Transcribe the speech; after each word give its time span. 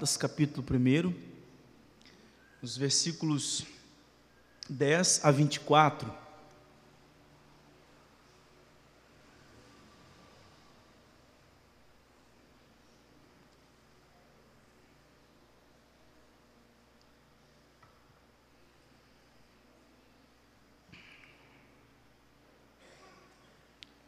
Gálatas 0.00 0.16
capítulo 0.16 0.66
1, 0.66 1.14
os 2.62 2.74
versículos 2.74 3.66
10 4.66 5.22
a 5.22 5.30
24. 5.30 6.10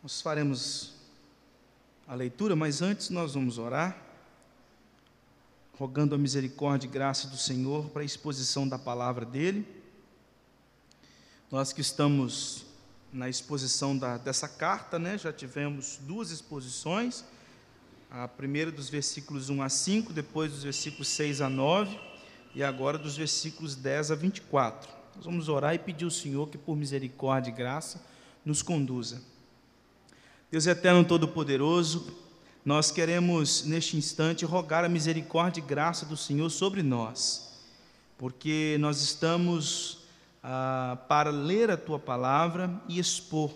Nós 0.02 0.22
faremos 0.22 0.94
a 2.08 2.14
leitura, 2.14 2.56
mas 2.56 2.80
antes 2.80 3.10
nós 3.10 3.34
vamos 3.34 3.58
orar, 3.58 4.11
rogando 5.78 6.14
a 6.14 6.18
misericórdia 6.18 6.86
e 6.86 6.90
graça 6.90 7.28
do 7.28 7.36
Senhor 7.36 7.88
para 7.90 8.02
a 8.02 8.04
exposição 8.04 8.68
da 8.68 8.78
palavra 8.78 9.24
dele. 9.24 9.66
Nós 11.50 11.72
que 11.72 11.80
estamos 11.80 12.66
na 13.12 13.28
exposição 13.28 13.96
da, 13.96 14.16
dessa 14.16 14.48
carta, 14.48 14.98
né, 14.98 15.18
já 15.18 15.32
tivemos 15.32 15.98
duas 16.02 16.30
exposições, 16.30 17.24
a 18.10 18.26
primeira 18.26 18.70
dos 18.70 18.88
versículos 18.88 19.50
1 19.50 19.62
a 19.62 19.68
5, 19.68 20.12
depois 20.12 20.52
dos 20.52 20.62
versículos 20.62 21.08
6 21.08 21.40
a 21.40 21.48
9, 21.48 21.98
e 22.54 22.62
agora 22.62 22.98
dos 22.98 23.16
versículos 23.16 23.74
10 23.74 24.10
a 24.10 24.14
24. 24.14 24.90
Nós 25.16 25.24
vamos 25.24 25.48
orar 25.48 25.74
e 25.74 25.78
pedir 25.78 26.04
ao 26.04 26.10
Senhor 26.10 26.48
que, 26.48 26.58
por 26.58 26.76
misericórdia 26.76 27.50
e 27.50 27.54
graça, 27.54 28.02
nos 28.44 28.62
conduza. 28.62 29.22
Deus 30.50 30.66
eterno 30.66 31.04
todo-poderoso, 31.04 32.14
nós 32.64 32.92
queremos 32.92 33.64
neste 33.64 33.96
instante 33.96 34.44
rogar 34.44 34.84
a 34.84 34.88
misericórdia 34.88 35.60
e 35.60 35.64
graça 35.64 36.06
do 36.06 36.16
Senhor 36.16 36.48
sobre 36.48 36.80
nós, 36.80 37.52
porque 38.16 38.76
nós 38.78 39.02
estamos 39.02 39.98
ah, 40.42 40.96
para 41.08 41.30
ler 41.30 41.72
a 41.72 41.76
tua 41.76 41.98
palavra 41.98 42.80
e 42.88 43.00
expor. 43.00 43.50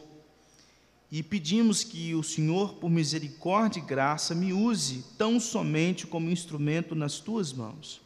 E 1.10 1.22
pedimos 1.22 1.84
que 1.84 2.16
o 2.16 2.22
Senhor, 2.24 2.74
por 2.74 2.90
misericórdia 2.90 3.78
e 3.78 3.82
graça, 3.82 4.34
me 4.34 4.52
use 4.52 5.04
tão 5.16 5.38
somente 5.38 6.04
como 6.04 6.28
instrumento 6.28 6.96
nas 6.96 7.20
tuas 7.20 7.52
mãos. 7.52 8.00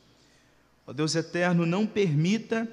Ó 0.87 0.93
Deus 0.93 1.15
eterno, 1.15 1.65
não 1.65 1.87
permita 1.87 2.69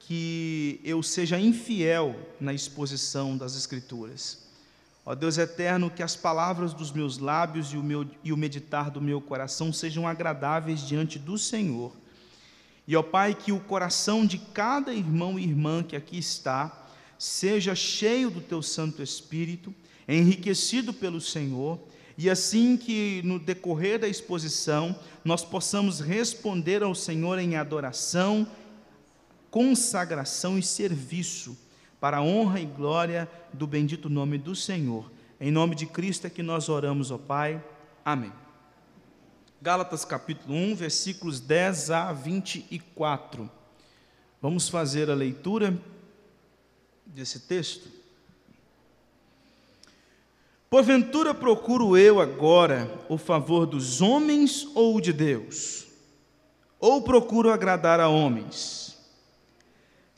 que 0.00 0.80
eu 0.82 1.00
seja 1.00 1.38
infiel 1.38 2.16
na 2.40 2.52
exposição 2.52 3.36
das 3.36 3.56
Escrituras. 3.56 4.47
Ó 5.10 5.14
Deus 5.14 5.38
eterno, 5.38 5.90
que 5.90 6.02
as 6.02 6.14
palavras 6.14 6.74
dos 6.74 6.92
meus 6.92 7.16
lábios 7.16 7.72
e 7.72 7.78
o, 7.78 7.82
meu, 7.82 8.06
e 8.22 8.30
o 8.30 8.36
meditar 8.36 8.90
do 8.90 9.00
meu 9.00 9.22
coração 9.22 9.72
sejam 9.72 10.06
agradáveis 10.06 10.86
diante 10.86 11.18
do 11.18 11.38
Senhor. 11.38 11.96
E, 12.86 12.94
ó 12.94 13.02
Pai, 13.02 13.34
que 13.34 13.50
o 13.50 13.58
coração 13.58 14.26
de 14.26 14.36
cada 14.36 14.92
irmão 14.92 15.38
e 15.38 15.44
irmã 15.44 15.82
que 15.82 15.96
aqui 15.96 16.18
está 16.18 16.86
seja 17.18 17.74
cheio 17.74 18.28
do 18.28 18.42
Teu 18.42 18.60
Santo 18.60 19.02
Espírito, 19.02 19.74
enriquecido 20.06 20.92
pelo 20.92 21.22
Senhor, 21.22 21.80
e 22.18 22.28
assim 22.28 22.76
que 22.76 23.22
no 23.24 23.38
decorrer 23.38 23.98
da 23.98 24.08
exposição 24.08 24.94
nós 25.24 25.42
possamos 25.42 26.00
responder 26.00 26.82
ao 26.82 26.94
Senhor 26.94 27.38
em 27.38 27.56
adoração, 27.56 28.46
consagração 29.50 30.58
e 30.58 30.62
serviço 30.62 31.56
para 32.00 32.18
a 32.18 32.22
honra 32.22 32.60
e 32.60 32.66
glória 32.66 33.28
do 33.52 33.66
bendito 33.66 34.08
nome 34.08 34.38
do 34.38 34.54
Senhor. 34.54 35.10
Em 35.40 35.50
nome 35.50 35.74
de 35.74 35.86
Cristo 35.86 36.26
é 36.26 36.30
que 36.30 36.42
nós 36.42 36.68
oramos, 36.68 37.10
ó 37.10 37.18
Pai. 37.18 37.62
Amém. 38.04 38.32
Gálatas 39.60 40.04
capítulo 40.04 40.54
1, 40.54 40.76
versículos 40.76 41.40
10 41.40 41.90
a 41.90 42.12
24. 42.12 43.50
Vamos 44.40 44.68
fazer 44.68 45.10
a 45.10 45.14
leitura 45.14 45.76
desse 47.04 47.40
texto. 47.40 47.88
Porventura 50.70 51.34
procuro 51.34 51.96
eu 51.96 52.20
agora 52.20 52.88
o 53.08 53.16
favor 53.16 53.66
dos 53.66 54.00
homens 54.00 54.68
ou 54.74 55.00
de 55.00 55.12
Deus? 55.12 55.86
Ou 56.78 57.02
procuro 57.02 57.50
agradar 57.50 57.98
a 57.98 58.08
homens? 58.08 58.87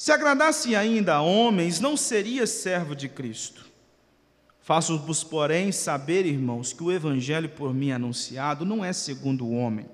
Se 0.00 0.10
agradasse 0.12 0.74
ainda 0.74 1.16
a 1.16 1.20
homens, 1.20 1.78
não 1.78 1.94
seria 1.94 2.46
servo 2.46 2.96
de 2.96 3.06
Cristo. 3.06 3.66
Faço-vos, 4.62 5.22
porém, 5.22 5.70
saber, 5.72 6.24
irmãos, 6.24 6.72
que 6.72 6.82
o 6.82 6.90
evangelho 6.90 7.50
por 7.50 7.74
mim 7.74 7.92
anunciado 7.92 8.64
não 8.64 8.82
é 8.82 8.94
segundo 8.94 9.44
o 9.44 9.52
homem. 9.52 9.84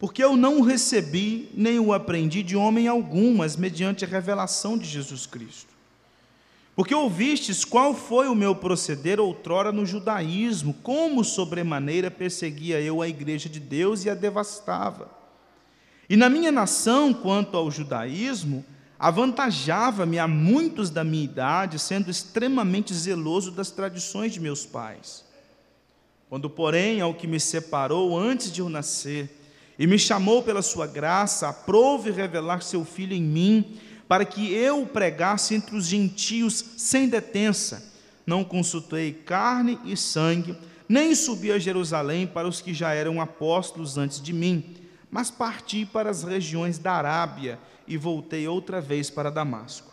Porque 0.00 0.20
eu 0.20 0.36
não 0.36 0.58
o 0.58 0.62
recebi, 0.62 1.48
nem 1.54 1.78
o 1.78 1.92
aprendi 1.92 2.42
de 2.42 2.56
homem 2.56 2.88
algum, 2.88 3.36
mas 3.36 3.56
mediante 3.56 4.04
a 4.04 4.08
revelação 4.08 4.76
de 4.76 4.86
Jesus 4.86 5.26
Cristo. 5.26 5.72
Porque 6.74 6.92
ouvistes 6.92 7.64
qual 7.64 7.94
foi 7.94 8.26
o 8.26 8.34
meu 8.34 8.56
proceder 8.56 9.20
outrora 9.20 9.70
no 9.70 9.86
judaísmo, 9.86 10.74
como 10.82 11.22
sobremaneira 11.22 12.10
perseguia 12.10 12.80
eu 12.80 13.00
a 13.00 13.06
igreja 13.06 13.48
de 13.48 13.60
Deus 13.60 14.04
e 14.04 14.10
a 14.10 14.14
devastava. 14.16 15.08
E 16.10 16.16
na 16.16 16.28
minha 16.28 16.50
nação, 16.50 17.14
quanto 17.14 17.56
ao 17.56 17.70
judaísmo, 17.70 18.64
avantajava-me 18.98 20.18
a 20.18 20.26
muitos 20.26 20.90
da 20.90 21.04
minha 21.04 21.24
idade, 21.24 21.78
sendo 21.78 22.10
extremamente 22.10 22.92
zeloso 22.92 23.50
das 23.50 23.70
tradições 23.70 24.32
de 24.32 24.40
meus 24.40 24.66
pais. 24.66 25.24
Quando, 26.28 26.50
porém, 26.50 27.00
ao 27.00 27.14
que 27.14 27.26
me 27.26 27.38
separou 27.38 28.18
antes 28.18 28.50
de 28.50 28.60
eu 28.60 28.68
nascer, 28.68 29.34
e 29.78 29.86
me 29.86 29.98
chamou 29.98 30.42
pela 30.42 30.60
sua 30.60 30.86
graça, 30.86 31.48
aprove 31.48 32.10
revelar 32.10 32.62
seu 32.62 32.84
filho 32.84 33.14
em 33.14 33.22
mim, 33.22 33.78
para 34.08 34.24
que 34.24 34.52
eu 34.52 34.82
o 34.82 34.86
pregasse 34.86 35.54
entre 35.54 35.76
os 35.76 35.86
gentios 35.86 36.64
sem 36.76 37.08
detença. 37.08 37.92
Não 38.26 38.42
consultei 38.42 39.12
carne 39.12 39.78
e 39.84 39.96
sangue, 39.96 40.56
nem 40.88 41.14
subi 41.14 41.52
a 41.52 41.58
Jerusalém 41.58 42.26
para 42.26 42.48
os 42.48 42.60
que 42.60 42.74
já 42.74 42.92
eram 42.92 43.20
apóstolos 43.20 43.96
antes 43.96 44.20
de 44.20 44.32
mim, 44.32 44.74
mas 45.10 45.30
parti 45.30 45.86
para 45.86 46.10
as 46.10 46.22
regiões 46.22 46.78
da 46.78 46.92
Arábia 46.92 47.58
e 47.86 47.96
voltei 47.96 48.46
outra 48.46 48.80
vez 48.80 49.10
para 49.10 49.30
Damasco. 49.30 49.92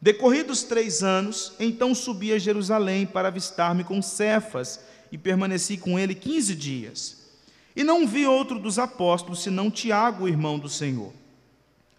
Decorridos 0.00 0.64
três 0.64 1.02
anos, 1.02 1.52
então 1.60 1.94
subi 1.94 2.32
a 2.32 2.38
Jerusalém 2.38 3.06
para 3.06 3.28
avistar-me 3.28 3.84
com 3.84 4.02
Cefas 4.02 4.80
e 5.12 5.16
permaneci 5.16 5.76
com 5.76 5.98
ele 5.98 6.14
quinze 6.14 6.54
dias. 6.54 7.22
E 7.74 7.84
não 7.84 8.06
vi 8.06 8.26
outro 8.26 8.58
dos 8.58 8.78
apóstolos 8.78 9.42
senão 9.42 9.70
Tiago, 9.70 10.28
irmão 10.28 10.58
do 10.58 10.68
Senhor. 10.68 11.12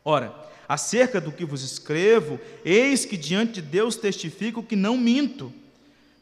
Ora, 0.04 0.36
acerca 0.68 1.22
do 1.22 1.32
que 1.32 1.46
vos 1.46 1.64
escrevo, 1.64 2.40
eis 2.66 3.06
que 3.06 3.18
diante 3.18 3.54
de 3.54 3.62
Deus 3.62 3.96
testifico 3.96 4.62
que 4.62 4.76
não 4.76 4.98
minto. 4.98 5.52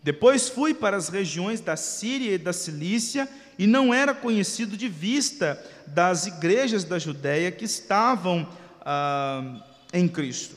Depois 0.03 0.49
fui 0.49 0.73
para 0.73 0.97
as 0.97 1.09
regiões 1.09 1.61
da 1.61 1.75
Síria 1.75 2.33
e 2.33 2.37
da 2.37 2.51
Cilícia, 2.51 3.29
e 3.57 3.67
não 3.67 3.93
era 3.93 4.13
conhecido 4.13 4.75
de 4.75 4.87
vista 4.87 5.63
das 5.85 6.25
igrejas 6.25 6.83
da 6.83 6.97
Judéia 6.97 7.51
que 7.51 7.65
estavam 7.65 8.47
ah, 8.81 9.63
em 9.93 10.07
Cristo. 10.07 10.55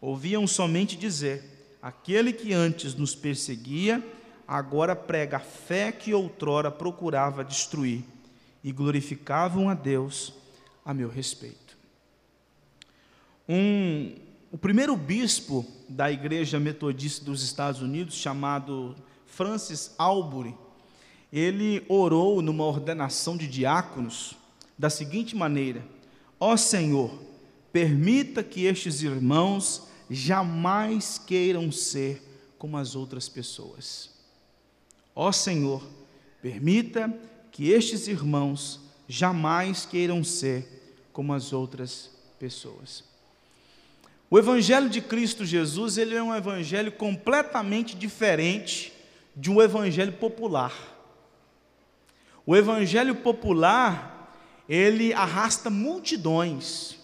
Ouviam 0.00 0.46
somente 0.46 0.96
dizer: 0.96 1.44
aquele 1.82 2.32
que 2.32 2.54
antes 2.54 2.94
nos 2.94 3.14
perseguia, 3.14 4.02
agora 4.48 4.96
prega 4.96 5.36
a 5.36 5.40
fé 5.40 5.92
que 5.92 6.14
outrora 6.14 6.70
procurava 6.70 7.44
destruir, 7.44 8.02
e 8.62 8.72
glorificavam 8.72 9.68
a 9.68 9.74
Deus 9.74 10.32
a 10.84 10.94
meu 10.94 11.10
respeito. 11.10 11.76
Um, 13.46 14.14
o 14.54 14.56
primeiro 14.56 14.96
bispo 14.96 15.66
da 15.88 16.12
Igreja 16.12 16.60
Metodista 16.60 17.24
dos 17.24 17.42
Estados 17.42 17.82
Unidos, 17.82 18.14
chamado 18.14 18.94
Francis 19.26 19.92
Albury, 19.98 20.54
ele 21.32 21.84
orou 21.88 22.40
numa 22.40 22.62
ordenação 22.62 23.36
de 23.36 23.48
diáconos 23.48 24.36
da 24.78 24.88
seguinte 24.88 25.34
maneira: 25.34 25.84
Ó 26.38 26.52
oh 26.52 26.56
Senhor, 26.56 27.20
permita 27.72 28.44
que 28.44 28.66
estes 28.66 29.02
irmãos 29.02 29.88
jamais 30.08 31.18
queiram 31.18 31.72
ser 31.72 32.22
como 32.56 32.76
as 32.76 32.94
outras 32.94 33.28
pessoas. 33.28 34.10
Ó 35.16 35.32
Senhor, 35.32 35.82
permita 36.40 37.12
que 37.50 37.72
estes 37.72 38.06
irmãos 38.06 38.78
jamais 39.08 39.84
queiram 39.84 40.22
ser 40.22 41.08
como 41.12 41.32
as 41.32 41.52
outras 41.52 42.08
pessoas. 42.38 43.13
O 44.30 44.38
evangelho 44.38 44.88
de 44.88 45.00
Cristo 45.00 45.44
Jesus, 45.44 45.98
ele 45.98 46.14
é 46.14 46.22
um 46.22 46.34
evangelho 46.34 46.90
completamente 46.92 47.94
diferente 47.94 48.92
de 49.36 49.50
um 49.50 49.60
evangelho 49.60 50.12
popular. 50.12 50.72
O 52.46 52.56
evangelho 52.56 53.14
popular, 53.14 54.34
ele 54.68 55.12
arrasta 55.12 55.70
multidões. 55.70 56.96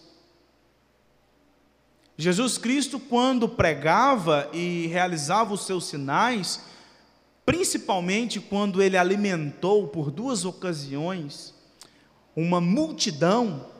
Jesus 2.17 2.57
Cristo, 2.57 2.99
quando 2.99 3.49
pregava 3.49 4.49
e 4.53 4.87
realizava 4.87 5.53
os 5.53 5.65
seus 5.65 5.85
sinais, 5.85 6.65
principalmente 7.45 8.39
quando 8.39 8.81
ele 8.81 8.97
alimentou 8.97 9.87
por 9.87 10.11
duas 10.11 10.45
ocasiões 10.45 11.53
uma 12.35 12.61
multidão, 12.61 13.70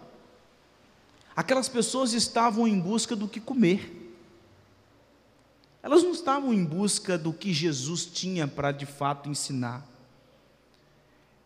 aquelas 1.35 1.69
pessoas 1.69 2.13
estavam 2.13 2.67
em 2.67 2.79
busca 2.79 3.15
do 3.15 3.27
que 3.27 3.39
comer. 3.39 3.97
Elas 5.83 6.03
não 6.03 6.11
estavam 6.11 6.53
em 6.53 6.63
busca 6.63 7.17
do 7.17 7.33
que 7.33 7.53
Jesus 7.53 8.05
tinha 8.05 8.47
para 8.47 8.71
de 8.71 8.85
fato 8.85 9.29
ensinar. 9.29 9.85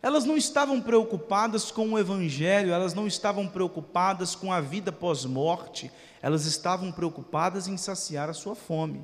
Elas 0.01 0.25
não 0.25 0.37
estavam 0.37 0.79
preocupadas 0.81 1.71
com 1.71 1.93
o 1.93 1.99
Evangelho, 1.99 2.71
elas 2.71 2.93
não 2.93 3.07
estavam 3.07 3.47
preocupadas 3.47 4.35
com 4.35 4.53
a 4.53 4.61
vida 4.61 4.91
pós-morte, 4.91 5.91
elas 6.21 6.45
estavam 6.45 6.91
preocupadas 6.91 7.67
em 7.67 7.75
saciar 7.75 8.29
a 8.29 8.33
sua 8.33 8.55
fome. 8.55 9.03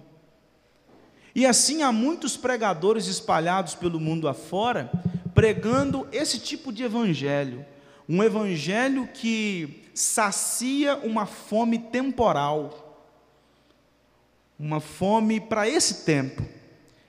E 1.34 1.46
assim 1.46 1.82
há 1.82 1.92
muitos 1.92 2.36
pregadores 2.38 3.08
espalhados 3.08 3.74
pelo 3.74 4.00
mundo 4.00 4.28
afora, 4.28 4.92
pregando 5.34 6.08
esse 6.12 6.38
tipo 6.40 6.72
de 6.72 6.84
evangelho, 6.84 7.66
um 8.08 8.22
evangelho 8.22 9.08
que 9.08 9.81
sacia 9.94 10.96
uma 10.98 11.26
fome 11.26 11.80
temporal, 11.80 13.10
uma 14.58 14.80
fome 14.80 15.40
para 15.40 15.68
esse 15.68 16.06
tempo. 16.06 16.44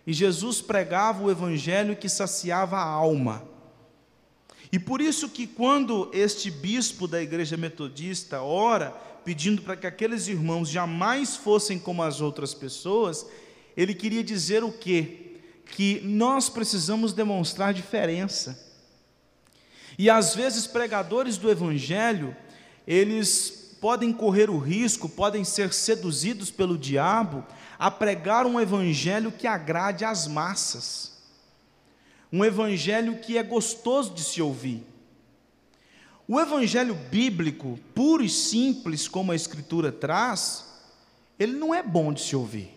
E 0.06 0.12
Jesus 0.12 0.60
pregava 0.60 1.22
o 1.22 1.30
evangelho 1.30 1.96
que 1.96 2.08
saciava 2.08 2.76
a 2.76 2.84
alma. 2.84 3.46
E 4.72 4.78
por 4.78 5.00
isso 5.00 5.28
que 5.28 5.46
quando 5.46 6.10
este 6.12 6.50
bispo 6.50 7.06
da 7.06 7.22
igreja 7.22 7.56
metodista 7.56 8.42
ora, 8.42 8.90
pedindo 9.24 9.62
para 9.62 9.76
que 9.76 9.86
aqueles 9.86 10.28
irmãos 10.28 10.68
jamais 10.68 11.36
fossem 11.36 11.78
como 11.78 12.02
as 12.02 12.20
outras 12.20 12.54
pessoas, 12.54 13.26
ele 13.76 13.94
queria 13.94 14.24
dizer 14.24 14.64
o 14.64 14.72
quê? 14.72 15.36
Que 15.66 16.00
nós 16.00 16.48
precisamos 16.48 17.12
demonstrar 17.12 17.72
diferença. 17.72 18.72
E 19.98 20.10
às 20.10 20.34
vezes 20.34 20.66
pregadores 20.66 21.36
do 21.36 21.50
evangelho, 21.50 22.34
eles 22.86 23.76
podem 23.80 24.12
correr 24.12 24.48
o 24.48 24.58
risco, 24.58 25.08
podem 25.08 25.44
ser 25.44 25.72
seduzidos 25.72 26.50
pelo 26.50 26.78
diabo 26.78 27.44
a 27.78 27.90
pregar 27.90 28.46
um 28.46 28.60
evangelho 28.60 29.32
que 29.32 29.46
agrade 29.46 30.04
às 30.04 30.26
massas. 30.28 31.12
Um 32.32 32.44
evangelho 32.44 33.18
que 33.18 33.36
é 33.36 33.42
gostoso 33.42 34.14
de 34.14 34.22
se 34.22 34.40
ouvir. 34.40 34.86
O 36.28 36.40
evangelho 36.40 36.94
bíblico, 36.94 37.78
puro 37.94 38.22
e 38.22 38.28
simples, 38.28 39.08
como 39.08 39.32
a 39.32 39.36
escritura 39.36 39.90
traz, 39.90 40.64
ele 41.38 41.52
não 41.52 41.74
é 41.74 41.82
bom 41.82 42.12
de 42.12 42.22
se 42.22 42.36
ouvir. 42.36 42.72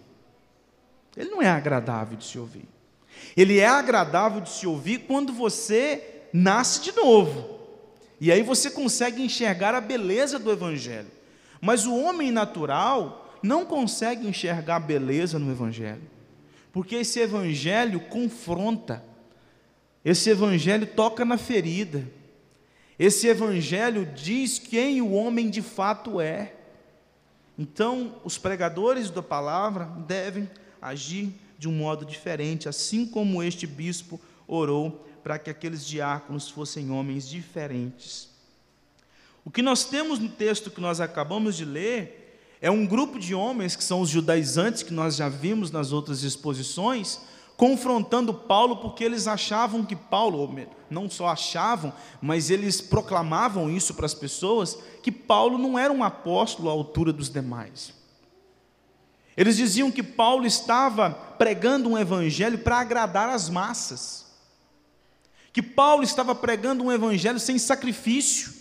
Ele 1.16 1.30
não 1.30 1.42
é 1.42 1.48
agradável 1.48 2.18
de 2.18 2.25
se 2.25 2.40
ouvir. 2.40 2.68
Ele 3.38 3.60
é 3.60 3.68
agradável 3.68 4.42
de 4.42 4.50
se 4.50 4.66
ouvir 4.68 5.06
quando 5.07 5.31
você 5.31 6.25
nasce 6.34 6.81
de 6.81 6.92
novo. 6.92 7.55
E 8.19 8.31
aí 8.31 8.41
você 8.41 8.69
consegue 8.69 9.21
enxergar 9.21 9.75
a 9.75 9.81
beleza 9.81 10.39
do 10.39 10.51
Evangelho. 10.51 11.12
Mas 11.62 11.85
o 11.85 11.95
homem 11.95 12.31
natural 12.31 13.38
não 13.41 13.65
consegue 13.65 14.27
enxergar 14.27 14.77
a 14.77 14.79
beleza 14.79 15.38
no 15.38 15.51
Evangelho. 15.51 16.01
Porque 16.71 16.95
esse 16.95 17.19
Evangelho 17.19 18.00
confronta. 18.00 19.03
Esse 20.03 20.29
Evangelho 20.29 20.88
toca 20.88 21.25
na 21.25 21.38
ferida. 21.38 22.03
Esse 22.97 23.27
Evangelho 23.27 24.06
diz 24.06 24.59
quem 24.59 25.01
o 25.01 25.11
homem 25.11 25.50
de 25.50 25.61
fato 25.61 26.21
é. 26.21 26.53
Então, 27.57 28.15
os 28.23 28.38
pregadores 28.38 29.09
da 29.09 29.21
palavra 29.21 29.85
devem 30.07 30.50
agir 30.81 31.33
de 31.57 31.68
um 31.68 31.73
modo 31.73 32.06
diferente, 32.06 32.68
assim 32.68 33.06
como 33.06 33.41
este 33.41 33.65
bispo 33.65 34.19
orou 34.47 35.06
para 35.25 35.39
que 35.39 35.50
aqueles 35.50 35.83
diáconos 35.83 36.51
fossem 36.51 36.92
homens 36.92 37.27
diferentes. 37.27 38.30
O 39.44 39.50
que 39.50 39.63
nós 39.63 39.83
temos 39.83 40.19
no 40.19 40.30
texto 40.30 40.69
que 40.69 40.80
nós 40.80 41.01
acabamos 41.01 41.57
de 41.57 41.66
ler 41.66 42.39
é 42.62 42.69
um 42.69 42.86
grupo 42.86 43.18
de 43.18 43.33
homens 43.33 43.75
que 43.75 43.83
são 43.83 44.01
os 44.01 44.10
judaizantes 44.10 44.83
que 44.83 44.94
nós 44.94 45.16
já 45.16 45.27
vimos 45.27 45.72
nas 45.72 45.92
outras 45.92 46.22
exposições, 46.22 47.22
confrontando 47.57 48.36
Paulo 48.36 48.77
porque 48.77 49.04
eles 49.04 49.25
achavam 49.25 49.83
que 49.83 49.95
Paulo, 49.95 50.56
não 50.92 51.10
só 51.10 51.30
achavam, 51.30 51.92
mas 52.21 52.51
eles 52.51 52.80
proclamavam 52.80 53.68
isso 53.71 53.95
para 53.95 54.06
as 54.06 54.13
pessoas, 54.13 54.78
que 55.01 55.12
Paulo 55.12 55.57
não 55.57 55.80
era 55.80 55.92
um 55.92 56.04
apóstolo 56.04 56.69
à 56.69 56.71
altura 56.71 57.12
dos 57.12 57.31
demais. 57.31 57.95
Eles 59.36 59.57
diziam 59.57 59.89
que 59.89 60.04
Paulo 60.04 60.45
estava 60.45 61.10
pregando 61.10 61.89
um 61.89 61.98
evangelho 61.98 62.60
para 62.60 62.78
agradar 62.78 63.30
as 63.30 63.50
massas, 63.50 64.25
que 65.56 65.62
Paulo 65.62 66.04
estava 66.04 66.36
pregando 66.36 66.84
um 66.84 66.92
evangelho 66.92 67.40
sem 67.40 67.57
sacrifício. 67.57 68.52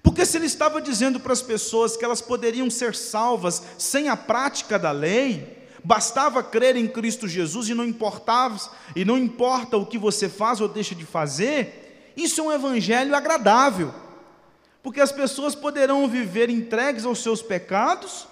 Porque 0.00 0.24
se 0.24 0.36
ele 0.38 0.46
estava 0.46 0.80
dizendo 0.80 1.18
para 1.18 1.32
as 1.32 1.42
pessoas 1.42 1.96
que 1.96 2.04
elas 2.04 2.20
poderiam 2.20 2.70
ser 2.70 2.94
salvas 2.94 3.60
sem 3.76 4.08
a 4.08 4.16
prática 4.16 4.78
da 4.78 4.92
lei, 4.92 5.66
bastava 5.82 6.40
crer 6.40 6.76
em 6.76 6.86
Cristo 6.86 7.26
Jesus 7.26 7.68
e 7.68 7.74
não 7.74 7.84
importava, 7.84 8.60
e 8.94 9.04
não 9.04 9.18
importa 9.18 9.76
o 9.76 9.84
que 9.84 9.98
você 9.98 10.28
faz 10.28 10.60
ou 10.60 10.68
deixa 10.68 10.94
de 10.94 11.04
fazer, 11.04 12.12
isso 12.16 12.40
é 12.40 12.44
um 12.44 12.52
evangelho 12.52 13.16
agradável. 13.16 13.92
Porque 14.84 15.00
as 15.00 15.10
pessoas 15.10 15.56
poderão 15.56 16.06
viver 16.06 16.48
entregues 16.48 17.04
aos 17.04 17.20
seus 17.24 17.42
pecados 17.42 18.28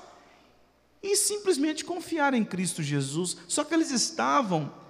e 1.02 1.16
simplesmente 1.16 1.84
confiar 1.84 2.32
em 2.32 2.44
Cristo 2.44 2.80
Jesus. 2.80 3.36
Só 3.48 3.64
que 3.64 3.74
eles 3.74 3.90
estavam 3.90 4.83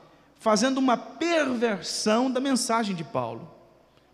fazendo 0.45 0.77
uma 0.77 0.95
perversão 0.95 2.31
da 2.31 2.39
mensagem 2.39 2.95
de 2.95 3.03
Paulo. 3.03 3.51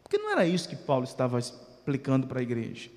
Porque 0.01 0.17
não 0.17 0.31
era 0.31 0.47
isso 0.47 0.69
que 0.69 0.77
Paulo 0.77 1.03
estava 1.03 1.41
explicando 1.41 2.29
para 2.29 2.39
a 2.39 2.43
igreja. 2.43 2.89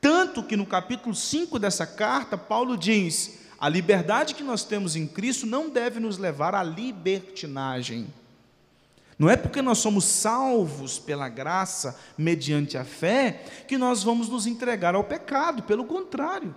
Tanto 0.00 0.40
que 0.40 0.56
no 0.56 0.64
capítulo 0.64 1.16
5 1.16 1.58
dessa 1.58 1.84
carta, 1.84 2.38
Paulo 2.38 2.78
diz: 2.78 3.40
a 3.58 3.68
liberdade 3.68 4.36
que 4.36 4.44
nós 4.44 4.62
temos 4.62 4.94
em 4.94 5.04
Cristo 5.04 5.48
não 5.48 5.68
deve 5.68 5.98
nos 5.98 6.16
levar 6.16 6.54
à 6.54 6.62
libertinagem. 6.62 8.06
Não 9.18 9.28
é 9.28 9.36
porque 9.36 9.60
nós 9.60 9.78
somos 9.78 10.04
salvos 10.04 10.96
pela 10.96 11.28
graça, 11.28 11.98
mediante 12.16 12.78
a 12.78 12.84
fé, 12.84 13.42
que 13.66 13.76
nós 13.76 14.04
vamos 14.04 14.28
nos 14.28 14.46
entregar 14.46 14.94
ao 14.94 15.02
pecado, 15.02 15.64
pelo 15.64 15.84
contrário 15.84 16.54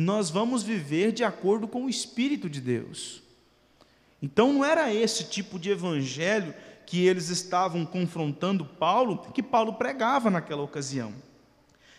nós 0.00 0.30
vamos 0.30 0.62
viver 0.62 1.10
de 1.10 1.24
acordo 1.24 1.66
com 1.66 1.86
o 1.86 1.90
Espírito 1.90 2.48
de 2.48 2.60
Deus. 2.60 3.20
Então 4.20 4.52
não 4.52 4.64
era 4.64 4.92
esse 4.92 5.24
tipo 5.24 5.58
de 5.58 5.70
evangelho 5.70 6.54
que 6.84 7.06
eles 7.06 7.28
estavam 7.28 7.84
confrontando 7.84 8.64
Paulo, 8.64 9.18
que 9.32 9.42
Paulo 9.42 9.74
pregava 9.74 10.30
naquela 10.30 10.62
ocasião. 10.62 11.12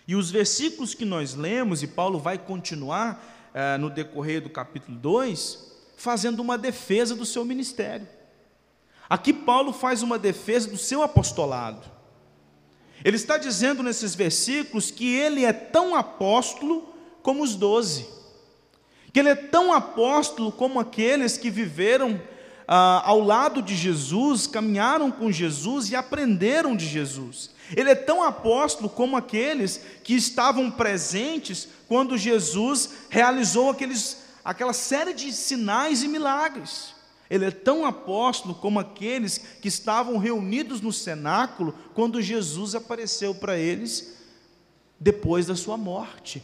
E 0.07 0.15
os 0.15 0.31
versículos 0.31 0.95
que 0.95 1.05
nós 1.05 1.35
lemos, 1.35 1.83
e 1.83 1.87
Paulo 1.87 2.17
vai 2.17 2.37
continuar 2.37 3.51
eh, 3.53 3.77
no 3.77 3.89
decorrer 3.89 4.41
do 4.41 4.49
capítulo 4.49 4.97
2, 4.97 5.71
fazendo 5.95 6.39
uma 6.39 6.57
defesa 6.57 7.15
do 7.15 7.25
seu 7.25 7.45
ministério. 7.45 8.07
Aqui 9.09 9.31
Paulo 9.33 9.71
faz 9.71 10.01
uma 10.01 10.17
defesa 10.17 10.69
do 10.69 10.77
seu 10.77 11.03
apostolado. 11.03 11.85
Ele 13.03 13.15
está 13.15 13.37
dizendo 13.37 13.81
nesses 13.81 14.15
versículos 14.15 14.91
que 14.91 15.15
ele 15.15 15.45
é 15.45 15.53
tão 15.53 15.95
apóstolo 15.95 16.93
como 17.21 17.43
os 17.43 17.55
doze, 17.55 18.07
que 19.11 19.19
ele 19.19 19.29
é 19.29 19.35
tão 19.35 19.73
apóstolo 19.73 20.51
como 20.51 20.79
aqueles 20.79 21.37
que 21.37 21.49
viveram 21.49 22.21
ah, 22.67 23.01
ao 23.03 23.19
lado 23.19 23.61
de 23.61 23.75
Jesus, 23.75 24.45
caminharam 24.45 25.09
com 25.09 25.31
Jesus 25.31 25.89
e 25.89 25.95
aprenderam 25.95 26.75
de 26.75 26.85
Jesus. 26.85 27.49
Ele 27.75 27.89
é 27.89 27.95
tão 27.95 28.21
apóstolo 28.23 28.89
como 28.89 29.17
aqueles 29.17 29.81
que 30.03 30.13
estavam 30.13 30.69
presentes 30.69 31.67
quando 31.87 32.17
Jesus 32.17 32.91
realizou 33.09 33.71
aqueles, 33.71 34.17
aquela 34.45 34.73
série 34.73 35.13
de 35.13 35.31
sinais 35.33 36.03
e 36.03 36.07
milagres. 36.07 36.93
Ele 37.29 37.45
é 37.45 37.51
tão 37.51 37.85
apóstolo 37.85 38.55
como 38.55 38.79
aqueles 38.79 39.39
que 39.61 39.67
estavam 39.67 40.17
reunidos 40.17 40.81
no 40.81 40.91
cenáculo 40.91 41.75
quando 41.93 42.21
Jesus 42.21 42.73
apareceu 42.75 43.35
para 43.35 43.57
eles 43.57 44.15
depois 44.99 45.45
da 45.45 45.55
sua 45.55 45.77
morte. 45.77 46.43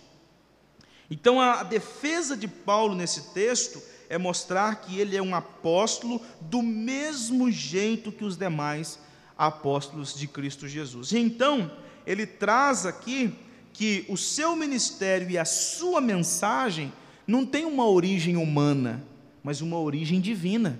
Então, 1.09 1.39
a 1.39 1.63
defesa 1.63 2.35
de 2.35 2.47
Paulo 2.47 2.95
nesse 2.95 3.33
texto 3.33 3.81
é 4.09 4.17
mostrar 4.17 4.75
que 4.81 4.99
ele 4.99 5.15
é 5.15 5.21
um 5.21 5.35
apóstolo 5.35 6.21
do 6.41 6.61
mesmo 6.61 7.51
jeito 7.51 8.11
que 8.11 8.23
os 8.23 8.37
demais 8.37 8.99
apóstolos 9.37 10.15
de 10.15 10.27
Cristo 10.27 10.67
Jesus. 10.67 11.11
E 11.11 11.19
então, 11.19 11.71
ele 12.05 12.25
traz 12.25 12.85
aqui 12.85 13.33
que 13.73 14.05
o 14.07 14.15
seu 14.15 14.55
ministério 14.55 15.29
e 15.29 15.37
a 15.37 15.45
sua 15.45 15.99
mensagem 15.99 16.93
não 17.27 17.45
tem 17.45 17.65
uma 17.65 17.87
origem 17.87 18.37
humana, 18.37 19.03
mas 19.43 19.61
uma 19.61 19.79
origem 19.79 20.21
divina. 20.21 20.79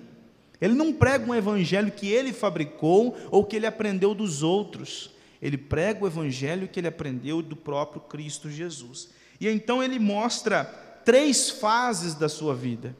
Ele 0.61 0.73
não 0.73 0.93
prega 0.93 1.29
um 1.29 1.35
evangelho 1.35 1.91
que 1.91 2.07
ele 2.07 2.31
fabricou 2.31 3.17
ou 3.29 3.43
que 3.43 3.55
ele 3.55 3.65
aprendeu 3.65 4.13
dos 4.13 4.41
outros. 4.41 5.11
Ele 5.41 5.57
prega 5.57 6.03
o 6.03 6.07
evangelho 6.07 6.67
que 6.67 6.79
ele 6.79 6.87
aprendeu 6.87 7.41
do 7.41 7.55
próprio 7.55 8.01
Cristo 8.01 8.49
Jesus. 8.49 9.09
E 9.39 9.47
então 9.49 9.83
ele 9.83 9.99
mostra 9.99 10.63
três 11.03 11.49
fases 11.49 12.13
da 12.13 12.27
sua 12.27 12.55
vida. 12.55 12.95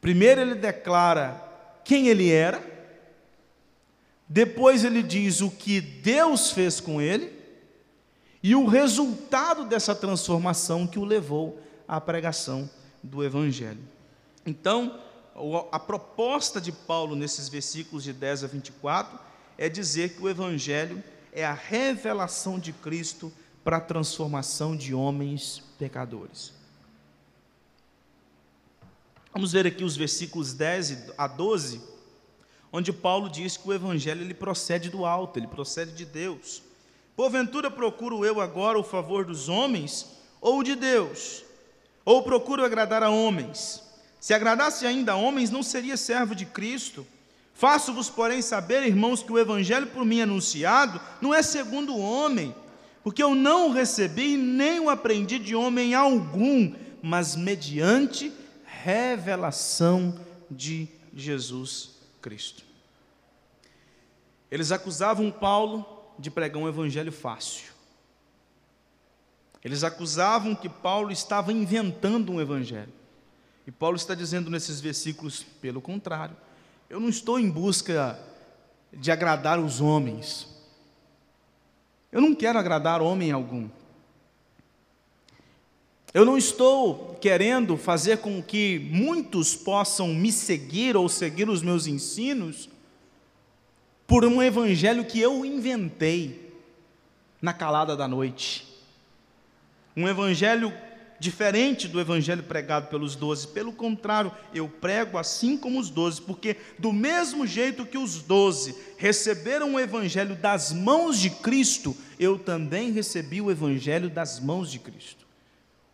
Primeiro, 0.00 0.40
ele 0.40 0.54
declara 0.54 1.42
quem 1.84 2.08
ele 2.08 2.30
era. 2.30 2.62
Depois 4.28 4.84
ele 4.84 5.02
diz 5.02 5.40
o 5.40 5.50
que 5.50 5.80
Deus 5.80 6.52
fez 6.52 6.80
com 6.80 7.02
ele 7.02 7.40
e 8.42 8.54
o 8.54 8.66
resultado 8.66 9.64
dessa 9.64 9.94
transformação 9.94 10.86
que 10.86 10.98
o 10.98 11.04
levou 11.04 11.60
à 11.86 12.00
pregação 12.00 12.70
do 13.02 13.24
Evangelho. 13.24 13.80
Então, 14.46 14.98
a 15.70 15.78
proposta 15.78 16.60
de 16.60 16.72
Paulo 16.72 17.16
nesses 17.16 17.48
versículos 17.48 18.04
de 18.04 18.12
10 18.12 18.44
a 18.44 18.46
24 18.46 19.18
é 19.58 19.68
dizer 19.68 20.14
que 20.14 20.22
o 20.22 20.28
Evangelho 20.28 21.02
é 21.32 21.44
a 21.44 21.52
revelação 21.52 22.58
de 22.58 22.72
Cristo 22.72 23.32
para 23.62 23.76
a 23.76 23.80
transformação 23.80 24.76
de 24.76 24.94
homens 24.94 25.62
pecadores. 25.78 26.52
Vamos 29.32 29.52
ver 29.52 29.66
aqui 29.66 29.84
os 29.84 29.96
versículos 29.96 30.52
10 30.52 31.12
a 31.16 31.26
12, 31.26 31.80
onde 32.72 32.92
Paulo 32.92 33.28
diz 33.28 33.56
que 33.56 33.68
o 33.68 33.72
evangelho 33.72 34.22
ele 34.22 34.34
procede 34.34 34.90
do 34.90 35.04
alto, 35.04 35.38
ele 35.38 35.46
procede 35.46 35.92
de 35.92 36.04
Deus. 36.04 36.62
Porventura 37.14 37.70
procuro 37.70 38.24
eu 38.24 38.40
agora 38.40 38.78
o 38.78 38.82
favor 38.82 39.24
dos 39.24 39.48
homens 39.48 40.16
ou 40.40 40.62
de 40.62 40.74
Deus? 40.74 41.44
Ou 42.04 42.22
procuro 42.22 42.64
agradar 42.64 43.02
a 43.02 43.10
homens? 43.10 43.82
Se 44.18 44.34
agradasse 44.34 44.86
ainda 44.86 45.12
a 45.12 45.16
homens, 45.16 45.50
não 45.50 45.62
seria 45.62 45.96
servo 45.96 46.34
de 46.34 46.46
Cristo. 46.46 47.06
Faço-vos, 47.54 48.08
porém, 48.08 48.40
saber, 48.40 48.82
irmãos, 48.82 49.22
que 49.22 49.32
o 49.32 49.38
evangelho 49.38 49.86
por 49.88 50.04
mim 50.04 50.22
anunciado 50.22 51.00
não 51.20 51.34
é 51.34 51.42
segundo 51.42 51.94
o 51.94 52.00
homem, 52.00 52.54
porque 53.02 53.22
eu 53.22 53.34
não 53.34 53.68
o 53.68 53.72
recebi 53.72 54.36
nem 54.36 54.80
o 54.80 54.90
aprendi 54.90 55.38
de 55.38 55.54
homem 55.54 55.94
algum, 55.94 56.74
mas 57.02 57.34
mediante 57.34 58.32
revelação 58.64 60.18
de 60.50 60.88
Jesus 61.14 61.90
Cristo. 62.20 62.64
Eles 64.50 64.72
acusavam 64.72 65.30
Paulo 65.30 65.86
de 66.18 66.30
pregar 66.30 66.62
um 66.62 66.68
evangelho 66.68 67.12
fácil. 67.12 67.70
Eles 69.62 69.84
acusavam 69.84 70.54
que 70.54 70.68
Paulo 70.68 71.10
estava 71.10 71.52
inventando 71.52 72.32
um 72.32 72.40
evangelho. 72.40 72.92
E 73.66 73.70
Paulo 73.70 73.96
está 73.96 74.14
dizendo 74.14 74.50
nesses 74.50 74.80
versículos, 74.80 75.42
pelo 75.60 75.80
contrário, 75.80 76.36
eu 76.88 76.98
não 76.98 77.08
estou 77.08 77.38
em 77.38 77.48
busca 77.48 78.18
de 78.92 79.12
agradar 79.12 79.60
os 79.60 79.80
homens. 79.80 80.48
Eu 82.12 82.20
não 82.20 82.34
quero 82.34 82.58
agradar 82.58 83.00
homem 83.00 83.30
algum. 83.30 83.68
Eu 86.12 86.24
não 86.24 86.36
estou 86.36 87.16
querendo 87.20 87.76
fazer 87.76 88.18
com 88.18 88.42
que 88.42 88.80
muitos 88.90 89.54
possam 89.54 90.08
me 90.08 90.32
seguir 90.32 90.96
ou 90.96 91.08
seguir 91.08 91.48
os 91.48 91.62
meus 91.62 91.86
ensinos 91.86 92.68
por 94.08 94.24
um 94.24 94.42
evangelho 94.42 95.04
que 95.04 95.20
eu 95.20 95.44
inventei 95.44 96.52
na 97.40 97.52
calada 97.52 97.96
da 97.96 98.08
noite. 98.08 98.66
Um 99.96 100.08
evangelho 100.08 100.72
diferente 101.20 101.86
do 101.86 102.00
evangelho 102.00 102.42
pregado 102.42 102.88
pelos 102.88 103.14
doze. 103.14 103.46
Pelo 103.46 103.72
contrário, 103.72 104.32
eu 104.54 104.66
prego 104.66 105.18
assim 105.18 105.56
como 105.56 105.78
os 105.78 105.90
doze, 105.90 106.20
porque 106.20 106.56
do 106.78 106.92
mesmo 106.92 107.46
jeito 107.46 107.84
que 107.84 107.98
os 107.98 108.22
doze 108.22 108.74
receberam 108.96 109.74
o 109.74 109.78
evangelho 109.78 110.34
das 110.34 110.72
mãos 110.72 111.20
de 111.20 111.28
Cristo, 111.28 111.94
eu 112.18 112.38
também 112.38 112.90
recebi 112.90 113.40
o 113.40 113.50
evangelho 113.50 114.08
das 114.08 114.40
mãos 114.40 114.70
de 114.70 114.78
Cristo. 114.78 115.26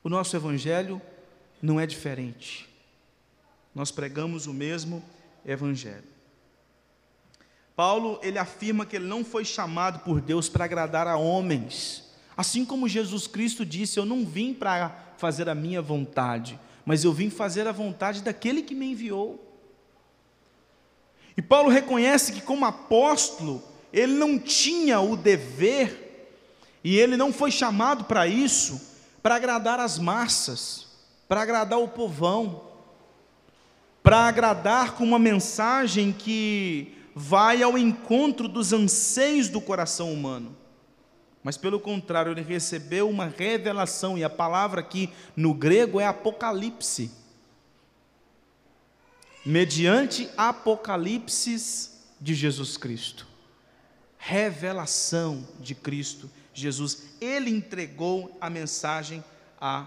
O 0.02 0.08
nosso 0.08 0.36
evangelho 0.36 1.02
não 1.60 1.80
é 1.80 1.86
diferente. 1.86 2.68
Nós 3.74 3.90
pregamos 3.90 4.46
o 4.46 4.54
mesmo 4.54 5.02
evangelho. 5.44 6.04
Paulo, 7.74 8.18
ele 8.22 8.38
afirma 8.38 8.86
que 8.86 8.96
ele 8.96 9.06
não 9.06 9.24
foi 9.24 9.44
chamado 9.44 9.98
por 10.04 10.20
Deus 10.20 10.48
para 10.48 10.64
agradar 10.64 11.08
a 11.08 11.16
homens. 11.16 12.04
Assim 12.36 12.64
como 12.64 12.88
Jesus 12.88 13.26
Cristo 13.26 13.66
disse: 13.66 13.98
Eu 13.98 14.06
não 14.06 14.24
vim 14.24 14.54
para 14.54 15.05
fazer 15.16 15.48
a 15.48 15.54
minha 15.54 15.82
vontade, 15.82 16.58
mas 16.84 17.04
eu 17.04 17.12
vim 17.12 17.30
fazer 17.30 17.66
a 17.66 17.72
vontade 17.72 18.22
daquele 18.22 18.62
que 18.62 18.74
me 18.74 18.92
enviou. 18.92 19.42
E 21.36 21.42
Paulo 21.42 21.68
reconhece 21.68 22.32
que, 22.32 22.40
como 22.40 22.64
apóstolo, 22.64 23.62
ele 23.92 24.14
não 24.14 24.38
tinha 24.38 25.00
o 25.00 25.16
dever, 25.16 26.30
e 26.82 26.98
ele 26.98 27.16
não 27.16 27.32
foi 27.32 27.50
chamado 27.50 28.04
para 28.04 28.26
isso, 28.26 28.80
para 29.22 29.34
agradar 29.34 29.80
as 29.80 29.98
massas, 29.98 30.86
para 31.28 31.42
agradar 31.42 31.78
o 31.80 31.88
povão, 31.88 32.62
para 34.02 34.28
agradar 34.28 34.94
com 34.94 35.04
uma 35.04 35.18
mensagem 35.18 36.12
que 36.12 36.94
vai 37.14 37.62
ao 37.62 37.76
encontro 37.76 38.46
dos 38.46 38.72
anseios 38.72 39.48
do 39.48 39.60
coração 39.60 40.12
humano. 40.12 40.56
Mas 41.46 41.56
pelo 41.56 41.78
contrário, 41.78 42.32
ele 42.32 42.42
recebeu 42.42 43.08
uma 43.08 43.26
revelação, 43.26 44.18
e 44.18 44.24
a 44.24 44.28
palavra 44.28 44.80
aqui 44.80 45.08
no 45.36 45.54
grego 45.54 46.00
é 46.00 46.04
apocalipse. 46.04 47.08
Mediante 49.44 50.28
apocalipse 50.36 51.92
de 52.20 52.34
Jesus 52.34 52.76
Cristo. 52.76 53.28
Revelação 54.18 55.46
de 55.60 55.76
Cristo 55.76 56.28
Jesus, 56.52 57.10
ele 57.20 57.48
entregou 57.48 58.36
a 58.40 58.50
mensagem 58.50 59.22
a, 59.60 59.86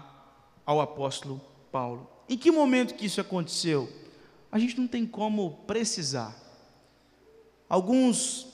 ao 0.64 0.80
apóstolo 0.80 1.42
Paulo. 1.70 2.10
Em 2.26 2.38
que 2.38 2.50
momento 2.50 2.94
que 2.94 3.04
isso 3.04 3.20
aconteceu? 3.20 3.86
A 4.50 4.58
gente 4.58 4.80
não 4.80 4.88
tem 4.88 5.04
como 5.04 5.58
precisar. 5.66 6.34
Alguns 7.68 8.46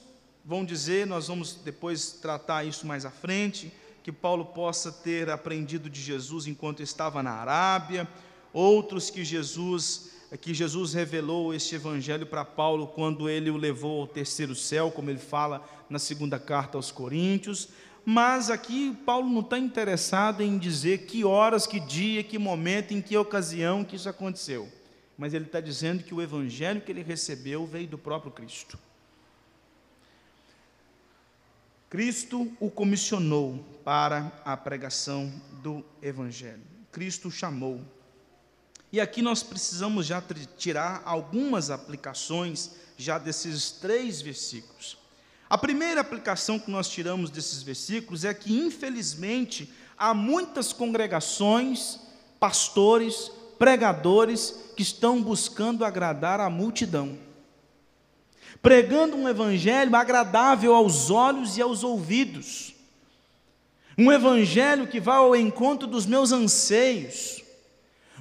vão 0.46 0.64
dizer, 0.64 1.06
nós 1.06 1.26
vamos 1.26 1.56
depois 1.64 2.12
tratar 2.12 2.64
isso 2.64 2.86
mais 2.86 3.04
à 3.04 3.10
frente, 3.10 3.72
que 4.02 4.12
Paulo 4.12 4.44
possa 4.46 4.92
ter 4.92 5.28
aprendido 5.28 5.90
de 5.90 6.00
Jesus 6.00 6.46
enquanto 6.46 6.82
estava 6.82 7.22
na 7.22 7.32
Arábia, 7.32 8.08
outros 8.52 9.10
que 9.10 9.24
Jesus 9.24 10.14
que 10.40 10.52
Jesus 10.52 10.92
revelou 10.92 11.54
este 11.54 11.76
evangelho 11.76 12.26
para 12.26 12.44
Paulo 12.44 12.88
quando 12.88 13.28
ele 13.28 13.48
o 13.48 13.56
levou 13.56 14.00
ao 14.00 14.06
terceiro 14.08 14.56
céu, 14.56 14.90
como 14.90 15.08
ele 15.08 15.20
fala 15.20 15.64
na 15.88 16.00
segunda 16.00 16.36
carta 16.36 16.76
aos 16.76 16.90
Coríntios 16.90 17.68
mas 18.08 18.50
aqui 18.50 18.96
Paulo 19.04 19.28
não 19.28 19.40
está 19.40 19.58
interessado 19.58 20.40
em 20.40 20.56
dizer 20.58 21.06
que 21.06 21.24
horas, 21.24 21.66
que 21.66 21.80
dia, 21.80 22.22
que 22.22 22.38
momento, 22.38 22.94
em 22.94 23.02
que 23.02 23.16
ocasião 23.16 23.82
que 23.82 23.96
isso 23.96 24.08
aconteceu. 24.08 24.68
Mas 25.18 25.34
ele 25.34 25.46
está 25.46 25.60
dizendo 25.60 26.04
que 26.04 26.14
o 26.14 26.22
evangelho 26.22 26.80
que 26.80 26.92
ele 26.92 27.02
recebeu 27.02 27.66
veio 27.66 27.88
do 27.88 27.98
próprio 27.98 28.30
Cristo. 28.30 28.78
Cristo 31.88 32.50
o 32.58 32.68
comissionou 32.68 33.64
para 33.84 34.32
a 34.44 34.56
pregação 34.56 35.32
do 35.62 35.84
evangelho. 36.02 36.62
Cristo 36.90 37.28
o 37.28 37.30
chamou. 37.30 37.80
E 38.90 39.00
aqui 39.00 39.22
nós 39.22 39.42
precisamos 39.42 40.06
já 40.06 40.22
tirar 40.56 41.02
algumas 41.04 41.70
aplicações 41.70 42.72
já 42.96 43.18
desses 43.18 43.70
três 43.70 44.20
versículos. 44.20 44.98
A 45.48 45.56
primeira 45.56 46.00
aplicação 46.00 46.58
que 46.58 46.70
nós 46.70 46.88
tiramos 46.88 47.30
desses 47.30 47.62
versículos 47.62 48.24
é 48.24 48.34
que, 48.34 48.58
infelizmente, 48.58 49.72
há 49.96 50.12
muitas 50.12 50.72
congregações, 50.72 52.00
pastores, 52.40 53.30
pregadores 53.58 54.72
que 54.76 54.82
estão 54.82 55.22
buscando 55.22 55.84
agradar 55.84 56.40
a 56.40 56.50
multidão, 56.50 57.16
pregando 58.66 59.16
um 59.16 59.28
evangelho 59.28 59.94
agradável 59.94 60.74
aos 60.74 61.08
olhos 61.08 61.56
e 61.56 61.62
aos 61.62 61.84
ouvidos, 61.84 62.74
um 63.96 64.10
evangelho 64.10 64.88
que 64.88 64.98
vai 64.98 65.18
ao 65.18 65.36
encontro 65.36 65.86
dos 65.86 66.04
meus 66.04 66.32
anseios, 66.32 67.44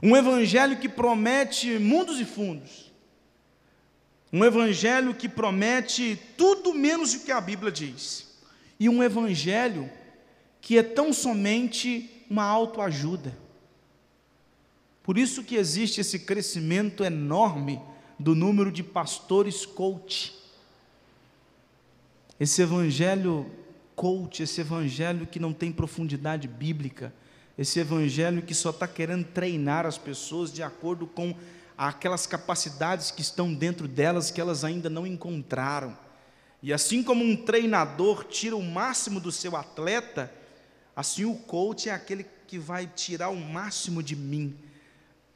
um 0.03 0.15
evangelho 0.15 0.77
que 0.77 0.87
promete 0.87 1.79
mundos 1.79 2.19
e 2.19 2.25
fundos, 2.25 2.93
um 4.31 4.45
evangelho 4.45 5.15
que 5.15 5.27
promete 5.27 6.15
tudo 6.37 6.75
menos 6.75 7.15
o 7.15 7.21
que 7.21 7.31
a 7.31 7.41
Bíblia 7.41 7.71
diz. 7.71 8.37
E 8.79 8.87
um 8.87 9.01
evangelho 9.01 9.89
que 10.61 10.77
é 10.77 10.83
tão 10.83 11.11
somente 11.11 12.23
uma 12.29 12.43
autoajuda. 12.43 13.35
Por 15.01 15.17
isso 15.17 15.43
que 15.43 15.55
existe 15.55 16.01
esse 16.01 16.19
crescimento 16.19 17.03
enorme 17.03 17.81
do 18.17 18.33
número 18.33 18.71
de 18.71 18.83
pastores 18.83 19.65
coach. 19.65 20.33
Esse 22.39 22.61
evangelho 22.61 23.49
coach, 23.95 24.43
esse 24.43 24.61
evangelho 24.61 25.25
que 25.25 25.39
não 25.39 25.53
tem 25.53 25.71
profundidade 25.71 26.47
bíblica, 26.47 27.13
esse 27.57 27.79
evangelho 27.79 28.41
que 28.41 28.53
só 28.53 28.69
está 28.69 28.87
querendo 28.87 29.25
treinar 29.25 29.85
as 29.85 29.97
pessoas 29.97 30.51
de 30.51 30.61
acordo 30.61 31.07
com 31.07 31.33
aquelas 31.77 32.27
capacidades 32.27 33.11
que 33.11 33.21
estão 33.21 33.53
dentro 33.53 33.87
delas 33.87 34.31
que 34.31 34.41
elas 34.41 34.63
ainda 34.63 34.89
não 34.89 35.07
encontraram. 35.07 35.97
E 36.61 36.73
assim 36.73 37.03
como 37.03 37.23
um 37.23 37.35
treinador 37.35 38.25
tira 38.25 38.55
o 38.55 38.63
máximo 38.63 39.19
do 39.19 39.31
seu 39.31 39.55
atleta, 39.55 40.31
assim 40.95 41.25
o 41.25 41.35
coach 41.35 41.89
é 41.89 41.93
aquele 41.93 42.25
que 42.47 42.57
vai 42.57 42.87
tirar 42.87 43.29
o 43.29 43.35
máximo 43.35 44.01
de 44.01 44.15
mim 44.15 44.55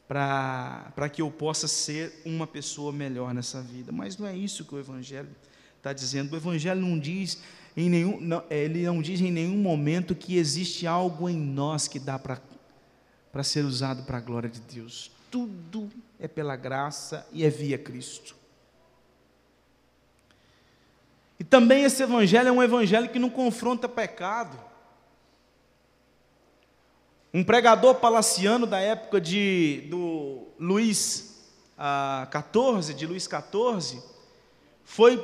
para 0.10 1.08
que 1.08 1.22
eu 1.22 1.30
possa 1.30 1.68
ser 1.68 2.20
uma 2.26 2.48
pessoa 2.48 2.92
melhor 2.92 3.32
nessa 3.32 3.62
vida. 3.62 3.92
Mas 3.92 4.18
não 4.18 4.26
é 4.26 4.36
isso 4.36 4.66
que 4.66 4.74
o 4.74 4.80
Evangelho 4.80 5.30
está 5.78 5.94
dizendo, 5.94 6.34
o 6.34 6.36
Evangelho 6.36 6.82
não 6.82 6.98
diz 6.98 7.38
em 7.78 7.88
nenhum, 7.92 8.20
não, 8.20 8.44
ele 8.50 8.82
não 8.82 9.04
diz 9.04 9.22
em 9.22 9.32
nenhum 9.32 9.58
momento 9.58 10.16
que 10.16 10.36
existe 10.36 10.88
algo 10.88 11.30
em 11.30 11.38
nós 11.38 11.88
que 11.88 12.00
dá 12.00 12.18
para 12.18 13.44
ser 13.44 13.64
usado 13.64 14.02
para 14.02 14.18
a 14.18 14.22
glória 14.22 14.50
de 14.50 14.60
Deus. 14.62 15.12
Tudo 15.30 15.88
é 16.20 16.28
pela 16.28 16.56
graça 16.56 17.28
e 17.32 17.46
é 17.46 17.50
via 17.52 17.78
Cristo. 17.78 18.36
E 21.40 21.44
também 21.44 21.84
esse 21.84 22.02
evangelho 22.02 22.50
é 22.50 22.52
um 22.52 22.64
evangelho 22.64 23.10
que 23.10 23.20
não 23.20 23.30
confronta 23.30 23.88
pecado. 23.88 24.60
Um 27.34 27.44
pregador 27.44 27.96
palaciano 27.96 28.66
da 28.66 28.80
época 28.80 29.22
de 29.22 29.84
do 29.90 30.48
Luís 30.60 31.38
XIV, 31.78 32.94
de 32.96 33.06
Luís 33.06 33.24
XIV, 33.24 34.02
foi, 34.84 35.24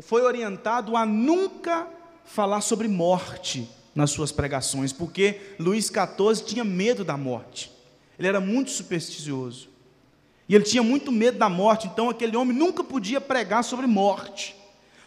foi 0.00 0.22
orientado 0.22 0.96
a 0.96 1.04
nunca 1.04 1.86
falar 2.24 2.62
sobre 2.62 2.88
morte 2.88 3.68
nas 3.94 4.10
suas 4.10 4.32
pregações, 4.32 4.92
porque 4.92 5.40
Luís 5.58 5.86
XIV 5.86 6.46
tinha 6.46 6.64
medo 6.64 7.04
da 7.04 7.16
morte. 7.16 7.70
Ele 8.18 8.28
era 8.28 8.40
muito 8.40 8.70
supersticioso. 8.70 9.68
E 10.48 10.54
ele 10.54 10.64
tinha 10.64 10.82
muito 10.82 11.12
medo 11.12 11.38
da 11.38 11.48
morte, 11.48 11.86
então 11.86 12.08
aquele 12.08 12.36
homem 12.36 12.56
nunca 12.56 12.82
podia 12.82 13.20
pregar 13.20 13.62
sobre 13.62 13.86
morte. 13.86 14.56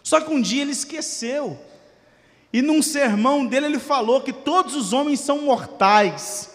Só 0.02 0.20
que 0.20 0.30
um 0.30 0.40
dia 0.40 0.62
ele 0.62 0.72
esqueceu. 0.72 1.58
E 2.54 2.62
num 2.62 2.80
sermão 2.80 3.44
dele 3.44 3.66
ele 3.66 3.80
falou 3.80 4.20
que 4.20 4.32
todos 4.32 4.76
os 4.76 4.92
homens 4.92 5.18
são 5.18 5.42
mortais. 5.42 6.54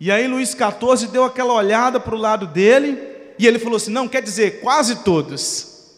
E 0.00 0.10
aí 0.10 0.26
Luís 0.26 0.52
XIV 0.52 1.08
deu 1.08 1.22
aquela 1.22 1.52
olhada 1.52 2.00
para 2.00 2.14
o 2.14 2.18
lado 2.18 2.46
dele 2.46 2.98
e 3.38 3.46
ele 3.46 3.58
falou 3.58 3.76
assim: 3.76 3.90
não, 3.90 4.08
quer 4.08 4.22
dizer, 4.22 4.62
quase 4.62 5.04
todos. 5.04 5.92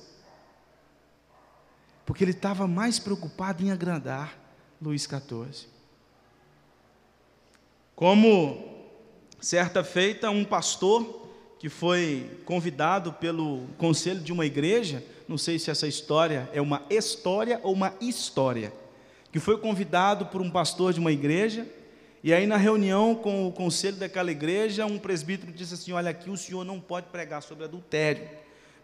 Porque 2.05 2.25
ele 2.25 2.33
estava 2.33 2.67
mais 2.67 2.99
preocupado 2.99 3.65
em 3.65 3.71
agradar 3.71 4.37
Luís 4.83 5.03
XIV. 5.05 5.69
Como 7.95 8.65
certa 9.41 9.85
feita, 9.85 10.29
um 10.29 10.45
pastor 10.45 11.23
que 11.61 11.69
foi 11.69 12.43
convidado 12.45 13.13
pelo 13.13 13.69
conselho 13.79 14.21
de 14.21 14.33
uma 14.33 14.45
igreja, 14.45 15.05
não 15.29 15.39
sei 15.39 15.57
se 15.57 15.71
essa 15.71 15.87
história 15.87 16.51
é 16.53 16.61
uma 16.61 16.83
história 16.91 17.61
ou 17.63 17.73
uma 17.73 17.95
história, 18.01 18.73
que 19.35 19.41
foi 19.41 19.59
convidado 19.59 20.27
por 20.27 20.41
um 20.41 20.49
pastor 20.49 20.93
de 20.93 21.01
uma 21.01 21.11
igreja, 21.11 21.67
e 22.23 22.33
aí 22.33 22.47
na 22.47 22.57
reunião 22.57 23.17
com 23.17 23.49
o 23.49 23.51
conselho 23.51 23.97
daquela 23.97 24.31
igreja, 24.31 24.87
um 24.87 24.97
presbítero 24.97 25.51
disse 25.51 25.75
assim: 25.75 25.91
Olha, 25.91 26.11
aqui 26.11 26.31
o 26.31 26.37
senhor 26.37 26.65
não 26.65 26.79
pode 26.79 27.09
pregar 27.09 27.43
sobre 27.43 27.65
adultério, 27.65 28.29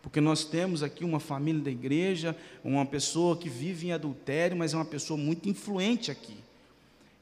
porque 0.02 0.20
nós 0.20 0.44
temos 0.44 0.82
aqui 0.82 1.04
uma 1.04 1.20
família 1.20 1.62
da 1.62 1.70
igreja, 1.70 2.36
uma 2.64 2.84
pessoa 2.84 3.36
que 3.36 3.48
vive 3.48 3.86
em 3.86 3.92
adultério, 3.92 4.56
mas 4.56 4.74
é 4.74 4.76
uma 4.76 4.84
pessoa 4.84 5.16
muito 5.16 5.48
influente 5.48 6.10
aqui. 6.10 6.36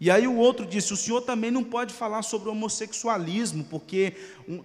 E 0.01 0.11
aí 0.11 0.27
o 0.27 0.39
outro 0.39 0.65
disse: 0.65 0.95
o 0.95 0.97
senhor 0.97 1.21
também 1.21 1.51
não 1.51 1.63
pode 1.63 1.93
falar 1.93 2.23
sobre 2.23 2.49
homossexualismo, 2.49 3.63
porque 3.65 4.15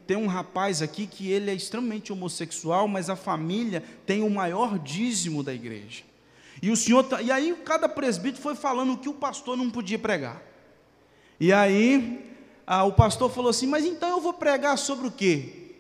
tem 0.08 0.16
um 0.16 0.28
rapaz 0.28 0.82
aqui 0.82 1.06
que 1.06 1.30
ele 1.30 1.52
é 1.52 1.54
extremamente 1.54 2.14
homossexual, 2.14 2.88
mas 2.88 3.10
a 3.10 3.18
família 3.18 3.84
tem 4.06 4.22
o 4.22 4.30
maior 4.30 4.80
dízimo 4.80 5.44
da 5.44 5.54
igreja. 5.54 6.13
E 6.64 6.72
o 6.72 6.76
senhor, 6.76 7.04
tá, 7.04 7.22
e 7.22 7.30
aí 7.30 7.54
cada 7.64 7.88
presbítero 7.88 8.42
foi 8.42 8.56
falando 8.56 8.94
o 8.94 8.98
que 8.98 9.08
o 9.08 9.14
pastor 9.14 9.56
não 9.56 9.70
podia 9.70 10.00
pregar. 10.00 10.42
E 11.38 11.52
aí 11.52 12.34
ah, 12.66 12.86
o 12.86 12.94
pastor 12.94 13.30
falou 13.30 13.50
assim: 13.50 13.68
mas 13.68 13.86
então 13.86 14.10
eu 14.10 14.20
vou 14.20 14.34
pregar 14.34 14.78
sobre 14.78 15.06
o 15.06 15.12
quê? 15.12 15.76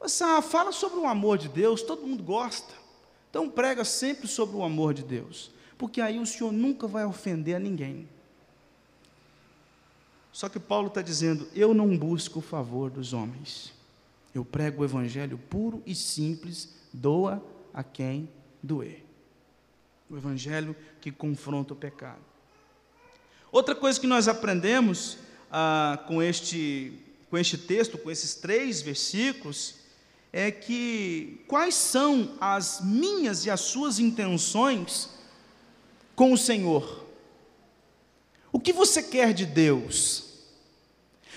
Assim, 0.00 0.24
ah, 0.24 0.40
fala 0.40 0.72
sobre 0.72 0.98
o 0.98 1.06
amor 1.06 1.36
de 1.36 1.48
Deus, 1.48 1.82
todo 1.82 2.06
mundo 2.06 2.24
gosta. 2.24 2.72
Então 3.28 3.50
prega 3.50 3.84
sempre 3.84 4.26
sobre 4.26 4.56
o 4.56 4.64
amor 4.64 4.94
de 4.94 5.02
Deus 5.02 5.56
porque 5.78 6.00
aí 6.00 6.18
o 6.18 6.26
Senhor 6.26 6.52
nunca 6.52 6.88
vai 6.88 7.06
ofender 7.06 7.54
a 7.54 7.60
ninguém. 7.60 8.08
Só 10.32 10.48
que 10.48 10.58
Paulo 10.58 10.88
está 10.88 11.00
dizendo: 11.00 11.48
eu 11.54 11.72
não 11.72 11.96
busco 11.96 12.40
o 12.40 12.42
favor 12.42 12.90
dos 12.90 13.12
homens, 13.12 13.72
eu 14.34 14.44
prego 14.44 14.82
o 14.82 14.84
evangelho 14.84 15.38
puro 15.38 15.80
e 15.86 15.94
simples, 15.94 16.74
doa 16.92 17.42
a 17.72 17.84
quem 17.84 18.28
doer. 18.60 19.07
O 20.10 20.16
evangelho 20.16 20.74
que 21.00 21.10
confronta 21.12 21.72
o 21.72 21.76
pecado. 21.76 22.22
Outra 23.50 23.74
coisa 23.74 24.00
que 24.00 24.06
nós 24.06 24.28
aprendemos 24.28 25.18
ah, 25.50 26.02
com, 26.06 26.22
este, 26.22 26.92
com 27.30 27.38
este 27.38 27.56
texto, 27.56 27.98
com 27.98 28.10
esses 28.10 28.34
três 28.34 28.82
versículos, 28.82 29.76
é 30.32 30.50
que 30.50 31.42
quais 31.48 31.74
são 31.74 32.36
as 32.40 32.80
minhas 32.82 33.46
e 33.46 33.50
as 33.50 33.60
suas 33.60 33.98
intenções 33.98 35.08
com 36.14 36.32
o 36.32 36.38
Senhor? 36.38 37.06
O 38.52 38.60
que 38.60 38.72
você 38.72 39.02
quer 39.02 39.32
de 39.32 39.46
Deus? 39.46 40.24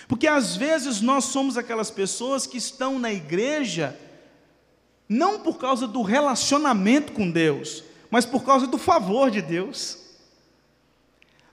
Porque 0.07 0.27
às 0.27 0.55
vezes 0.55 0.99
nós 0.99 1.25
somos 1.25 1.57
aquelas 1.57 1.89
pessoas 1.89 2.45
que 2.45 2.57
estão 2.57 2.99
na 2.99 3.13
igreja 3.13 3.97
não 5.07 5.39
por 5.39 5.57
causa 5.57 5.87
do 5.87 6.01
relacionamento 6.01 7.11
com 7.11 7.29
Deus, 7.29 7.83
mas 8.11 8.25
por 8.25 8.43
causa 8.43 8.67
do 8.67 8.77
favor 8.77 9.31
de 9.31 9.41
Deus. 9.41 9.97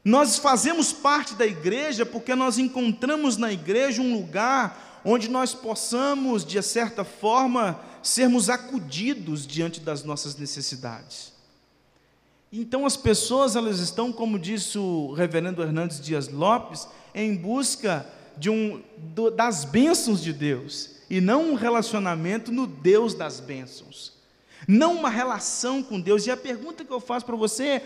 Nós 0.04 0.36
fazemos 0.38 0.92
parte 0.92 1.34
da 1.34 1.46
igreja 1.46 2.04
porque 2.04 2.34
nós 2.34 2.58
encontramos 2.58 3.36
na 3.36 3.52
igreja 3.52 4.02
um 4.02 4.14
lugar 4.14 5.00
onde 5.04 5.28
nós 5.28 5.54
possamos, 5.54 6.44
de 6.44 6.60
certa 6.62 7.04
forma, 7.04 7.80
sermos 8.02 8.50
acudidos 8.50 9.46
diante 9.46 9.80
das 9.80 10.02
nossas 10.02 10.36
necessidades. 10.36 11.32
Então 12.52 12.84
as 12.84 12.96
pessoas 12.96 13.54
elas 13.54 13.78
estão, 13.78 14.10
como 14.12 14.38
disse 14.38 14.78
o 14.78 15.12
reverendo 15.12 15.62
Hernandes 15.62 16.00
Dias 16.00 16.28
Lopes, 16.28 16.88
em 17.14 17.36
busca 17.36 18.06
de 18.36 18.48
um, 18.48 18.82
do, 18.96 19.30
das 19.30 19.64
bênçãos 19.64 20.22
de 20.22 20.32
Deus 20.32 20.90
e 21.10 21.20
não 21.20 21.50
um 21.50 21.54
relacionamento 21.54 22.50
no 22.50 22.66
Deus 22.66 23.14
das 23.14 23.40
bênçãos, 23.40 24.17
não 24.66 24.94
uma 24.94 25.10
relação 25.10 25.82
com 25.82 26.00
Deus. 26.00 26.26
E 26.26 26.30
a 26.30 26.36
pergunta 26.36 26.84
que 26.84 26.92
eu 26.92 27.00
faço 27.00 27.26
para 27.26 27.36
você 27.36 27.64
é: 27.64 27.80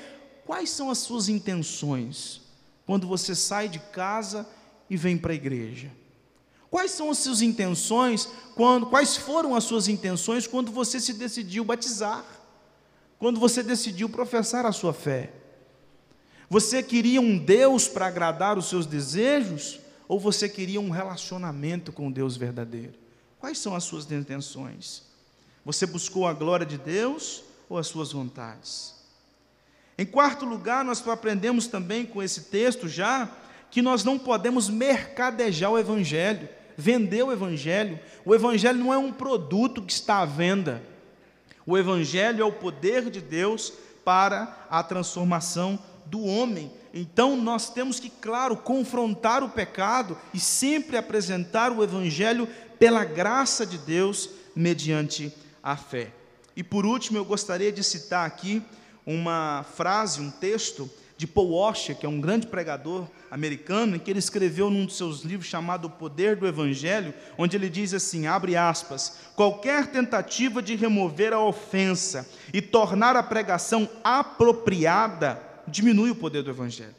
quais 0.47 0.71
são 0.71 0.91
as 0.91 0.99
suas 0.99 1.29
intenções 1.29 2.41
quando 2.87 3.07
você 3.07 3.35
sai 3.35 3.69
de 3.69 3.79
casa 3.79 4.47
e 4.89 4.97
vem 4.97 5.19
para 5.19 5.33
a 5.33 5.37
igreja? 5.37 5.91
Quais 6.71 6.93
são 6.93 7.11
as 7.11 7.19
suas 7.19 7.43
intenções 7.43 8.29
quando, 8.55 8.87
quais 8.87 9.17
foram 9.17 9.55
as 9.55 9.65
suas 9.65 9.89
intenções 9.89 10.47
quando 10.47 10.73
você 10.73 10.99
se 10.99 11.13
decidiu 11.13 11.65
batizar? 11.65 12.25
quando 13.23 13.39
você 13.39 13.63
decidiu 13.63 14.09
professar 14.09 14.67
a 14.67 14.73
sua 14.73 14.93
fé? 14.93 15.33
Você 16.51 16.83
queria 16.83 17.21
um 17.21 17.39
Deus 17.39 17.87
para 17.87 18.09
agradar 18.09 18.59
os 18.59 18.69
seus 18.69 18.85
desejos 18.85 19.79
ou 20.09 20.19
você 20.19 20.49
queria 20.49 20.81
um 20.81 20.91
relacionamento 20.91 21.93
com 21.93 22.11
Deus 22.11 22.37
verdadeiro? 22.37 22.95
Quais 23.39 23.59
são 23.59 23.77
as 23.77 23.85
suas 23.85 24.11
intenções? 24.11 25.05
Você 25.65 25.87
buscou 25.87 26.27
a 26.27 26.33
glória 26.33 26.67
de 26.67 26.79
Deus 26.79 27.43
ou 27.69 27.79
as 27.79 27.87
suas 27.87 28.13
vontades? 28.13 28.95
Em 29.97 30.07
quarto 30.07 30.45
lugar, 30.45 30.85
nós 30.85 31.07
aprendemos 31.07 31.67
também 31.67 32.05
com 32.05 32.23
esse 32.23 32.43
texto 32.43 32.89
já 32.89 33.31
que 33.71 33.81
nós 33.81 34.05
não 34.05 34.19
podemos 34.19 34.69
mercadejar 34.69 35.71
o 35.71 35.79
evangelho, 35.79 36.49
vender 36.77 37.23
o 37.23 37.33
evangelho. 37.33 37.99
O 38.25 38.35
evangelho 38.35 38.79
não 38.79 38.93
é 38.93 38.99
um 38.99 39.13
produto 39.13 39.83
que 39.83 39.93
está 39.93 40.19
à 40.19 40.25
venda. 40.25 40.83
O 41.67 41.79
Evangelho 41.79 42.43
é 42.43 42.45
o 42.45 42.53
poder 42.53 43.09
de 43.09 43.21
Deus 43.21 43.73
para 44.05 44.67
a 44.69 44.83
transformação 44.83 45.79
do 46.07 46.25
homem. 46.25 46.73
Então 46.93 47.37
nós 47.37 47.71
temos 47.71 48.01
que, 48.01 48.11
claro, 48.11 48.57
confrontar 48.57 49.43
o 49.43 49.49
pecado 49.49 50.19
e 50.35 50.41
sempre 50.41 50.97
apresentar 50.97 51.71
o 51.71 51.83
Evangelho 51.83 52.49
pela 52.79 53.05
graça 53.05 53.65
de 53.65 53.79
Deus 53.79 54.29
mediante 54.55 55.33
a 55.63 55.77
fé. 55.77 56.13
E 56.57 56.63
por 56.63 56.85
último, 56.85 57.19
eu 57.19 57.25
gostaria 57.25 57.73
de 57.73 57.83
citar 57.83 58.27
aqui 58.27 58.63
uma 59.07 59.65
frase, 59.75 60.21
um 60.21 60.31
texto 60.31 60.91
de 61.17 61.27
Paul 61.27 61.53
Washer, 61.53 61.97
que 61.97 62.05
é 62.05 62.09
um 62.09 62.21
grande 62.21 62.49
pregador 62.49 63.07
americano, 63.31 63.99
que 63.99 64.11
ele 64.11 64.19
escreveu 64.19 64.69
num 64.69 64.85
dos 64.85 64.97
seus 64.97 65.23
livros 65.23 65.49
chamado 65.49 65.87
O 65.87 65.91
Poder 65.91 66.37
do 66.37 66.47
Evangelho, 66.47 67.15
onde 67.39 67.57
ele 67.57 67.71
diz 67.71 67.95
assim, 67.95 68.27
abre 68.27 68.57
aspas, 68.57 69.19
qualquer 69.37 69.87
tentativa 69.87 70.61
de 70.61 70.75
remover 70.75 71.33
a 71.33 71.39
ofensa 71.39 72.29
e 72.53 72.61
tornar 72.61 73.17
a 73.17 73.23
pregação 73.23 73.89
apropriada 74.03 75.41
diminui 75.69 76.11
o 76.11 76.17
poder 76.17 76.43
do 76.43 76.51
Evangelho. 76.51 76.95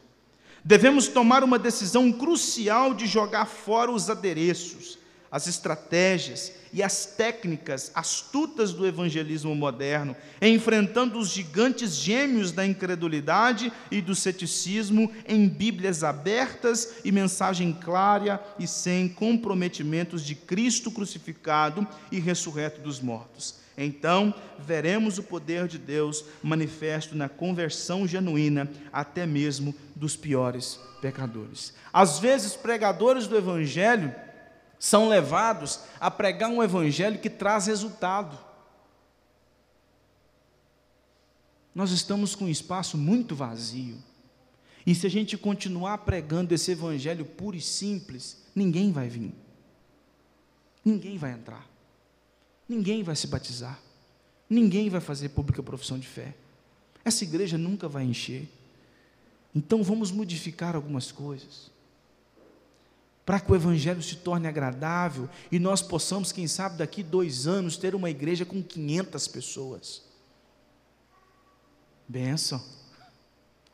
Devemos 0.64 1.08
tomar 1.08 1.44
uma 1.44 1.58
decisão 1.58 2.10
crucial 2.10 2.94
de 2.94 3.06
jogar 3.06 3.44
fora 3.44 3.90
os 3.90 4.08
adereços, 4.08 4.98
as 5.30 5.46
estratégias 5.46 6.52
e 6.74 6.82
as 6.82 7.06
técnicas 7.06 7.92
astutas 7.94 8.72
do 8.72 8.84
evangelismo 8.84 9.54
moderno, 9.54 10.16
enfrentando 10.42 11.20
os 11.20 11.28
gigantes 11.28 11.94
gêmeos 11.94 12.50
da 12.50 12.66
incredulidade 12.66 13.72
e 13.92 14.00
do 14.00 14.12
ceticismo 14.12 15.10
em 15.26 15.48
Bíblias 15.48 16.02
abertas 16.02 16.96
e 17.04 17.12
mensagem 17.12 17.72
clara 17.72 18.44
e 18.58 18.66
sem 18.66 19.08
comprometimentos 19.08 20.26
de 20.26 20.34
Cristo 20.34 20.90
crucificado 20.90 21.86
e 22.10 22.18
ressurreto 22.18 22.80
dos 22.80 23.00
mortos. 23.00 23.62
Então 23.78 24.34
veremos 24.58 25.16
o 25.16 25.22
poder 25.22 25.68
de 25.68 25.78
Deus 25.78 26.24
manifesto 26.42 27.14
na 27.14 27.28
conversão 27.28 28.06
genuína, 28.06 28.68
até 28.92 29.24
mesmo 29.26 29.72
dos 29.94 30.16
piores 30.16 30.80
pecadores. 31.00 31.72
Às 31.92 32.18
vezes, 32.18 32.56
pregadores 32.56 33.28
do 33.28 33.36
Evangelho 33.36 34.12
são 34.84 35.08
levados 35.08 35.80
a 35.98 36.10
pregar 36.10 36.50
um 36.50 36.62
Evangelho 36.62 37.18
que 37.18 37.30
traz 37.30 37.68
resultado. 37.68 38.38
Nós 41.74 41.90
estamos 41.90 42.34
com 42.34 42.44
um 42.44 42.50
espaço 42.50 42.98
muito 42.98 43.34
vazio. 43.34 43.96
E 44.86 44.94
se 44.94 45.06
a 45.06 45.10
gente 45.10 45.38
continuar 45.38 45.96
pregando 45.96 46.52
esse 46.52 46.72
Evangelho 46.72 47.24
puro 47.24 47.56
e 47.56 47.62
simples, 47.62 48.44
ninguém 48.54 48.92
vai 48.92 49.08
vir. 49.08 49.32
Ninguém 50.84 51.16
vai 51.16 51.32
entrar. 51.32 51.66
Ninguém 52.68 53.02
vai 53.02 53.16
se 53.16 53.26
batizar. 53.26 53.80
Ninguém 54.50 54.90
vai 54.90 55.00
fazer 55.00 55.30
pública 55.30 55.62
profissão 55.62 55.98
de 55.98 56.06
fé. 56.06 56.34
Essa 57.02 57.24
igreja 57.24 57.56
nunca 57.56 57.88
vai 57.88 58.04
encher. 58.04 58.46
Então 59.54 59.82
vamos 59.82 60.10
modificar 60.10 60.76
algumas 60.76 61.10
coisas. 61.10 61.72
Para 63.24 63.40
que 63.40 63.50
o 63.50 63.54
Evangelho 63.54 64.02
se 64.02 64.16
torne 64.16 64.46
agradável 64.46 65.28
e 65.50 65.58
nós 65.58 65.80
possamos, 65.80 66.30
quem 66.30 66.46
sabe, 66.46 66.76
daqui 66.76 67.02
dois 67.02 67.46
anos, 67.46 67.76
ter 67.76 67.94
uma 67.94 68.10
igreja 68.10 68.44
com 68.44 68.62
500 68.62 69.28
pessoas. 69.28 70.02
Benção 72.06 72.62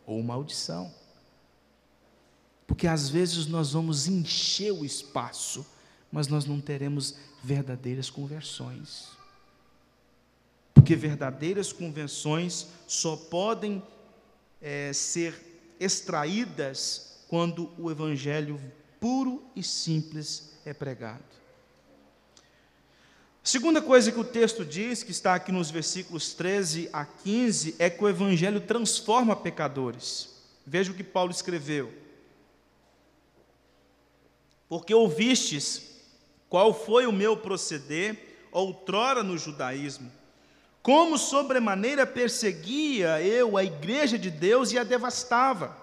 ou 0.07 0.23
maldição. 0.23 0.93
Porque 2.67 2.87
às 2.87 3.09
vezes 3.09 3.47
nós 3.47 3.73
vamos 3.73 4.07
encher 4.07 4.73
o 4.73 4.85
espaço, 4.85 5.67
mas 6.11 6.29
nós 6.29 6.45
não 6.45 6.61
teremos 6.61 7.17
verdadeiras 7.43 8.09
conversões. 8.09 9.09
Porque 10.73 10.95
verdadeiras 10.95 11.73
conversões 11.73 12.69
só 12.87 13.17
podem 13.17 13.83
é, 14.63 14.93
ser 14.93 15.75
extraídas 15.81 17.19
quando 17.29 17.71
o 17.79 17.91
Evangelho 17.91 18.61
puro 19.01 19.43
e 19.57 19.63
simples 19.63 20.53
é 20.65 20.73
pregado. 20.73 21.25
Segunda 23.43 23.81
coisa 23.81 24.13
que 24.13 24.21
o 24.21 24.25
texto 24.25 24.65
diz, 24.65 25.03
que 25.03 25.11
está 25.11 25.35
aqui 25.35 25.51
nos 25.51 25.71
versículos 25.71 26.35
13 26.35 26.91
a 26.93 27.05
15, 27.05 27.75
é 27.79 27.89
que 27.89 28.05
o 28.05 28.09
Evangelho 28.09 28.61
transforma 28.61 29.35
pecadores. 29.35 30.29
Veja 30.67 30.93
o 30.93 30.95
que 30.95 31.03
Paulo 31.03 31.31
escreveu. 31.31 31.93
Porque 34.69 34.95
ouvistes 34.95 35.91
qual 36.51 36.75
foi 36.75 37.07
o 37.07 37.13
meu 37.13 37.37
proceder 37.37 38.49
outrora 38.51 39.23
no 39.23 39.39
judaísmo? 39.39 40.11
Como 40.83 41.17
sobremaneira 41.17 42.05
perseguia 42.05 43.23
eu 43.23 43.57
a 43.57 43.63
igreja 43.63 44.19
de 44.19 44.33
Deus 44.33 44.73
e 44.73 44.79
a 44.79 44.83
devastava. 44.83 45.77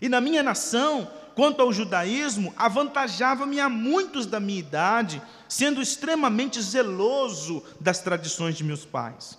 E 0.00 0.08
na 0.08 0.18
minha 0.18 0.42
nação, 0.42 1.12
quanto 1.34 1.62
ao 1.62 1.72
judaísmo, 1.72 2.52
avantajava-me 2.56 3.60
a 3.60 3.68
muitos 3.68 4.26
da 4.26 4.40
minha 4.40 4.60
idade, 4.60 5.22
sendo 5.48 5.80
extremamente 5.80 6.60
zeloso 6.60 7.62
das 7.80 8.00
tradições 8.00 8.56
de 8.56 8.64
meus 8.64 8.84
pais. 8.84 9.38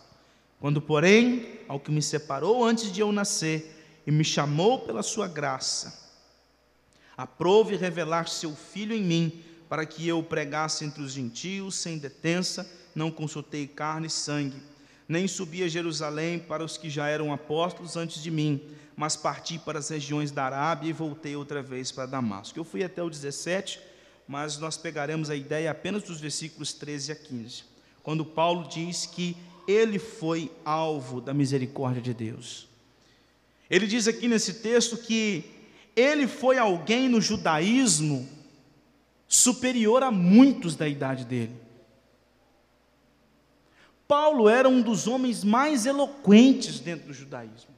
Quando, 0.60 0.82
porém, 0.82 1.60
ao 1.68 1.80
que 1.80 1.92
me 1.92 2.02
separou 2.02 2.64
antes 2.64 2.92
de 2.92 3.02
eu 3.02 3.12
nascer 3.12 4.02
e 4.08 4.12
me 4.12 4.24
chamou 4.24 4.80
pela 4.80 5.04
sua 5.04 5.28
graça, 5.28 6.02
aprove 7.18 7.76
revelar 7.76 8.28
seu 8.28 8.56
filho 8.56 8.96
em 8.96 9.04
mim, 9.04 9.44
para 9.68 9.86
que 9.86 10.08
eu 10.08 10.22
pregasse 10.22 10.86
entre 10.86 11.02
os 11.02 11.12
gentios 11.12 11.76
sem 11.76 11.98
detença, 11.98 12.70
não 12.94 13.10
consultei 13.10 13.68
carne 13.68 14.08
e 14.08 14.10
sangue, 14.10 14.62
nem 15.08 15.28
subi 15.28 15.64
a 15.64 15.68
Jerusalém 15.68 16.40
para 16.40 16.64
os 16.64 16.78
que 16.78 16.90
já 16.90 17.08
eram 17.08 17.34
apóstolos 17.34 17.98
antes 17.98 18.22
de 18.22 18.32
mim, 18.32 18.62
mas 18.96 19.16
parti 19.16 19.58
para 19.58 19.80
as 19.80 19.90
regiões 19.90 20.32
da 20.32 20.46
Arábia 20.46 20.90
e 20.90 20.94
voltei 20.94 21.36
outra 21.36 21.62
vez 21.62 21.92
para 21.92 22.06
Damasco. 22.06 22.58
Eu 22.58 22.64
fui 22.64 22.84
até 22.84 23.02
o 23.02 23.10
17, 23.10 23.80
mas 24.28 24.58
nós 24.58 24.78
pegaremos 24.78 25.30
a 25.30 25.36
ideia 25.36 25.72
apenas 25.72 26.04
dos 26.04 26.20
versículos 26.20 26.74
13 26.74 27.12
a 27.12 27.16
15, 27.16 27.64
quando 28.02 28.26
Paulo 28.26 28.68
diz 28.68 29.06
que 29.06 29.36
ele 29.68 29.98
foi 30.00 30.52
alvo 30.64 31.22
da 31.22 31.34
misericórdia 31.34 32.02
de 32.02 32.14
Deus. 32.14 32.68
Ele 33.70 33.88
diz 33.88 34.08
aqui 34.08 34.28
nesse 34.28 34.56
texto 34.56 34.98
que 34.98 35.46
ele 35.96 36.28
foi 36.28 36.58
alguém 36.58 37.08
no 37.08 37.22
judaísmo 37.22 38.28
superior 39.28 40.04
a 40.04 40.12
muitos 40.12 40.76
da 40.76 40.88
idade 40.88 41.26
dele. 41.26 41.56
Paulo 44.08 44.48
era 44.48 44.70
um 44.70 44.82
dos 44.82 45.08
homens 45.08 45.44
mais 45.44 45.86
eloquentes 45.86 46.80
dentro 46.80 47.08
do 47.08 47.14
judaísmo. 47.14 47.74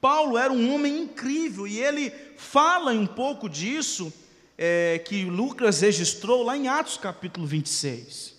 Paulo 0.00 0.38
era 0.38 0.52
um 0.52 0.74
homem 0.74 1.02
incrível 1.02 1.66
e 1.66 1.78
ele 1.78 2.10
fala 2.36 2.92
um 2.92 3.06
pouco 3.06 3.48
disso 3.48 4.12
é, 4.56 4.98
que 5.04 5.24
Lucas 5.24 5.80
registrou 5.80 6.42
lá 6.42 6.56
em 6.56 6.68
Atos 6.68 6.96
capítulo 6.96 7.46
26. 7.46 8.34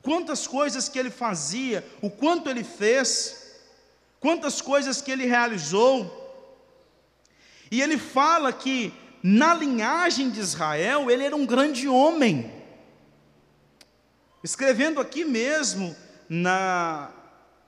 Quantas 0.00 0.46
coisas 0.46 0.88
que 0.88 0.98
ele 0.98 1.10
fazia, 1.10 1.86
o 2.00 2.10
quanto 2.10 2.48
ele 2.48 2.64
fez, 2.64 3.60
quantas 4.18 4.60
coisas 4.60 5.00
que 5.00 5.10
ele 5.10 5.26
realizou. 5.26 6.20
E 7.70 7.80
ele 7.80 7.96
fala 7.96 8.52
que 8.52 8.92
na 9.22 9.54
linhagem 9.54 10.30
de 10.30 10.40
Israel, 10.40 11.10
ele 11.10 11.24
era 11.24 11.36
um 11.36 11.46
grande 11.46 11.88
homem. 11.88 12.52
Escrevendo 14.42 15.00
aqui 15.00 15.24
mesmo, 15.24 15.94
na, 16.28 17.10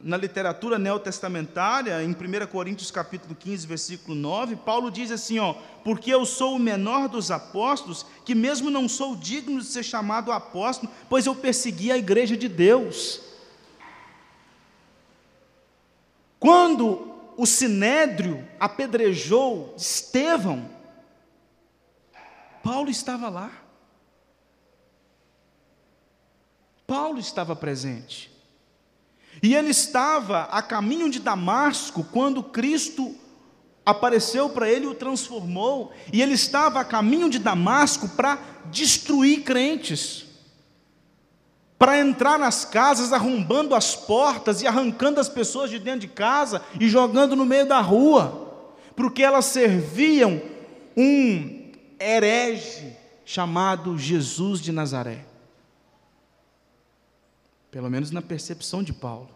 na 0.01 0.17
literatura 0.17 0.79
neotestamentária, 0.79 2.03
em 2.03 2.11
1 2.11 2.47
Coríntios 2.47 2.91
capítulo 2.91 3.35
15, 3.35 3.67
versículo 3.67 4.15
9, 4.15 4.57
Paulo 4.57 4.91
diz 4.91 5.11
assim, 5.11 5.39
ó, 5.39 5.55
porque 5.83 6.13
eu 6.13 6.27
sou 6.27 6.57
o 6.57 6.59
menor 6.59 7.09
dos 7.09 7.31
apóstolos, 7.31 8.05
que 8.25 8.35
mesmo 8.35 8.71
não 8.71 8.89
sou 8.89 9.17
digno 9.17 9.61
de 9.61 9.67
ser 9.67 9.83
chamado 9.83 10.33
apóstolo, 10.33 10.93
pois 11.09 11.27
eu 11.27 11.35
persegui 11.35 11.91
a 11.91 11.97
igreja 11.97 12.37
de 12.37 12.49
Deus. 12.49 13.21
Quando 16.39 17.15
o 17.37 17.47
sinédrio 17.47 18.47
apedrejou 18.61 19.75
Estevão, 19.77 20.71
Paulo 22.63 22.91
estava 22.91 23.29
lá. 23.29 23.51
Paulo 26.87 27.19
estava 27.19 27.57
presente. 27.57 28.34
E 29.45 29.55
ele 29.55 29.69
estava 29.69 30.45
a 30.45 30.63
caminho 30.63 31.11
de 31.11 31.19
Damasco 31.19 32.03
quando 32.11 32.43
Cristo 32.43 33.15
apareceu 33.85 34.49
para 34.49 34.71
ele 34.71 34.87
e 34.87 34.89
o 34.89 34.95
transformou. 34.95 35.93
E 36.11 36.23
ele 36.23 36.33
estava 36.33 36.81
a 36.81 36.85
caminho 36.85 37.29
de 37.29 37.39
Damasco 37.39 38.09
para 38.09 38.39
destruir 38.73 39.43
crentes, 39.43 40.25
para 41.79 41.99
entrar 41.99 42.39
nas 42.39 42.65
casas, 42.65 43.13
arrombando 43.13 43.75
as 43.75 43.95
portas 43.95 44.63
e 44.63 44.67
arrancando 44.67 45.21
as 45.21 45.29
pessoas 45.29 45.69
de 45.69 45.79
dentro 45.79 46.01
de 46.01 46.09
casa 46.09 46.63
e 46.81 46.89
jogando 46.89 47.37
no 47.37 47.45
meio 47.45 47.67
da 47.67 47.83
rua, 47.83 48.73
porque 48.97 49.23
elas 49.23 49.45
serviam 49.45 50.41
um 50.97 51.71
herege 52.01 52.97
chamado 53.27 53.99
Jesus 53.99 54.59
de 54.59 54.73
Nazaré. 54.73 55.34
Pelo 57.75 57.91
menos 57.91 58.13
na 58.13 58.23
percepção 58.23 58.85
de 58.85 58.93
Paulo. 58.93 59.29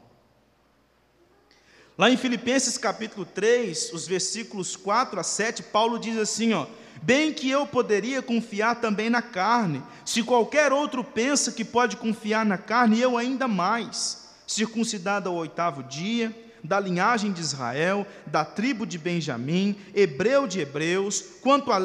Lá 1.99 2.09
em 2.09 2.17
Filipenses 2.17 2.79
capítulo 2.79 3.27
3, 3.27 3.93
os 3.93 4.07
versículos 4.07 4.77
4 4.77 5.19
a 5.19 5.25
7, 5.25 5.65
Paulo 5.65 5.99
diz 5.99 6.17
assim, 6.17 6.53
ó: 6.53 6.69
Bem 7.03 7.33
que 7.33 7.51
eu 7.51 7.67
poderia 7.67 8.23
confiar 8.23 8.81
também 8.81 9.11
na 9.11 9.21
carne. 9.21 9.83
Se 10.05 10.23
qualquer 10.23 10.73
outro 10.73 11.03
pensa 11.03 11.51
que 11.51 11.65
pode 11.65 11.97
confiar 11.97 12.47
na 12.47 12.57
carne, 12.57 13.01
eu 13.01 13.19
ainda 13.19 13.49
mais. 13.49 14.29
Circuncidado 14.47 15.29
ao 15.29 15.35
oitavo 15.35 15.83
dia, 15.83 16.33
da 16.63 16.81
linhagem 16.81 17.33
de 17.33 17.41
Israel, 17.41 18.07
da 18.27 18.45
tribo 18.45 18.87
de 18.87 18.99
Benjamim, 18.99 19.77
hebreu 19.95 20.47
de 20.47 20.61
hebreus, 20.61 21.23
quanto 21.41 21.71
à 21.73 21.79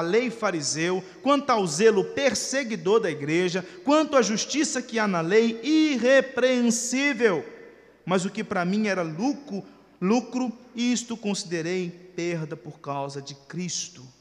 lei, 0.00 0.30
fariseu, 0.30 1.02
quanto 1.22 1.50
ao 1.50 1.66
zelo 1.66 2.04
perseguidor 2.04 3.00
da 3.00 3.10
igreja, 3.10 3.64
quanto 3.84 4.16
à 4.16 4.22
justiça 4.22 4.80
que 4.80 4.98
há 4.98 5.06
na 5.06 5.20
lei, 5.20 5.60
irrepreensível. 5.62 7.44
Mas 8.04 8.24
o 8.24 8.30
que 8.30 8.44
para 8.44 8.64
mim 8.64 8.86
era 8.86 9.02
lucro, 9.02 9.64
lucro, 10.00 10.52
isto 10.74 11.16
considerei 11.16 11.90
perda 12.14 12.56
por 12.56 12.78
causa 12.80 13.20
de 13.20 13.34
Cristo. 13.34 14.13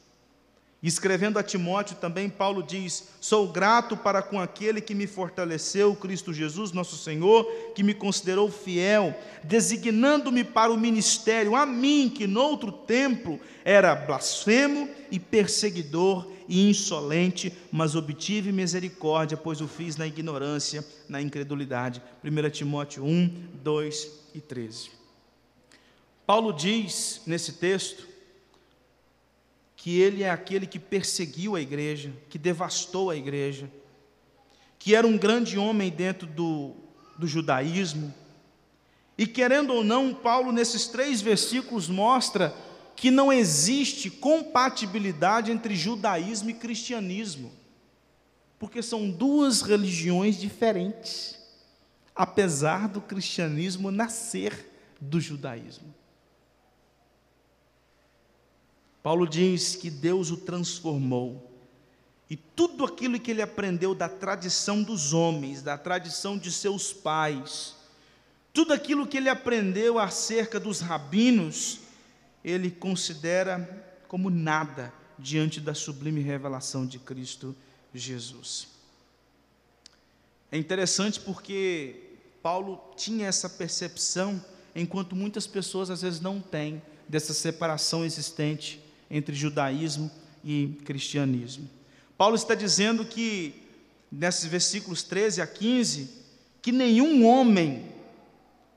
Escrevendo 0.84 1.40
a 1.40 1.44
Timóteo 1.44 1.96
também, 1.96 2.30
Paulo 2.30 2.62
diz: 2.62 3.08
Sou 3.22 3.48
grato 3.48 3.96
para 3.96 4.22
com 4.22 4.38
aquele 4.38 4.82
que 4.82 4.94
me 4.94 5.08
fortaleceu, 5.08 5.96
Cristo 5.96 6.34
Jesus, 6.34 6.74
nosso 6.74 6.98
Senhor, 6.98 7.46
que 7.74 7.82
me 7.82 7.94
considerou 7.94 8.52
fiel, 8.52 9.18
designando-me 9.46 10.44
para 10.44 10.74
o 10.74 10.78
ministério, 10.78 11.56
a 11.56 11.66
mim, 11.66 12.12
que 12.14 12.28
noutro 12.28 12.70
tempo 12.70 13.40
era 13.64 13.96
blasfemo 13.96 14.90
e 15.10 15.18
perseguidor 15.22 16.28
e 16.50 16.70
insolente, 16.70 17.54
mas 17.72 17.96
obtive 17.96 18.52
misericórdia, 18.52 19.38
pois 19.38 19.62
o 19.62 19.70
fiz 19.70 19.96
na 19.96 20.06
ignorância, 20.06 20.86
na 21.08 21.22
incredulidade. 21.22 22.02
1 22.22 22.50
Timóteo 22.50 23.06
1, 23.06 23.48
2 23.64 24.12
e 24.36 24.42
13. 24.42 24.92
Paulo 26.26 26.52
diz 26.52 27.22
nesse 27.26 27.54
texto 27.54 28.13
que 29.84 30.00
ele 30.00 30.24
é 30.24 30.30
aquele 30.30 30.66
que 30.66 30.80
perseguiu 30.80 31.58
a 31.58 31.60
igreja, 31.60 32.14
que 32.30 32.38
devastou 32.38 33.10
a 33.10 33.18
igreja, 33.18 33.70
que 34.80 34.96
era 34.96 35.06
um 35.06 35.18
grande 35.18 35.58
homem 35.58 35.92
dentro 35.92 36.26
do, 36.26 36.74
do 37.20 37.28
judaísmo. 37.28 38.14
E 39.18 39.28
querendo 39.28 39.74
ou 39.74 39.84
não, 39.84 40.14
Paulo, 40.14 40.54
nesses 40.54 40.88
três 40.88 41.20
versículos, 41.20 41.90
mostra 41.90 42.56
que 42.96 43.12
não 43.12 43.32
existe 43.32 44.10
compatibilidade 44.10 45.52
entre 45.52 45.76
judaísmo 45.76 46.52
e 46.52 46.54
cristianismo, 46.54 47.52
porque 48.58 48.82
são 48.82 49.12
duas 49.12 49.62
religiões 49.62 50.40
diferentes, 50.40 51.38
apesar 52.16 52.88
do 52.88 53.02
cristianismo 53.02 53.92
nascer 53.92 54.66
do 55.02 55.20
judaísmo. 55.20 55.94
Paulo 59.04 59.28
diz 59.28 59.76
que 59.76 59.90
Deus 59.90 60.32
o 60.32 60.38
transformou. 60.38 61.52
E 62.30 62.38
tudo 62.38 62.86
aquilo 62.86 63.20
que 63.20 63.32
ele 63.32 63.42
aprendeu 63.42 63.94
da 63.94 64.08
tradição 64.08 64.82
dos 64.82 65.14
homens, 65.14 65.62
da 65.62 65.78
tradição 65.78 66.38
de 66.38 66.50
seus 66.50 66.94
pais, 66.94 67.76
tudo 68.54 68.72
aquilo 68.72 69.06
que 69.06 69.18
ele 69.18 69.28
aprendeu 69.28 70.00
acerca 70.00 70.58
dos 70.58 70.80
rabinos, 70.80 71.80
ele 72.44 72.72
considera 72.72 73.60
como 74.08 74.30
nada 74.30 74.94
diante 75.20 75.60
da 75.60 75.74
sublime 75.74 76.22
revelação 76.22 76.86
de 76.86 76.98
Cristo 76.98 77.54
Jesus. 77.94 78.70
É 80.50 80.58
interessante 80.58 81.20
porque 81.20 82.12
Paulo 82.42 82.80
tinha 82.96 83.28
essa 83.28 83.50
percepção, 83.50 84.44
enquanto 84.76 85.16
muitas 85.16 85.46
pessoas 85.46 85.90
às 85.90 86.02
vezes 86.02 86.22
não 86.22 86.40
têm, 86.40 86.82
dessa 87.08 87.34
separação 87.34 88.06
existente 88.06 88.83
entre 89.14 89.36
judaísmo 89.36 90.10
e 90.44 90.76
cristianismo. 90.84 91.70
Paulo 92.18 92.36
está 92.36 92.56
dizendo 92.56 93.06
que, 93.06 93.54
nesses 94.12 94.46
versículos 94.46 95.04
13 95.04 95.40
a 95.40 95.46
15, 95.46 96.10
que 96.60 96.72
nenhum 96.72 97.24
homem, 97.24 97.86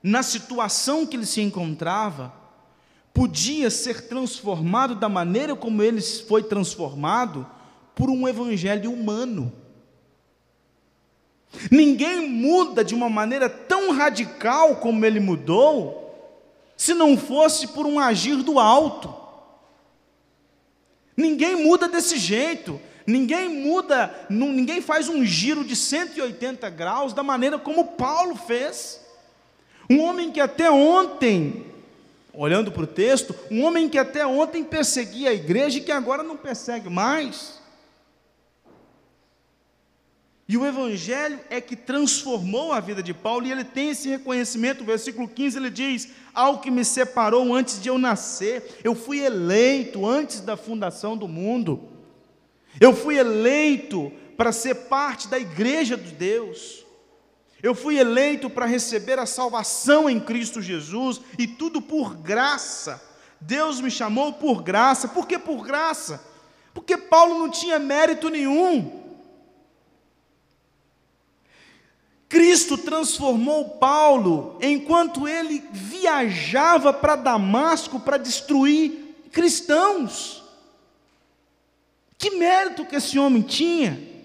na 0.03 0.21
situação 0.21 1.07
que 1.07 1.17
ele 1.17 1.25
se 1.25 1.41
encontrava, 1.41 2.31
podia 3.11 3.71
ser 3.71 4.07
transformado 4.07 4.93
da 4.93 5.09
maneira 5.09 5.55
como 5.55 5.81
ele 5.81 6.01
foi 6.01 6.43
transformado 6.43 7.47
por 7.95 8.07
um 8.07 8.27
evangelho 8.27 8.93
humano. 8.93 9.51
Ninguém 11.71 12.29
muda 12.29 12.85
de 12.85 12.93
uma 12.93 13.09
maneira 13.09 13.49
tão 13.49 13.91
radical 13.91 14.75
como 14.75 15.03
ele 15.03 15.19
mudou, 15.19 16.05
se 16.77 16.93
não 16.93 17.17
fosse 17.17 17.69
por 17.69 17.87
um 17.87 17.99
agir 17.99 18.43
do 18.43 18.59
alto. 18.59 19.26
Ninguém 21.17 21.55
muda 21.55 21.87
desse 21.87 22.17
jeito. 22.17 22.79
Ninguém 23.07 23.47
muda, 23.47 24.13
ninguém 24.29 24.81
faz 24.81 25.07
um 25.07 25.23
giro 25.23 25.63
de 25.63 25.77
180 25.77 26.69
graus 26.69 27.13
da 27.13 27.23
maneira 27.23 27.57
como 27.57 27.93
Paulo 27.93 28.35
fez. 28.35 29.01
Um 29.89 30.01
homem 30.01 30.29
que 30.29 30.41
até 30.41 30.69
ontem, 30.69 31.65
olhando 32.33 32.69
para 32.69 32.83
o 32.83 32.87
texto, 32.87 33.33
um 33.49 33.63
homem 33.63 33.87
que 33.87 33.97
até 33.97 34.27
ontem 34.27 34.61
perseguia 34.61 35.29
a 35.29 35.33
igreja 35.33 35.77
e 35.77 35.81
que 35.81 35.91
agora 35.91 36.21
não 36.21 36.35
persegue 36.35 36.89
mais. 36.89 37.56
E 40.49 40.55
o 40.55 40.65
Evangelho 40.65 41.39
é 41.49 41.59
que 41.59 41.75
transformou 41.75 42.71
a 42.71 42.79
vida 42.79 43.03
de 43.03 43.13
Paulo, 43.13 43.45
e 43.45 43.51
ele 43.51 43.65
tem 43.65 43.89
esse 43.89 44.07
reconhecimento. 44.07 44.81
O 44.81 44.85
versículo 44.85 45.27
15 45.27 45.57
ele 45.57 45.69
diz: 45.69 46.07
Ao 46.33 46.59
que 46.59 46.71
me 46.71 46.85
separou 46.85 47.53
antes 47.53 47.81
de 47.81 47.89
eu 47.89 47.97
nascer, 47.97 48.79
eu 48.81 48.95
fui 48.95 49.19
eleito 49.19 50.05
antes 50.05 50.39
da 50.39 50.55
fundação 50.55 51.17
do 51.17 51.27
mundo, 51.27 51.89
eu 52.79 52.93
fui 52.95 53.17
eleito 53.17 54.09
para 54.37 54.53
ser 54.53 54.75
parte 54.75 55.27
da 55.27 55.37
igreja 55.37 55.97
de 55.97 56.13
Deus, 56.13 56.85
eu 57.61 57.75
fui 57.75 57.97
eleito 57.97 58.49
para 58.49 58.65
receber 58.65 59.19
a 59.19 59.25
salvação 59.25 60.09
em 60.09 60.17
Cristo 60.17 60.61
Jesus, 60.61 61.19
e 61.37 61.45
tudo 61.45 61.81
por 61.81 62.15
graça. 62.15 63.03
Deus 63.41 63.81
me 63.81 63.91
chamou 63.91 64.33
por 64.33 64.63
graça, 64.63 65.09
por 65.09 65.27
que 65.27 65.37
por 65.37 65.65
graça? 65.65 66.23
Porque 66.73 66.95
Paulo 66.95 67.37
não 67.37 67.49
tinha 67.49 67.77
mérito 67.77 68.29
nenhum. 68.29 69.06
Cristo 72.29 72.77
transformou 72.77 73.77
Paulo 73.77 74.57
enquanto 74.61 75.27
ele 75.27 75.63
viajava 75.71 76.91
para 76.91 77.15
Damasco 77.15 77.99
para 77.99 78.17
destruir 78.17 79.15
cristãos. 79.31 80.43
Que 82.17 82.31
mérito 82.31 82.85
que 82.85 82.97
esse 82.97 83.17
homem 83.17 83.41
tinha? 83.41 84.15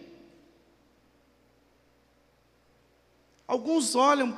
Alguns 3.46 3.94
olham 3.94 4.36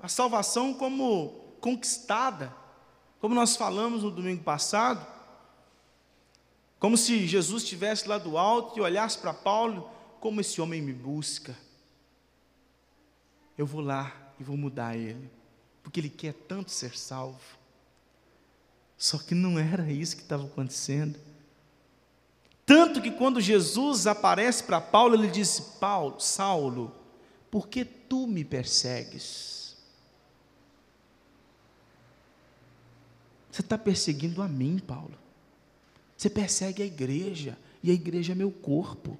a 0.00 0.08
salvação 0.08 0.72
como 0.72 1.34
conquistada, 1.60 2.54
como 3.20 3.34
nós 3.34 3.56
falamos 3.56 4.02
no 4.02 4.10
domingo 4.10 4.42
passado, 4.42 5.06
como 6.78 6.96
se 6.96 7.26
Jesus 7.26 7.62
estivesse 7.62 8.08
lá 8.08 8.18
do 8.18 8.38
alto 8.38 8.78
e 8.78 8.82
olhasse 8.82 9.18
para 9.18 9.34
Paulo, 9.34 9.90
como 10.18 10.40
esse 10.40 10.60
homem 10.60 10.80
me 10.80 10.92
busca 10.92 11.54
eu 13.62 13.66
vou 13.66 13.80
lá 13.80 14.12
e 14.38 14.42
vou 14.42 14.56
mudar 14.56 14.96
ele, 14.96 15.30
porque 15.82 16.00
ele 16.00 16.10
quer 16.10 16.34
tanto 16.34 16.70
ser 16.70 16.98
salvo. 16.98 17.40
Só 18.98 19.18
que 19.18 19.34
não 19.34 19.58
era 19.58 19.90
isso 19.90 20.16
que 20.16 20.22
estava 20.22 20.44
acontecendo. 20.44 21.18
Tanto 22.66 23.00
que 23.00 23.10
quando 23.10 23.40
Jesus 23.40 24.06
aparece 24.06 24.64
para 24.64 24.80
Paulo, 24.80 25.14
ele 25.14 25.28
disse: 25.28 25.78
Paulo, 25.78 26.20
Saulo, 26.20 26.92
por 27.50 27.68
que 27.68 27.84
tu 27.84 28.26
me 28.26 28.44
persegues? 28.44 29.76
Você 33.50 33.60
está 33.60 33.76
perseguindo 33.76 34.42
a 34.42 34.48
mim, 34.48 34.78
Paulo. 34.78 35.16
Você 36.16 36.30
persegue 36.30 36.82
a 36.82 36.86
igreja, 36.86 37.58
e 37.82 37.90
a 37.90 37.94
igreja 37.94 38.32
é 38.32 38.34
meu 38.34 38.50
corpo. 38.50 39.18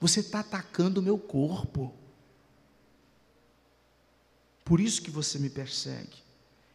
Você 0.00 0.20
está 0.20 0.40
atacando 0.40 1.00
o 1.00 1.02
meu 1.02 1.18
corpo. 1.18 1.92
Por 4.68 4.80
isso 4.80 5.00
que 5.00 5.10
você 5.10 5.38
me 5.38 5.48
persegue. 5.48 6.18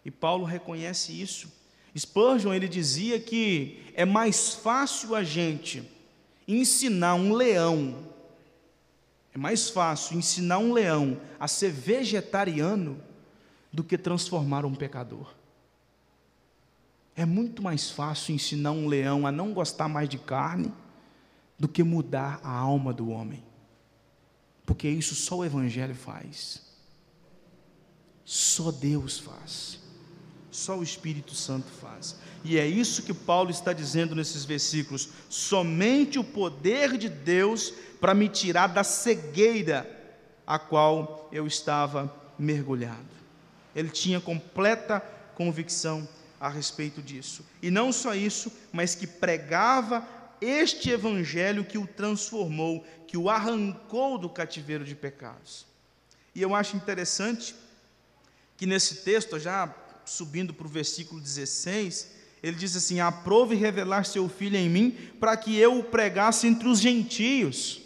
E 0.04 0.10
Paulo 0.10 0.46
reconhece 0.46 1.12
isso. 1.12 1.48
Spurgeon 1.96 2.52
ele 2.52 2.68
dizia 2.68 3.20
que 3.20 3.84
é 3.94 4.04
mais 4.04 4.56
fácil 4.56 5.14
a 5.14 5.24
gente 5.24 5.88
ensinar 6.48 7.14
um 7.14 7.34
leão, 7.34 8.12
é 9.32 9.38
mais 9.38 9.70
fácil 9.70 10.18
ensinar 10.18 10.58
um 10.58 10.74
leão 10.74 11.22
a 11.40 11.48
ser 11.48 11.72
vegetariano 11.72 13.00
do 13.72 13.84
que 13.84 13.96
transformar 13.96 14.66
um 14.66 14.74
pecador. 14.74 15.32
É 17.16 17.26
muito 17.26 17.62
mais 17.62 17.92
fácil 17.92 18.34
ensinar 18.34 18.72
um 18.72 18.88
leão 18.88 19.28
a 19.28 19.32
não 19.32 19.54
gostar 19.54 19.88
mais 19.88 20.10
de 20.10 20.18
carne 20.18 20.74
do 21.60 21.68
que 21.68 21.84
mudar 21.84 22.40
a 22.44 22.52
alma 22.52 22.92
do 22.92 23.12
homem. 23.12 23.44
Porque 24.66 24.90
isso 24.90 25.14
só 25.14 25.38
o 25.38 25.46
Evangelho 25.46 25.94
faz. 25.94 26.73
Só 28.26 28.72
Deus 28.72 29.20
faz. 29.20 29.80
Só 30.52 30.78
o 30.78 30.84
Espírito 30.84 31.34
Santo 31.34 31.68
faz. 31.82 32.16
E 32.44 32.58
é 32.58 32.68
isso 32.68 33.04
que 33.04 33.14
Paulo 33.14 33.50
está 33.50 33.74
dizendo 33.74 34.16
nesses 34.16 34.46
versículos. 34.46 35.10
Somente 35.30 36.20
o 36.20 36.24
poder 36.24 36.98
de 36.98 37.10
Deus 37.10 37.74
para 38.00 38.14
me 38.14 38.28
tirar 38.28 38.68
da 38.68 38.84
cegueira 38.84 39.90
a 40.46 40.60
qual 40.60 41.30
eu 41.32 41.48
estava 41.48 42.14
mergulhado. 42.38 43.14
Ele 43.76 43.90
tinha 43.90 44.20
completa 44.20 45.00
convicção 45.36 46.08
a 46.40 46.50
respeito 46.50 47.02
disso. 47.02 47.46
E 47.62 47.72
não 47.72 47.92
só 47.92 48.14
isso, 48.14 48.52
mas 48.72 48.94
que 48.94 49.08
pregava 49.08 50.06
este 50.42 50.90
evangelho 50.90 51.64
que 51.64 51.78
o 51.78 51.88
transformou, 51.88 52.86
que 53.08 53.18
o 53.18 53.30
arrancou 53.30 54.18
do 54.18 54.30
cativeiro 54.30 54.84
de 54.84 54.94
pecados. 54.94 55.66
E 56.36 56.42
eu 56.42 56.54
acho 56.54 56.76
interessante 56.76 57.56
que 58.64 58.68
nesse 58.68 58.96
texto, 59.04 59.38
já 59.38 59.70
subindo 60.06 60.54
para 60.54 60.66
o 60.66 60.70
versículo 60.70 61.20
16, 61.20 62.10
Ele 62.42 62.56
diz 62.56 62.78
assim: 62.78 63.02
Aprove 63.02 63.56
revelar 63.56 64.06
seu 64.06 64.30
filho 64.30 64.56
em 64.56 64.70
mim, 64.70 64.98
para 65.20 65.36
que 65.36 65.58
eu 65.58 65.80
o 65.80 65.84
pregasse 65.84 66.48
entre 66.48 66.70
os 66.70 66.80
gentios. 66.80 67.82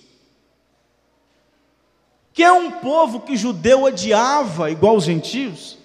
Que 2.31 2.43
é 2.43 2.51
um 2.51 2.73
povo 2.73 3.21
que 3.21 3.35
judeu 3.35 3.85
odiava, 3.85 4.69
igual 4.69 4.97
os 4.97 5.05
gentios. 5.05 5.79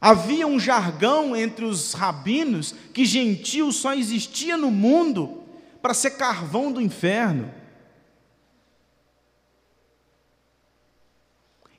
Havia 0.00 0.48
um 0.48 0.58
jargão 0.58 1.36
entre 1.36 1.64
os 1.64 1.92
rabinos 1.92 2.74
que 2.92 3.04
gentio 3.04 3.70
só 3.70 3.94
existia 3.94 4.56
no 4.56 4.72
mundo 4.72 5.44
para 5.80 5.94
ser 5.94 6.10
carvão 6.10 6.72
do 6.72 6.80
inferno. 6.80 7.54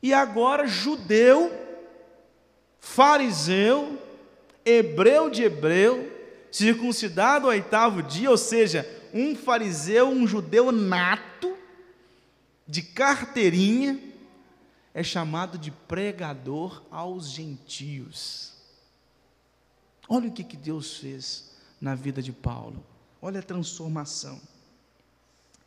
E 0.08 0.14
agora, 0.14 0.66
judeu, 0.66 1.52
fariseu, 2.80 4.02
hebreu 4.64 5.30
de 5.30 5.44
hebreu, 5.44 6.10
circuncidado 6.50 7.48
ao 7.48 7.52
oitavo 7.52 8.02
dia, 8.02 8.32
ou 8.32 8.38
seja, 8.38 8.88
um 9.14 9.36
fariseu, 9.36 10.08
um 10.08 10.26
judeu 10.26 10.72
nato, 10.72 11.58
de 12.66 12.82
carteirinha, 12.82 14.00
é 14.94 15.04
chamado 15.04 15.58
de 15.58 15.72
pregador 15.72 16.82
aos 16.90 17.30
gentios. 17.30 18.54
Olha 20.08 20.30
o 20.30 20.32
que, 20.32 20.46
que 20.46 20.56
Deus 20.56 20.96
fez 20.96 21.52
na 21.82 21.96
vida 21.96 22.22
de 22.22 22.32
Paulo, 22.32 22.82
olha 23.22 23.42
a 23.42 23.44
transformação. 23.44 24.42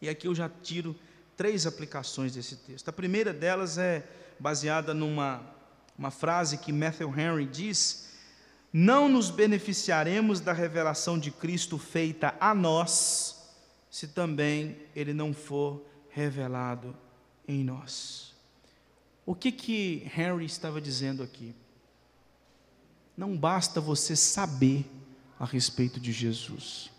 E 0.01 0.09
aqui 0.09 0.27
eu 0.27 0.35
já 0.35 0.49
tiro 0.49 0.97
três 1.37 1.67
aplicações 1.67 2.33
desse 2.33 2.57
texto. 2.57 2.89
A 2.89 2.93
primeira 2.93 3.35
delas 3.35 3.77
é 3.77 4.03
baseada 4.41 4.95
numa 4.95 5.51
uma 6.01 6.11
frase 6.11 6.57
que 6.57 6.73
Matthew 6.73 7.13
Henry 7.15 7.45
diz: 7.45 8.09
Não 8.73 9.07
nos 9.07 9.29
beneficiaremos 9.29 10.41
da 10.41 10.55
revelação 10.55 11.19
de 11.19 11.31
Cristo 11.31 11.77
feita 11.77 12.35
a 12.41 12.55
nós, 12.55 13.51
se 13.91 14.09
também 14.09 14.79
ele 14.97 15.13
não 15.13 15.35
for 15.35 15.85
revelado 16.09 16.97
em 17.47 17.63
nós. 17.63 18.35
O 19.27 19.35
que 19.35 19.53
que 19.53 20.11
Henry 20.17 20.47
estava 20.47 20.81
dizendo 20.81 21.23
aqui? 21.23 21.55
Não 23.15 23.37
basta 23.37 23.79
você 23.79 24.17
saber 24.17 24.91
a 25.39 25.45
respeito 25.45 26.01
de 26.01 26.13
Jesus. 26.13 26.91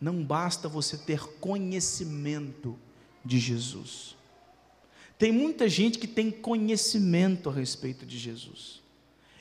Não 0.00 0.24
basta 0.24 0.70
você 0.70 0.96
ter 0.96 1.22
conhecimento 1.38 2.78
de 3.22 3.38
Jesus. 3.38 4.15
Tem 5.18 5.32
muita 5.32 5.68
gente 5.68 5.98
que 5.98 6.06
tem 6.06 6.30
conhecimento 6.30 7.48
a 7.48 7.52
respeito 7.52 8.04
de 8.04 8.18
Jesus. 8.18 8.82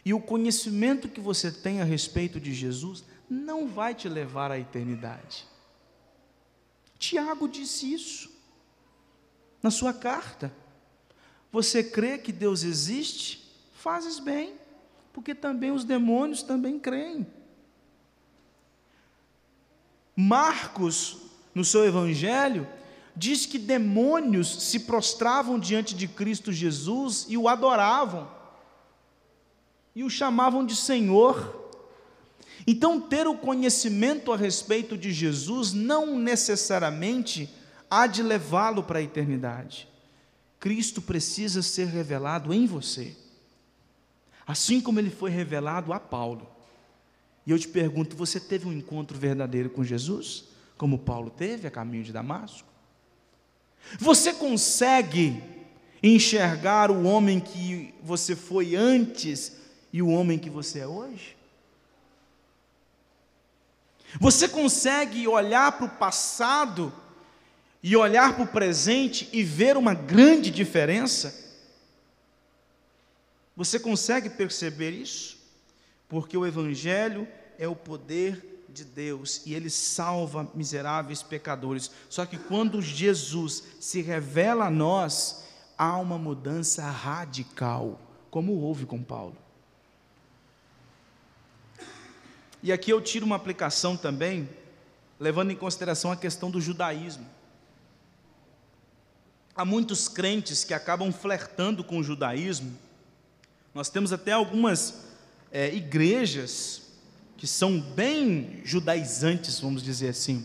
E 0.04 0.14
o 0.14 0.22
conhecimento 0.22 1.10
que 1.10 1.20
você 1.20 1.52
tem 1.52 1.82
a 1.82 1.84
respeito 1.84 2.40
de 2.40 2.54
Jesus 2.54 3.04
não 3.30 3.68
vai 3.68 3.94
te 3.94 4.08
levar 4.08 4.52
à 4.52 4.60
eternidade. 4.60 5.46
Tiago 6.98 7.48
disse 7.48 7.92
isso 7.92 8.32
na 9.62 9.72
sua 9.72 9.94
carta. 9.94 10.54
Você 11.52 11.84
crê 11.84 12.18
que 12.18 12.32
Deus 12.32 12.64
existe? 12.64 13.44
Fazes 13.74 14.20
bem, 14.20 14.54
porque 15.12 15.34
também 15.34 15.72
os 15.72 15.84
demônios 15.84 16.44
também 16.44 16.80
creem. 16.80 17.26
Marcos, 20.16 21.18
no 21.54 21.66
seu 21.66 21.84
evangelho, 21.84 22.68
diz 23.16 23.46
que 23.46 23.58
demônios 23.58 24.64
se 24.64 24.82
prostravam 24.82 25.58
diante 25.58 25.96
de 25.96 26.08
Cristo 26.08 26.52
Jesus 26.52 27.26
e 27.30 27.38
o 27.38 27.48
adoravam, 27.48 28.30
e 29.96 30.04
o 30.04 30.10
chamavam 30.10 30.66
de 30.66 30.76
Senhor. 30.76 31.64
Então, 32.68 33.00
ter 33.00 33.28
o 33.28 33.38
conhecimento 33.38 34.34
a 34.34 34.38
respeito 34.38 34.98
de 34.98 35.14
Jesus 35.14 35.72
não 35.72 36.20
necessariamente 36.20 37.50
há 37.90 38.08
de 38.08 38.22
levá-lo 38.22 38.84
para 38.84 39.00
a 39.00 39.04
eternidade. 39.04 39.88
Cristo 40.60 41.02
precisa 41.02 41.62
ser 41.62 41.88
revelado 41.88 42.54
em 42.54 42.66
você, 42.66 43.16
assim 44.46 44.82
como 44.82 45.00
ele 45.00 45.12
foi 45.12 45.30
revelado 45.30 45.94
a 45.94 46.00
Paulo. 46.00 46.50
E 47.46 47.52
eu 47.52 47.60
te 47.60 47.68
pergunto: 47.68 48.16
você 48.16 48.40
teve 48.40 48.68
um 48.68 48.74
encontro 48.74 49.18
verdadeiro 49.18 49.70
com 49.70 49.84
Jesus, 49.84 50.46
como 50.78 51.00
Paulo 51.00 51.30
teve 51.30 51.68
a 51.68 51.72
caminho 51.72 52.04
de 52.04 52.12
Damasco? 52.12 52.75
Você 54.00 54.34
consegue 54.34 55.42
enxergar 56.02 56.92
o 56.92 57.04
homem 57.04 57.40
que 57.40 57.94
você 58.02 58.36
foi 58.36 58.76
antes 58.76 59.58
e 59.92 60.02
o 60.02 60.10
homem 60.10 60.38
que 60.38 60.50
você 60.50 60.80
é 60.80 60.88
hoje? 60.88 61.36
Você 64.20 64.48
consegue 64.48 65.28
olhar 65.28 65.72
para 65.74 65.86
o 65.86 65.90
passado 65.90 66.94
e 67.82 67.96
olhar 67.96 68.36
para 68.36 68.44
o 68.44 68.48
presente 68.48 69.30
e 69.32 69.44
ver 69.44 69.78
uma 69.78 69.94
grande 69.94 70.50
diferença? 70.50 71.44
Você 73.56 73.80
consegue 73.80 74.30
perceber 74.30 74.92
isso? 74.92 75.38
Porque 76.10 76.38
o 76.38 76.46
Evangelho 76.46 77.28
é 77.58 77.68
o 77.68 77.76
poder 77.76 78.55
de 78.70 78.84
Deus 78.84 79.42
e 79.46 79.54
ele 79.54 79.70
salva 79.70 80.50
miseráveis 80.54 81.24
pecadores. 81.24 81.92
Só 82.10 82.26
que 82.26 82.38
quando 82.38 82.82
Jesus 82.82 83.64
se 83.80 84.02
revela 84.02 84.66
a 84.66 84.72
nós, 84.72 85.46
há 85.78 85.98
uma 85.98 86.18
mudança 86.18 86.84
radical, 86.90 88.00
como 88.30 88.54
houve 88.54 88.86
com 88.86 89.02
Paulo. 89.02 89.38
E 92.62 92.72
aqui 92.72 92.92
eu 92.92 93.00
tiro 93.00 93.26
uma 93.26 93.36
aplicação 93.36 93.96
também, 93.96 94.50
levando 95.20 95.52
em 95.52 95.56
consideração 95.56 96.12
a 96.12 96.16
questão 96.16 96.50
do 96.50 96.60
judaísmo. 96.60 97.26
Há 99.56 99.64
muitos 99.64 100.08
crentes 100.08 100.64
que 100.64 100.74
acabam 100.74 101.14
flertando 101.14 101.84
com 101.84 102.00
o 102.00 102.04
judaísmo. 102.04 102.78
Nós 103.74 103.90
temos 103.90 104.12
até 104.12 104.32
algumas 104.32 105.06
é, 105.52 105.74
igrejas 105.74 106.85
que 107.46 107.50
são 107.52 107.80
bem 107.80 108.60
judaizantes, 108.64 109.60
vamos 109.60 109.84
dizer 109.84 110.10
assim. 110.10 110.44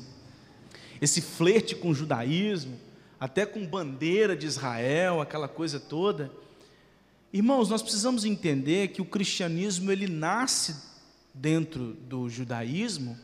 Esse 1.00 1.22
flerte 1.22 1.74
com 1.74 1.88
o 1.88 1.94
judaísmo, 1.94 2.78
até 3.18 3.46
com 3.46 3.66
bandeira 3.66 4.36
de 4.36 4.46
Israel, 4.46 5.22
aquela 5.22 5.48
coisa 5.48 5.80
toda. 5.80 6.30
Irmãos, 7.32 7.70
nós 7.70 7.80
precisamos 7.80 8.26
entender 8.26 8.88
que 8.88 9.00
o 9.00 9.06
cristianismo 9.06 9.90
ele 9.90 10.06
nasce 10.06 10.76
dentro 11.32 11.94
do 12.06 12.28
judaísmo, 12.28 13.18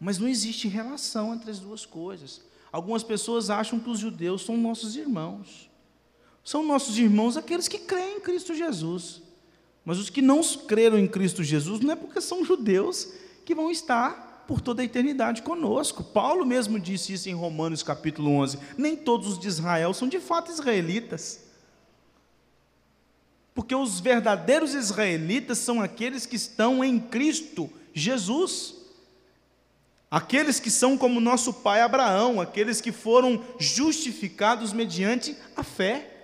mas 0.00 0.16
não 0.16 0.26
existe 0.26 0.66
relação 0.66 1.34
entre 1.34 1.50
as 1.50 1.58
duas 1.58 1.84
coisas. 1.84 2.40
Algumas 2.72 3.02
pessoas 3.02 3.50
acham 3.50 3.78
que 3.78 3.90
os 3.90 3.98
judeus 3.98 4.40
são 4.40 4.56
nossos 4.56 4.96
irmãos. 4.96 5.68
São 6.42 6.64
nossos 6.64 6.96
irmãos 6.96 7.36
aqueles 7.36 7.68
que 7.68 7.80
creem 7.80 8.16
em 8.16 8.20
Cristo 8.20 8.54
Jesus. 8.54 9.20
Mas 9.88 9.98
os 9.98 10.10
que 10.10 10.20
não 10.20 10.42
creram 10.42 10.98
em 10.98 11.06
Cristo 11.06 11.42
Jesus 11.42 11.80
não 11.80 11.92
é 11.92 11.96
porque 11.96 12.20
são 12.20 12.44
judeus 12.44 13.08
que 13.42 13.54
vão 13.54 13.70
estar 13.70 14.44
por 14.46 14.60
toda 14.60 14.82
a 14.82 14.84
eternidade 14.84 15.40
conosco. 15.40 16.04
Paulo 16.04 16.44
mesmo 16.44 16.78
disse 16.78 17.14
isso 17.14 17.26
em 17.30 17.32
Romanos 17.32 17.82
capítulo 17.82 18.32
11. 18.32 18.58
Nem 18.76 18.94
todos 18.94 19.28
os 19.28 19.38
de 19.38 19.48
Israel 19.48 19.94
são 19.94 20.06
de 20.06 20.20
fato 20.20 20.50
israelitas. 20.50 21.40
Porque 23.54 23.74
os 23.74 23.98
verdadeiros 23.98 24.74
israelitas 24.74 25.56
são 25.56 25.80
aqueles 25.80 26.26
que 26.26 26.36
estão 26.36 26.84
em 26.84 27.00
Cristo 27.00 27.70
Jesus. 27.94 28.74
Aqueles 30.10 30.60
que 30.60 30.70
são 30.70 30.98
como 30.98 31.18
nosso 31.18 31.50
pai 31.50 31.80
Abraão, 31.80 32.42
aqueles 32.42 32.82
que 32.82 32.92
foram 32.92 33.42
justificados 33.58 34.70
mediante 34.70 35.34
a 35.56 35.62
fé. 35.62 36.17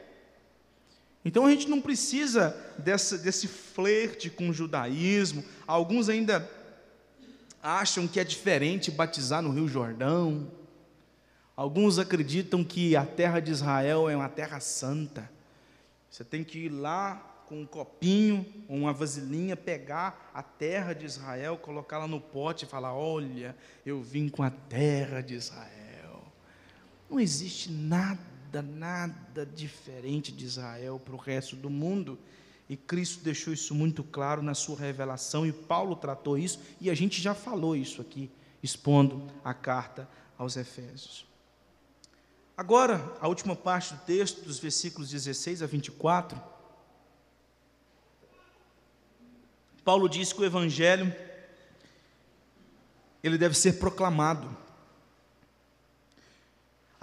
Então 1.24 1.46
a 1.46 1.50
gente 1.50 1.68
não 1.68 1.80
precisa 1.80 2.54
dessa, 2.78 3.16
desse 3.16 3.48
flerte 3.48 4.28
com 4.28 4.50
o 4.50 4.52
judaísmo. 4.52 5.42
Alguns 5.66 6.08
ainda 6.08 6.48
acham 7.62 8.06
que 8.06 8.20
é 8.20 8.24
diferente 8.24 8.90
batizar 8.90 9.40
no 9.40 9.50
Rio 9.50 9.66
Jordão. 9.66 10.50
Alguns 11.56 11.98
acreditam 11.98 12.62
que 12.62 12.94
a 12.94 13.06
terra 13.06 13.40
de 13.40 13.50
Israel 13.50 14.08
é 14.08 14.16
uma 14.16 14.28
terra 14.28 14.60
santa. 14.60 15.30
Você 16.10 16.22
tem 16.22 16.44
que 16.44 16.66
ir 16.66 16.68
lá 16.68 17.30
com 17.46 17.60
um 17.60 17.66
copinho 17.66 18.44
uma 18.68 18.92
vasilhinha, 18.92 19.56
pegar 19.56 20.30
a 20.34 20.42
terra 20.42 20.92
de 20.92 21.06
Israel, 21.06 21.56
colocá-la 21.56 22.06
no 22.06 22.20
pote 22.20 22.64
e 22.64 22.68
falar: 22.68 22.94
Olha, 22.94 23.56
eu 23.84 24.02
vim 24.02 24.28
com 24.28 24.42
a 24.42 24.50
terra 24.50 25.22
de 25.22 25.34
Israel. 25.34 26.22
Não 27.08 27.18
existe 27.20 27.70
nada 27.70 28.33
nada, 28.54 28.62
nada 28.62 29.46
diferente 29.46 30.30
de 30.30 30.44
Israel 30.44 31.00
para 31.02 31.14
o 31.14 31.18
resto 31.18 31.56
do 31.56 31.70
mundo. 31.70 32.18
E 32.68 32.76
Cristo 32.76 33.22
deixou 33.22 33.52
isso 33.52 33.74
muito 33.74 34.02
claro 34.02 34.42
na 34.42 34.54
sua 34.54 34.78
revelação, 34.78 35.46
e 35.46 35.52
Paulo 35.52 35.96
tratou 35.96 36.38
isso, 36.38 36.60
e 36.80 36.88
a 36.88 36.94
gente 36.94 37.20
já 37.20 37.34
falou 37.34 37.76
isso 37.76 38.00
aqui, 38.00 38.30
expondo 38.62 39.30
a 39.44 39.52
carta 39.52 40.08
aos 40.38 40.56
Efésios. 40.56 41.26
Agora, 42.56 43.16
a 43.20 43.28
última 43.28 43.56
parte 43.56 43.94
do 43.94 44.00
texto, 44.00 44.44
dos 44.44 44.58
versículos 44.58 45.10
16 45.10 45.62
a 45.62 45.66
24. 45.66 46.40
Paulo 49.84 50.08
diz 50.08 50.32
que 50.32 50.40
o 50.40 50.44
evangelho 50.44 51.14
ele 53.22 53.36
deve 53.36 53.54
ser 53.56 53.74
proclamado. 53.74 54.63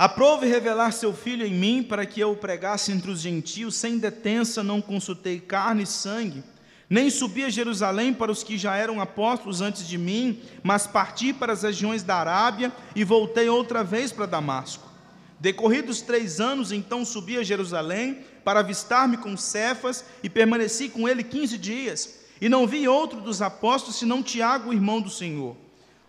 Aprove 0.01 0.47
revelar 0.47 0.91
seu 0.93 1.13
filho 1.13 1.45
em 1.45 1.53
mim 1.53 1.83
para 1.83 2.07
que 2.07 2.19
eu 2.19 2.31
o 2.31 2.35
pregasse 2.35 2.91
entre 2.91 3.11
os 3.11 3.21
gentios, 3.21 3.75
sem 3.75 3.99
detença, 3.99 4.63
não 4.63 4.81
consultei 4.81 5.39
carne 5.39 5.83
e 5.83 5.85
sangue, 5.85 6.43
nem 6.89 7.07
subi 7.11 7.43
a 7.43 7.51
Jerusalém 7.51 8.11
para 8.11 8.31
os 8.31 8.43
que 8.43 8.57
já 8.57 8.75
eram 8.75 8.99
apóstolos 8.99 9.61
antes 9.61 9.87
de 9.87 9.99
mim, 9.99 10.41
mas 10.63 10.87
parti 10.87 11.31
para 11.31 11.53
as 11.53 11.61
regiões 11.61 12.01
da 12.01 12.15
Arábia 12.15 12.73
e 12.95 13.03
voltei 13.03 13.47
outra 13.47 13.83
vez 13.83 14.11
para 14.11 14.25
Damasco. 14.25 14.89
Decorridos 15.39 16.01
três 16.01 16.39
anos, 16.39 16.71
então 16.71 17.05
subi 17.05 17.37
a 17.37 17.43
Jerusalém 17.43 18.21
para 18.43 18.61
avistar-me 18.61 19.17
com 19.17 19.37
Cefas 19.37 20.03
e 20.23 20.29
permaneci 20.31 20.89
com 20.89 21.07
ele 21.07 21.23
quinze 21.23 21.59
dias. 21.59 22.21
E 22.41 22.49
não 22.49 22.65
vi 22.65 22.87
outro 22.87 23.21
dos 23.21 23.39
apóstolos 23.39 23.97
senão 23.97 24.23
Tiago, 24.23 24.73
irmão 24.73 24.99
do 24.99 25.11
Senhor. 25.11 25.55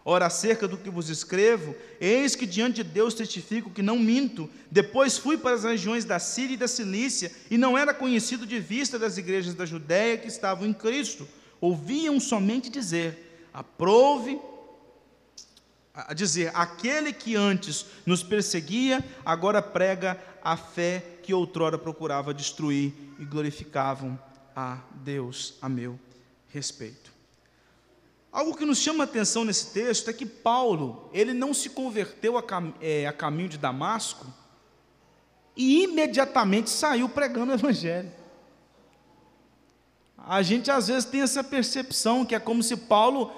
Ora, 0.05 0.26
acerca 0.26 0.66
do 0.66 0.76
que 0.76 0.90
vos 0.90 1.09
escrevo, 1.09 1.76
eis 2.00 2.34
que 2.34 2.44
diante 2.44 2.82
de 2.82 2.90
Deus 2.90 3.14
testifico 3.14 3.70
que 3.70 3.82
não 3.82 3.98
minto. 3.98 4.50
Depois 4.70 5.16
fui 5.16 5.38
para 5.38 5.55
as 5.55 5.62
regiões 5.62 6.05
da 6.05 6.18
Síria 6.18 6.55
e 6.55 6.57
da 6.57 6.66
Cilícia, 6.66 7.30
e 7.48 7.57
não 7.57 7.78
era 7.78 7.94
conhecido 7.94 8.44
de 8.44 8.59
vista 8.59 8.98
das 8.98 9.16
igrejas 9.16 9.55
da 9.55 9.64
Judéia 9.64 10.18
que 10.18 10.26
estavam 10.26 10.66
em 10.66 10.72
Cristo. 10.72 11.28
Ouviam 11.61 12.18
somente 12.18 12.68
dizer: 12.68 13.46
aprove 13.55 14.40
a 15.94 16.12
dizer: 16.12 16.50
aquele 16.53 17.12
que 17.12 17.36
antes 17.36 17.86
nos 18.05 18.24
perseguia, 18.24 19.05
agora 19.24 19.62
prega 19.62 20.20
a 20.42 20.57
fé 20.57 21.05
que 21.22 21.32
outrora 21.32 21.78
procurava 21.78 22.34
destruir 22.34 22.92
e 23.20 23.24
glorificavam 23.24 24.18
a 24.57 24.78
Deus 25.05 25.55
a 25.62 25.68
meu 25.68 25.98
respeito. 26.48 27.11
Algo 28.33 28.57
que 28.57 28.64
nos 28.64 28.78
chama 28.78 29.05
a 29.05 29.07
atenção 29.07 29.45
nesse 29.45 29.74
texto 29.74 30.09
é 30.09 30.12
que 30.12 30.24
Paulo, 30.24 31.11
ele 31.12 31.35
não 31.35 31.53
se 31.53 31.68
converteu 31.68 32.39
a, 32.39 32.43
cam 32.43 32.72
é, 32.80 33.07
a 33.07 33.12
caminho 33.12 33.51
de 33.51 33.59
Damasco 33.59 34.26
e 35.55 35.83
imediatamente 35.83 36.70
saiu 36.70 37.11
pregando 37.11 37.53
o 37.53 37.55
evangelho. 37.55 38.11
A 40.16 40.41
gente 40.41 40.70
às 40.70 40.89
vezes 40.89 41.05
tem 41.05 41.20
essa 41.20 41.45
percepção 41.45 42.24
que 42.24 42.35
é 42.35 42.39
como 42.39 42.62
se 42.62 42.74
Paulo, 42.74 43.30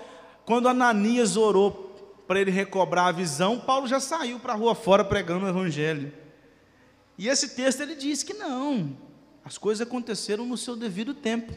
quando 0.45 0.69
Ananias 0.69 1.37
orou 1.37 1.93
para 2.29 2.41
ele 2.41 2.53
recobrar 2.53 3.09
a 3.09 3.13
visão, 3.13 3.59
Paulo 3.59 3.89
já 3.89 3.99
saiu 3.99 4.39
para 4.39 4.53
a 4.53 4.57
rua 4.57 4.77
fora 4.77 5.05
pregando 5.05 5.45
o 5.45 5.49
evangelho. 5.49 6.13
E 7.19 7.29
esse 7.29 7.57
texto 7.57 7.81
ele 7.81 7.97
diz 7.97 8.23
que 8.23 8.35
não, 8.35 8.97
as 9.45 9.59
coisas 9.59 9.85
aconteceram 9.85 10.47
no 10.47 10.57
seu 10.57 10.77
devido 10.77 11.15
tempo. 11.15 11.53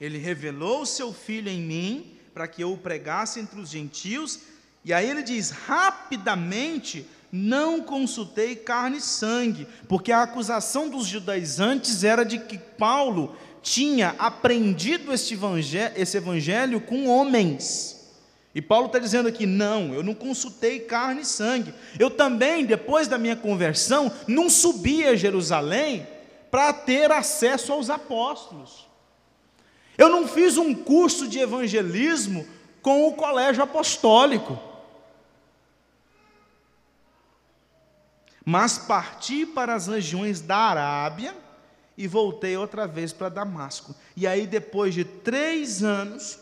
Ele 0.00 0.18
revelou 0.18 0.82
o 0.82 0.86
seu 0.86 1.12
filho 1.12 1.48
em 1.48 1.60
mim 1.60 2.18
para 2.32 2.46
que 2.46 2.62
eu 2.62 2.72
o 2.72 2.78
pregasse 2.78 3.40
entre 3.40 3.60
os 3.60 3.68
gentios, 3.68 4.40
e 4.84 4.92
aí 4.92 5.08
ele 5.08 5.22
diz: 5.22 5.50
rapidamente 5.50 7.06
não 7.30 7.82
consultei 7.82 8.56
carne 8.56 8.98
e 8.98 9.02
sangue, 9.02 9.66
porque 9.88 10.12
a 10.12 10.22
acusação 10.22 10.88
dos 10.88 11.06
judaizantes 11.06 12.04
era 12.04 12.24
de 12.24 12.38
que 12.38 12.56
Paulo 12.56 13.36
tinha 13.60 14.14
aprendido 14.18 15.12
esse 15.12 15.34
evangelho, 15.34 15.92
esse 15.96 16.16
evangelho 16.16 16.80
com 16.80 17.06
homens. 17.06 17.98
E 18.54 18.62
Paulo 18.62 18.86
está 18.86 18.98
dizendo 18.98 19.28
aqui: 19.28 19.46
não, 19.46 19.92
eu 19.92 20.02
não 20.02 20.14
consultei 20.14 20.80
carne 20.80 21.20
e 21.20 21.26
sangue. 21.26 21.74
Eu 21.98 22.08
também, 22.08 22.64
depois 22.64 23.08
da 23.08 23.18
minha 23.18 23.36
conversão, 23.36 24.10
não 24.26 24.48
subi 24.48 25.04
a 25.04 25.14
Jerusalém 25.14 26.06
para 26.50 26.72
ter 26.72 27.12
acesso 27.12 27.72
aos 27.72 27.90
apóstolos. 27.90 28.87
Eu 29.98 30.08
não 30.08 30.28
fiz 30.28 30.56
um 30.56 30.72
curso 30.72 31.26
de 31.26 31.40
evangelismo 31.40 32.46
com 32.80 33.08
o 33.08 33.14
colégio 33.14 33.64
apostólico. 33.64 34.56
Mas 38.44 38.78
parti 38.78 39.44
para 39.44 39.74
as 39.74 39.88
regiões 39.88 40.40
da 40.40 40.56
Arábia 40.56 41.36
e 41.96 42.06
voltei 42.06 42.56
outra 42.56 42.86
vez 42.86 43.12
para 43.12 43.28
Damasco. 43.28 43.94
E 44.16 44.24
aí, 44.24 44.46
depois 44.46 44.94
de 44.94 45.04
três 45.04 45.82
anos, 45.82 46.38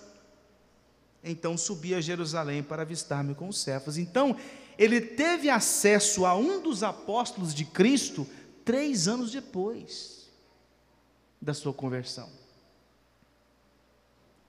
então 1.24 1.56
subi 1.56 1.94
a 1.94 2.00
Jerusalém 2.00 2.62
para 2.62 2.82
avistar-me 2.82 3.34
com 3.34 3.48
os 3.48 3.58
Cefas. 3.58 3.96
Então, 3.96 4.36
ele 4.78 5.00
teve 5.00 5.48
acesso 5.48 6.26
a 6.26 6.34
um 6.34 6.60
dos 6.60 6.82
apóstolos 6.82 7.54
de 7.54 7.64
Cristo 7.64 8.26
três 8.64 9.08
anos 9.08 9.32
depois 9.32 10.28
da 11.40 11.54
sua 11.54 11.72
conversão. 11.72 12.28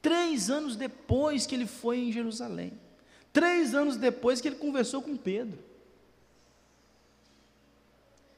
Três 0.07 0.49
anos 0.49 0.77
depois 0.77 1.45
que 1.45 1.53
ele 1.53 1.65
foi 1.65 1.99
em 1.99 2.13
Jerusalém. 2.13 2.71
Três 3.33 3.75
anos 3.75 3.97
depois 3.97 4.39
que 4.39 4.47
ele 4.47 4.55
conversou 4.55 5.01
com 5.01 5.17
Pedro. 5.17 5.59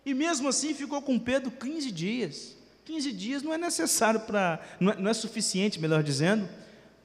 E 0.04 0.12
mesmo 0.16 0.48
assim 0.48 0.74
ficou 0.74 1.00
com 1.00 1.20
Pedro 1.20 1.52
15 1.52 1.92
dias. 1.92 2.58
15 2.86 3.12
dias 3.12 3.44
não 3.44 3.54
é 3.54 3.58
necessário 3.60 4.20
para, 4.22 4.60
não, 4.80 4.94
é, 4.94 4.98
não 4.98 5.12
é 5.12 5.14
suficiente, 5.14 5.80
melhor 5.80 6.02
dizendo, 6.02 6.50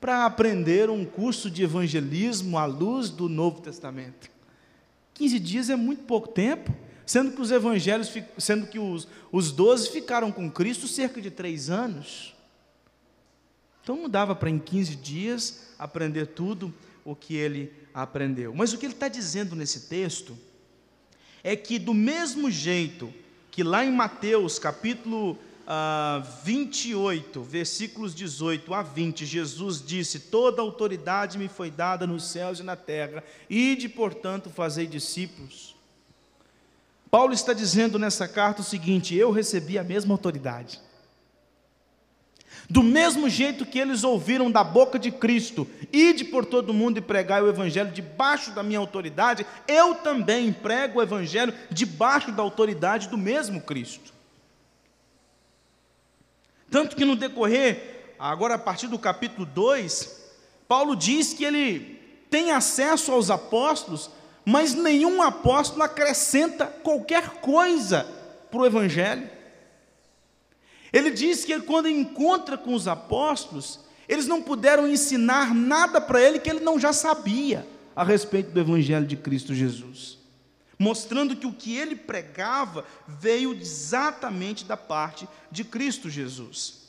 para 0.01 0.25
aprender 0.25 0.89
um 0.89 1.05
curso 1.05 1.51
de 1.51 1.63
evangelismo 1.63 2.57
à 2.57 2.65
luz 2.65 3.11
do 3.11 3.29
Novo 3.29 3.61
Testamento. 3.61 4.31
15 5.13 5.39
dias 5.41 5.69
é 5.69 5.77
muito 5.77 6.05
pouco 6.05 6.29
tempo, 6.29 6.75
sendo 7.05 7.33
que 7.33 7.43
os 7.43 7.51
evangelhos, 7.51 8.11
sendo 8.39 8.67
que 8.67 8.79
os, 8.79 9.07
os 9.31 9.53
12 9.53 9.91
ficaram 9.91 10.33
com 10.33 10.51
Cristo 10.51 10.89
cerca 10.89 11.21
de 11.21 11.31
três 11.31 11.69
anos. 11.69 12.34
Então 13.85 13.97
não 13.97 14.09
dava 14.09 14.35
para 14.35 14.49
em 14.49 14.59
15 14.59 14.97
dias 14.97 15.61
aprender 15.79 16.29
tudo 16.29 16.73
o 17.05 17.15
que 17.15 17.37
ele 17.37 17.71
aprendeu. 17.93 18.55
Mas 18.55 18.73
o 18.73 18.79
que 18.79 18.87
ele 18.87 18.95
está 18.95 19.09
dizendo 19.09 19.55
nesse 19.55 19.81
texto 19.83 20.37
é 21.45 21.55
que 21.55 21.79
do 21.79 21.93
mesmo 21.93 22.51
jeito 22.51 23.13
que 23.51 23.63
lá 23.63 23.85
em 23.85 23.93
Mateus 23.93 24.59
capítulo 24.59 25.39
28, 26.45 27.41
ah, 27.41 27.43
versículos 27.47 28.15
18 28.15 28.73
a 28.73 28.83
20, 28.83 29.27
Jesus 29.27 29.85
disse: 29.85 30.19
Toda 30.19 30.63
autoridade 30.63 31.37
me 31.37 31.47
foi 31.47 31.71
dada 31.71 32.07
nos 32.07 32.25
céus 32.25 32.61
e 32.61 32.63
na 32.63 32.77
terra, 32.77 33.23
ide, 33.51 33.87
portanto, 33.87 34.49
fazei 34.49 34.87
discípulos. 34.87 35.77
Paulo 37.11 37.33
está 37.35 37.53
dizendo 37.53 37.99
nessa 37.99 38.27
carta 38.27 38.63
o 38.63 38.65
seguinte: 38.65 39.15
Eu 39.15 39.31
recebi 39.31 39.79
a 39.79 39.85
mesma 39.85 40.15
autoridade. 40.15 40.81
Do 42.69 42.83
mesmo 42.83 43.29
jeito 43.29 43.67
que 43.67 43.79
eles 43.79 44.05
ouviram 44.05 44.51
da 44.51 44.65
boca 44.65 44.99
de 44.99 45.11
Cristo, 45.11 45.69
ide 45.93 46.25
por 46.25 46.47
todo 46.47 46.73
mundo 46.73 46.99
e 46.99 47.03
pregai 47.03 47.43
o 47.43 47.49
Evangelho 47.49 47.91
debaixo 47.91 48.53
da 48.53 48.63
minha 48.63 48.79
autoridade, 48.79 49.47
eu 49.69 49.95
também 49.97 50.53
prego 50.53 50.99
o 50.99 51.03
Evangelho 51.03 51.53
debaixo 51.71 52.33
da 52.33 52.43
autoridade 52.43 53.09
do 53.09 53.19
mesmo 53.19 53.61
Cristo. 53.61 54.13
Tanto 56.71 56.97
que 56.97 57.05
no 57.05 57.15
decorrer, 57.15 58.15
agora 58.19 58.55
a 58.55 58.59
partir 58.59 58.89
do 58.89 58.99
capítulo 58.99 59.45
2, 59.45 60.25
Paulo 60.67 60.97
diz 60.97 61.35
que 61.35 61.45
ele 61.45 62.01
tem 62.31 62.51
acesso 62.51 63.13
aos 63.13 63.31
apóstolos, 63.31 64.11
mas 64.45 64.75
nenhum 64.75 65.23
apóstolo 65.23 65.83
acrescenta 65.83 66.67
qualquer 66.67 67.29
coisa 67.41 68.07
para 68.51 68.61
o 68.61 68.67
Evangelho. 68.67 69.29
Ele 70.95 71.11
diz 71.11 71.45
que 71.45 71.61
quando 71.61 71.89
encontra 71.89 72.57
com 72.57 72.73
os 72.73 72.89
apóstolos, 72.89 73.81
eles 74.09 74.27
não 74.27 74.41
puderam 74.41 74.89
ensinar 74.89 75.55
nada 75.55 76.01
para 76.01 76.23
ele 76.23 76.39
que 76.39 76.49
ele 76.49 76.61
não 76.61 76.79
já 76.79 76.93
sabia 76.93 77.67
a 77.95 78.03
respeito 78.03 78.51
do 78.51 78.61
Evangelho 78.61 79.07
de 79.07 79.17
Cristo 79.17 79.55
Jesus 79.55 80.25
mostrando 80.79 81.37
que 81.37 81.47
o 81.47 81.53
que 81.53 81.77
ele 81.77 81.97
pregava 81.97 82.85
veio 83.07 83.55
exatamente 83.55 84.65
da 84.65 84.77
parte 84.77 85.29
de 85.51 85.65
Cristo 85.65 86.11
Jesus. 86.11 86.85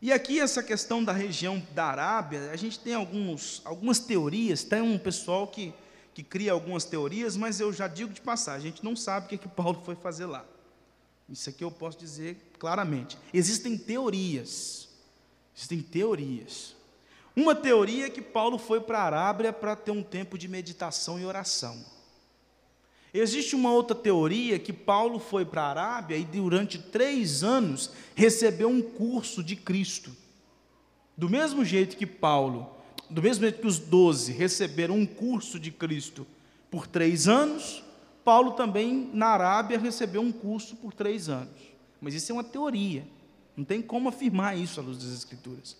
E 0.00 0.12
aqui 0.12 0.40
essa 0.40 0.62
questão 0.62 1.02
da 1.04 1.12
região 1.12 1.64
da 1.72 1.84
Arábia, 1.86 2.50
a 2.50 2.56
gente 2.56 2.78
tem 2.78 2.94
alguns, 2.94 3.62
algumas 3.64 4.00
teorias, 4.00 4.64
tem 4.64 4.82
um 4.82 4.98
pessoal 4.98 5.46
que, 5.46 5.72
que 6.12 6.24
cria 6.24 6.52
algumas 6.52 6.84
teorias, 6.84 7.36
mas 7.36 7.60
eu 7.60 7.72
já 7.72 7.86
digo 7.86 8.12
de 8.12 8.20
passar, 8.20 8.54
a 8.54 8.60
gente 8.60 8.84
não 8.84 8.96
sabe 8.96 9.26
o 9.26 9.28
que, 9.28 9.34
é 9.36 9.38
que 9.38 9.48
Paulo 9.48 9.80
foi 9.84 9.94
fazer 9.94 10.26
lá. 10.26 10.44
Isso 11.28 11.48
aqui 11.48 11.62
eu 11.62 11.70
posso 11.70 11.98
dizer 11.98 12.36
claramente. 12.62 13.18
Existem 13.34 13.76
teorias, 13.76 14.88
existem 15.52 15.82
teorias. 15.82 16.76
Uma 17.34 17.56
teoria 17.56 18.06
é 18.06 18.10
que 18.10 18.22
Paulo 18.22 18.56
foi 18.56 18.80
para 18.80 19.00
a 19.00 19.02
Arábia 19.02 19.52
para 19.52 19.74
ter 19.74 19.90
um 19.90 20.00
tempo 20.00 20.38
de 20.38 20.46
meditação 20.46 21.18
e 21.18 21.24
oração. 21.24 21.84
Existe 23.12 23.56
uma 23.56 23.72
outra 23.72 23.96
teoria 23.96 24.60
que 24.60 24.72
Paulo 24.72 25.18
foi 25.18 25.44
para 25.44 25.62
a 25.62 25.70
Arábia 25.70 26.16
e 26.16 26.24
durante 26.24 26.78
três 26.78 27.42
anos 27.42 27.90
recebeu 28.14 28.68
um 28.68 28.80
curso 28.80 29.42
de 29.42 29.56
Cristo. 29.56 30.14
Do 31.16 31.28
mesmo 31.28 31.64
jeito 31.64 31.96
que 31.96 32.06
Paulo, 32.06 32.76
do 33.10 33.20
mesmo 33.20 33.42
jeito 33.42 33.60
que 33.60 33.66
os 33.66 33.80
doze 33.80 34.30
receberam 34.30 34.94
um 34.94 35.04
curso 35.04 35.58
de 35.58 35.72
Cristo 35.72 36.24
por 36.70 36.86
três 36.86 37.26
anos, 37.26 37.82
Paulo 38.24 38.52
também 38.52 39.10
na 39.12 39.26
Arábia 39.26 39.80
recebeu 39.80 40.22
um 40.22 40.30
curso 40.30 40.76
por 40.76 40.92
três 40.92 41.28
anos. 41.28 41.71
Mas 42.02 42.14
isso 42.14 42.32
é 42.32 42.34
uma 42.34 42.42
teoria. 42.42 43.06
Não 43.56 43.64
tem 43.64 43.80
como 43.80 44.08
afirmar 44.08 44.58
isso 44.58 44.80
à 44.80 44.82
luz 44.82 44.98
das 44.98 45.14
Escrituras. 45.14 45.76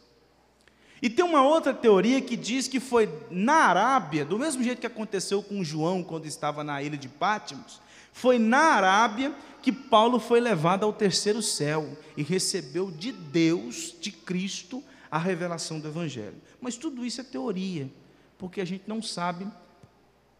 E 1.03 1.11
tem 1.11 1.25
uma 1.25 1.43
outra 1.45 1.75
teoria 1.75 2.21
que 2.21 2.37
diz 2.37 2.69
que 2.69 2.79
foi 2.79 3.13
na 3.29 3.55
Arábia, 3.55 4.25
do 4.25 4.39
mesmo 4.39 4.63
jeito 4.63 4.79
que 4.79 4.87
aconteceu 4.87 5.43
com 5.43 5.65
João 5.65 6.05
quando 6.05 6.27
estava 6.27 6.63
na 6.63 6.81
ilha 6.81 6.97
de 6.97 7.09
Pátimos, 7.09 7.83
foi 8.13 8.39
na 8.39 8.59
Arábia 8.59 9.35
que 9.61 9.73
Paulo 9.73 10.21
foi 10.21 10.39
levado 10.39 10.85
ao 10.85 10.93
terceiro 10.93 11.43
céu 11.43 11.99
e 12.17 12.23
recebeu 12.23 12.89
de 12.89 13.11
Deus, 13.11 13.97
de 14.01 14.13
Cristo, 14.13 14.83
a 15.11 15.19
revelação 15.19 15.81
do 15.81 15.89
Evangelho. 15.89 16.41
Mas 16.61 16.77
tudo 16.77 17.05
isso 17.05 17.21
é 17.21 17.25
teoria, 17.25 17.91
porque 18.39 18.61
a 18.61 18.65
gente 18.65 18.85
não 18.87 19.03
sabe 19.03 19.45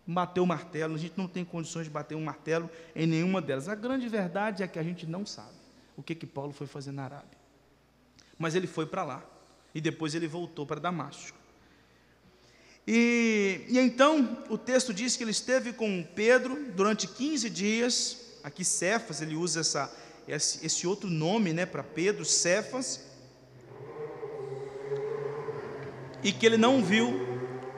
bater 0.07 0.41
o 0.41 0.47
martelo, 0.47 0.95
a 0.95 0.99
gente 0.99 1.15
não 1.17 1.27
tem 1.27 1.45
condições 1.45 1.85
de 1.85 1.91
bater 1.91 2.15
um 2.15 2.25
martelo 2.25 2.71
em 2.95 3.07
nenhuma 3.07 3.43
delas. 3.43 3.69
A 3.69 3.75
grande 3.75 4.09
verdade 4.09 4.63
é 4.63 4.69
que 4.69 4.79
a 4.79 4.83
gente 4.83 5.07
não 5.07 5.27
sabe 5.27 5.62
o 5.97 6.03
que, 6.03 6.15
que 6.15 6.27
Paulo 6.27 6.53
foi 6.53 6.67
fazer 6.67 6.93
na 6.93 7.05
Arábia. 7.05 7.39
Mas 8.39 8.55
ele 8.55 8.67
foi 8.67 8.87
para 8.87 9.05
lá 9.05 9.25
e 9.75 9.81
depois 9.81 10.15
ele 10.15 10.27
voltou 10.27 10.67
para 10.67 10.81
Damasco. 10.81 11.39
E, 12.87 13.65
e, 13.69 13.79
então 13.79 14.45
o 14.49 14.59
texto 14.59 14.93
diz 14.93 15.17
que 15.17 15.23
ele 15.23 15.31
esteve 15.31 15.73
com 15.73 16.03
Pedro 16.15 16.71
durante 16.73 17.07
15 17.07 17.49
dias. 17.49 18.21
Aqui 18.43 18.65
Cefas, 18.65 19.23
ele 19.23 19.37
usa 19.37 19.61
essa, 19.61 19.97
esse, 20.27 20.67
esse 20.67 20.87
outro 20.87 21.09
nome 21.09 21.53
né, 21.53 21.65
para 21.65 21.83
Pedro, 21.83 22.25
Cefas. 22.25 23.01
E 26.23 26.33
que 26.33 26.45
ele 26.45 26.57
não 26.57 26.83
viu 26.83 27.21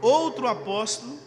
outro 0.01 0.47
apóstolo 0.47 1.19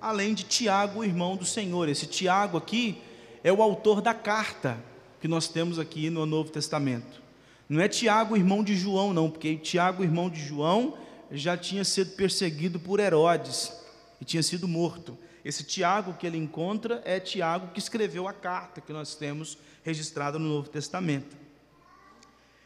além 0.00 0.34
de 0.34 0.44
Tiago, 0.44 1.04
irmão 1.04 1.36
do 1.36 1.44
Senhor. 1.44 1.88
Esse 1.88 2.06
Tiago 2.06 2.56
aqui 2.56 3.02
é 3.44 3.52
o 3.52 3.62
autor 3.62 4.00
da 4.00 4.14
carta 4.14 4.82
que 5.20 5.28
nós 5.28 5.48
temos 5.48 5.78
aqui 5.78 6.10
no 6.10 6.24
Novo 6.26 6.50
Testamento. 6.50 7.22
Não 7.68 7.80
é 7.80 7.88
Tiago, 7.88 8.36
irmão 8.36 8.64
de 8.64 8.74
João, 8.74 9.12
não, 9.12 9.30
porque 9.30 9.56
Tiago, 9.56 10.02
irmão 10.02 10.28
de 10.28 10.40
João, 10.40 10.96
já 11.30 11.56
tinha 11.56 11.84
sido 11.84 12.12
perseguido 12.12 12.80
por 12.80 12.98
Herodes 12.98 13.72
e 14.20 14.24
tinha 14.24 14.42
sido 14.42 14.66
morto. 14.66 15.16
Esse 15.44 15.62
Tiago 15.64 16.14
que 16.14 16.26
ele 16.26 16.36
encontra 16.36 17.00
é 17.04 17.20
Tiago 17.20 17.72
que 17.72 17.78
escreveu 17.78 18.26
a 18.26 18.32
carta 18.32 18.80
que 18.80 18.92
nós 18.92 19.14
temos 19.14 19.56
registrada 19.82 20.38
no 20.38 20.48
Novo 20.48 20.68
Testamento. 20.68 21.36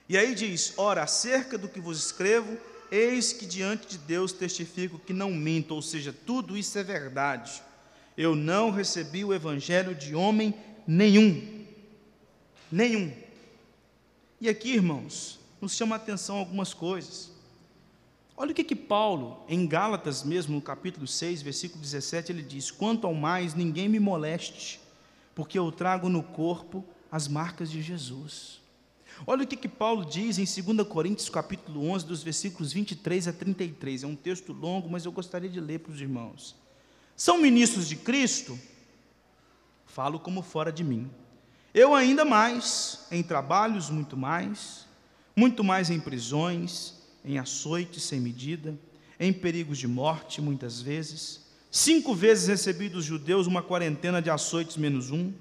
E 0.09 0.17
aí 0.17 0.35
diz: 0.35 0.75
Ora, 0.77 1.03
acerca 1.03 1.57
do 1.57 1.69
que 1.69 1.81
vos 1.81 1.99
escrevo, 1.99 2.59
Eis 2.91 3.33
que 3.33 3.45
diante 3.45 3.89
de 3.89 3.99
Deus 3.99 4.33
testifico 4.33 5.01
que 5.01 5.13
não 5.13 5.33
minto, 5.33 5.75
ou 5.75 5.83
seja, 5.83 6.15
tudo 6.25 6.57
isso 6.57 6.79
é 6.79 6.85
verdade. 6.85 7.61
Eu 8.17 8.37
não 8.37 8.71
recebi 8.71 9.25
o 9.25 9.35
evangelho 9.35 9.97
de 9.97 10.15
homem 10.15 10.55
nenhum. 10.87 11.64
Nenhum. 12.71 13.13
E 14.41 14.49
aqui, 14.49 14.73
irmãos, 14.73 15.39
nos 15.61 15.75
chama 15.75 15.95
a 15.95 15.99
atenção 15.99 16.37
algumas 16.37 16.75
coisas. 16.75 17.33
Olha 18.37 18.51
o 18.51 18.55
que 18.55 18.65
que 18.65 18.75
Paulo, 18.75 19.45
em 19.49 19.67
Gálatas 19.67 20.25
mesmo, 20.25 20.57
no 20.57 20.61
capítulo 20.61 21.07
6, 21.07 21.41
versículo 21.43 21.81
17, 21.81 22.33
ele 22.33 22.43
diz: 22.43 22.71
Quanto 22.71 23.07
ao 23.07 23.15
mais, 23.15 23.55
ninguém 23.55 23.89
me 23.89 24.01
moleste, 24.01 24.81
porque 25.35 25.59
eu 25.59 25.71
trago 25.71 26.09
no 26.09 26.23
corpo 26.23 26.85
as 27.11 27.29
marcas 27.29 27.71
de 27.71 27.81
Jesus. 27.81 28.61
Olha 29.27 29.45
o 29.45 29.47
que, 29.47 29.57
que 29.57 29.69
Paulo 29.69 30.05
diz 30.05 30.39
em 30.39 30.45
2 30.75 30.87
Coríntios 30.89 31.29
capítulo 31.29 31.89
11, 31.89 32.05
dos 32.05 32.23
versículos 32.25 32.73
23 32.73 33.29
a 33.29 33.33
33. 33.33 34.03
É 34.03 34.07
um 34.07 34.17
texto 34.17 34.53
longo, 34.53 34.91
mas 34.91 35.05
eu 35.05 35.13
gostaria 35.13 35.49
de 35.49 35.61
ler 35.61 35.79
para 35.79 35.93
os 35.93 36.01
irmãos. 36.01 36.57
São 37.17 37.39
ministros 37.39 37.89
de 37.89 37.95
Cristo? 37.95 38.59
Falo 39.87 40.19
como 40.19 40.43
fora 40.43 40.73
de 40.73 40.83
mim. 40.83 41.09
Eu 41.75 41.93
ainda 41.93 42.25
mais, 42.25 43.01
em 43.11 43.21
trabalhos 43.21 43.91
muito 43.91 44.17
mais, 44.17 44.87
muito 45.35 45.65
mais 45.65 45.91
em 45.91 45.99
prisões, 45.99 46.95
em 47.25 47.37
açoites 47.37 48.05
sem 48.05 48.21
medida, 48.21 48.79
em 49.19 49.33
perigos 49.33 49.79
de 49.79 49.89
morte 49.89 50.41
muitas 50.41 50.81
vezes. 50.81 51.41
Cinco 51.73 52.15
vezes 52.15 52.47
recebi 52.47 52.89
dos 52.89 53.05
judeus 53.05 53.49
uma 53.49 53.61
quarentena 53.61 54.23
de 54.23 54.31
açoites 54.31 54.77
menos 54.77 55.11
um. 55.11 55.33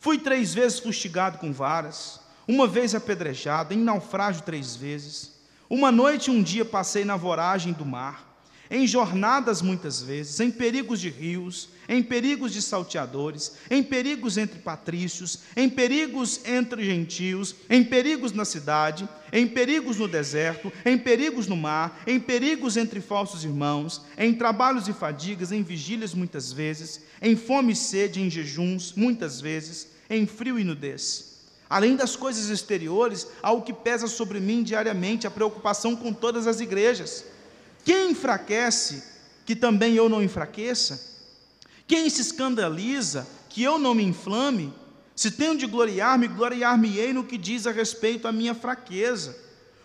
Fui 0.00 0.16
três 0.18 0.54
vezes 0.54 0.78
fustigado 0.78 1.36
com 1.36 1.52
varas 1.52 2.18
uma 2.48 2.66
vez 2.66 2.94
apedrejado, 2.94 3.74
em 3.74 3.78
naufrágio 3.78 4.42
três 4.42 4.74
vezes. 4.74 5.34
Uma 5.68 5.92
noite 5.92 6.30
e 6.30 6.30
um 6.30 6.42
dia 6.42 6.64
passei 6.64 7.04
na 7.04 7.16
voragem 7.16 7.74
do 7.74 7.84
mar, 7.84 8.33
em 8.70 8.86
jornadas 8.86 9.60
muitas 9.60 10.00
vezes, 10.00 10.40
em 10.40 10.50
perigos 10.50 11.00
de 11.00 11.08
rios, 11.08 11.68
em 11.88 12.02
perigos 12.02 12.52
de 12.52 12.62
salteadores, 12.62 13.52
em 13.70 13.82
perigos 13.82 14.38
entre 14.38 14.58
patrícios, 14.58 15.40
em 15.56 15.68
perigos 15.68 16.40
entre 16.46 16.84
gentios, 16.84 17.54
em 17.68 17.84
perigos 17.84 18.32
na 18.32 18.44
cidade, 18.44 19.08
em 19.32 19.46
perigos 19.46 19.98
no 19.98 20.08
deserto, 20.08 20.72
em 20.84 20.96
perigos 20.96 21.46
no 21.46 21.56
mar, 21.56 22.02
em 22.06 22.18
perigos 22.18 22.76
entre 22.76 23.00
falsos 23.00 23.44
irmãos, 23.44 24.00
em 24.16 24.32
trabalhos 24.32 24.88
e 24.88 24.92
fadigas, 24.92 25.52
em 25.52 25.62
vigílias 25.62 26.14
muitas 26.14 26.52
vezes, 26.52 27.02
em 27.20 27.36
fome 27.36 27.72
e 27.72 27.76
sede, 27.76 28.20
em 28.20 28.30
jejuns 28.30 28.94
muitas 28.96 29.40
vezes, 29.40 29.88
em 30.08 30.26
frio 30.26 30.58
e 30.58 30.64
nudez. 30.64 31.34
Além 31.68 31.96
das 31.96 32.14
coisas 32.14 32.50
exteriores, 32.50 33.26
há 33.42 33.50
o 33.50 33.62
que 33.62 33.72
pesa 33.72 34.06
sobre 34.06 34.38
mim 34.38 34.62
diariamente, 34.62 35.26
a 35.26 35.30
preocupação 35.30 35.96
com 35.96 36.12
todas 36.12 36.46
as 36.46 36.60
igrejas. 36.60 37.24
Quem 37.84 38.10
enfraquece, 38.10 39.04
que 39.44 39.54
também 39.54 39.94
eu 39.94 40.08
não 40.08 40.22
enfraqueça? 40.22 41.12
Quem 41.86 42.08
se 42.08 42.22
escandaliza, 42.22 43.26
que 43.48 43.62
eu 43.62 43.78
não 43.78 43.94
me 43.94 44.02
inflame? 44.02 44.72
Se 45.14 45.30
tenho 45.30 45.56
de 45.56 45.66
gloriar-me, 45.66 46.26
gloriar-me-ei 46.26 47.12
no 47.12 47.24
que 47.24 47.38
diz 47.38 47.66
a 47.66 47.72
respeito 47.72 48.26
à 48.26 48.32
minha 48.32 48.54
fraqueza. 48.54 49.36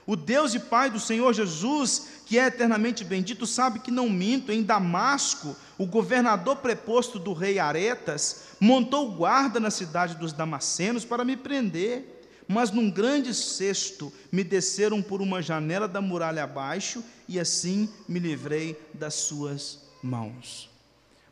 O 0.07 0.15
Deus 0.15 0.55
e 0.55 0.59
Pai 0.59 0.89
do 0.89 0.99
Senhor 0.99 1.31
Jesus, 1.33 2.07
que 2.25 2.39
é 2.39 2.47
eternamente 2.47 3.03
bendito, 3.03 3.45
sabe 3.45 3.79
que 3.79 3.91
não 3.91 4.09
minto. 4.09 4.51
Em 4.51 4.63
Damasco, 4.63 5.55
o 5.77 5.85
governador 5.85 6.55
preposto 6.55 7.19
do 7.19 7.31
rei 7.31 7.59
Aretas 7.59 8.45
montou 8.59 9.11
guarda 9.11 9.59
na 9.59 9.69
cidade 9.69 10.15
dos 10.15 10.33
Damascenos 10.33 11.05
para 11.05 11.23
me 11.23 11.37
prender. 11.37 12.18
Mas 12.51 12.71
num 12.71 12.89
grande 12.89 13.31
cesto 13.31 14.11
me 14.31 14.43
desceram 14.43 15.03
por 15.03 15.21
uma 15.21 15.39
janela 15.39 15.87
da 15.87 16.01
muralha 16.01 16.43
abaixo 16.43 17.03
e 17.27 17.39
assim 17.39 17.87
me 18.07 18.17
livrei 18.17 18.75
das 18.91 19.13
suas 19.13 19.83
mãos. 20.01 20.67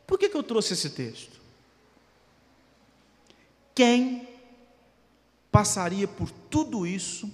Por 0.06 0.16
que, 0.16 0.28
que 0.28 0.36
eu 0.36 0.44
trouxe 0.44 0.74
esse 0.74 0.90
texto? 0.90 1.40
Quem 3.74 4.28
passaria 5.50 6.06
por 6.06 6.30
tudo 6.30 6.86
isso 6.86 7.28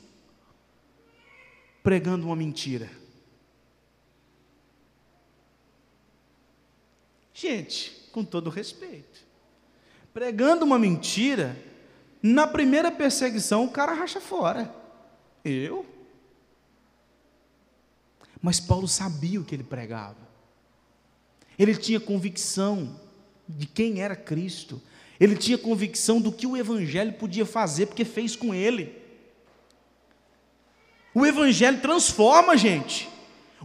pregando 1.83 2.25
uma 2.25 2.37
mentira. 2.37 2.91
Gente, 7.35 8.09
com 8.11 8.25
todo 8.25 8.49
respeito, 8.49 9.21
pregando 10.15 10.65
uma 10.65 10.79
mentira, 10.79 11.55
na 12.27 12.47
primeira 12.47 12.91
perseguição 12.91 13.67
o 13.67 13.71
cara 13.71 13.93
racha 13.93 14.19
fora. 14.19 14.75
Eu? 15.45 15.85
Mas 18.41 18.59
Paulo 18.59 18.89
sabia 18.89 19.39
o 19.39 19.45
que 19.45 19.55
ele 19.55 19.63
pregava. 19.63 20.17
Ele 21.59 21.77
tinha 21.77 22.01
convicção 22.01 22.99
de 23.47 23.67
quem 23.67 24.01
era 24.01 24.17
Cristo. 24.17 24.81
Ele 25.21 25.37
tinha 25.37 25.59
convicção 25.59 26.19
do 26.19 26.33
que 26.33 26.47
o 26.47 26.57
Evangelho 26.57 27.13
podia 27.13 27.45
fazer, 27.45 27.87
porque 27.87 28.07
fez 28.07 28.35
com 28.35 28.55
ele. 28.55 28.99
O 31.15 31.27
Evangelho 31.27 31.83
transforma, 31.83 32.57
gente. 32.57 33.07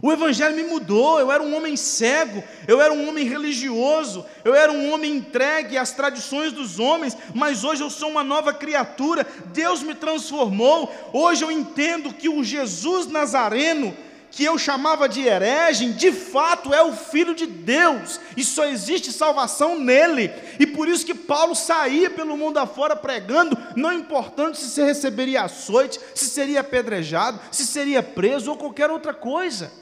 O 0.02 0.10
Evangelho 0.10 0.56
me 0.56 0.62
mudou. 0.62 1.18
Eu 1.18 1.30
era 1.30 1.42
um 1.42 1.56
homem 1.56 1.76
cego, 1.76 2.42
eu 2.66 2.80
era 2.80 2.92
um 2.92 3.08
homem 3.08 3.26
religioso, 3.26 4.24
eu 4.44 4.54
era 4.54 4.72
um 4.72 4.92
homem 4.92 5.16
entregue 5.16 5.76
às 5.76 5.92
tradições 5.92 6.52
dos 6.52 6.78
homens, 6.78 7.16
mas 7.34 7.64
hoje 7.64 7.82
eu 7.82 7.90
sou 7.90 8.10
uma 8.10 8.24
nova 8.24 8.52
criatura. 8.52 9.26
Deus 9.46 9.82
me 9.82 9.94
transformou. 9.94 10.92
Hoje 11.12 11.44
eu 11.44 11.50
entendo 11.50 12.14
que 12.14 12.28
o 12.28 12.42
Jesus 12.42 13.06
Nazareno 13.06 13.94
que 14.30 14.44
eu 14.44 14.56
chamava 14.56 15.08
de 15.08 15.22
herege, 15.22 15.92
de 15.92 16.12
fato 16.12 16.72
é 16.72 16.82
o 16.82 16.92
Filho 16.92 17.34
de 17.34 17.46
Deus, 17.46 18.20
e 18.36 18.44
só 18.44 18.64
existe 18.64 19.12
salvação 19.12 19.78
nele. 19.78 20.30
E 20.58 20.66
por 20.66 20.88
isso 20.88 21.04
que 21.04 21.14
Paulo 21.14 21.54
saía 21.54 22.08
pelo 22.08 22.36
mundo 22.36 22.58
afora 22.58 22.94
pregando, 22.94 23.58
não 23.74 23.92
importando 23.92 24.56
se 24.56 24.70
você 24.70 24.84
receberia 24.84 25.42
açoite, 25.42 25.98
se 26.14 26.26
seria 26.26 26.60
apedrejado, 26.60 27.40
se 27.50 27.66
seria 27.66 28.02
preso 28.02 28.50
ou 28.50 28.56
qualquer 28.56 28.90
outra 28.90 29.12
coisa. 29.12 29.72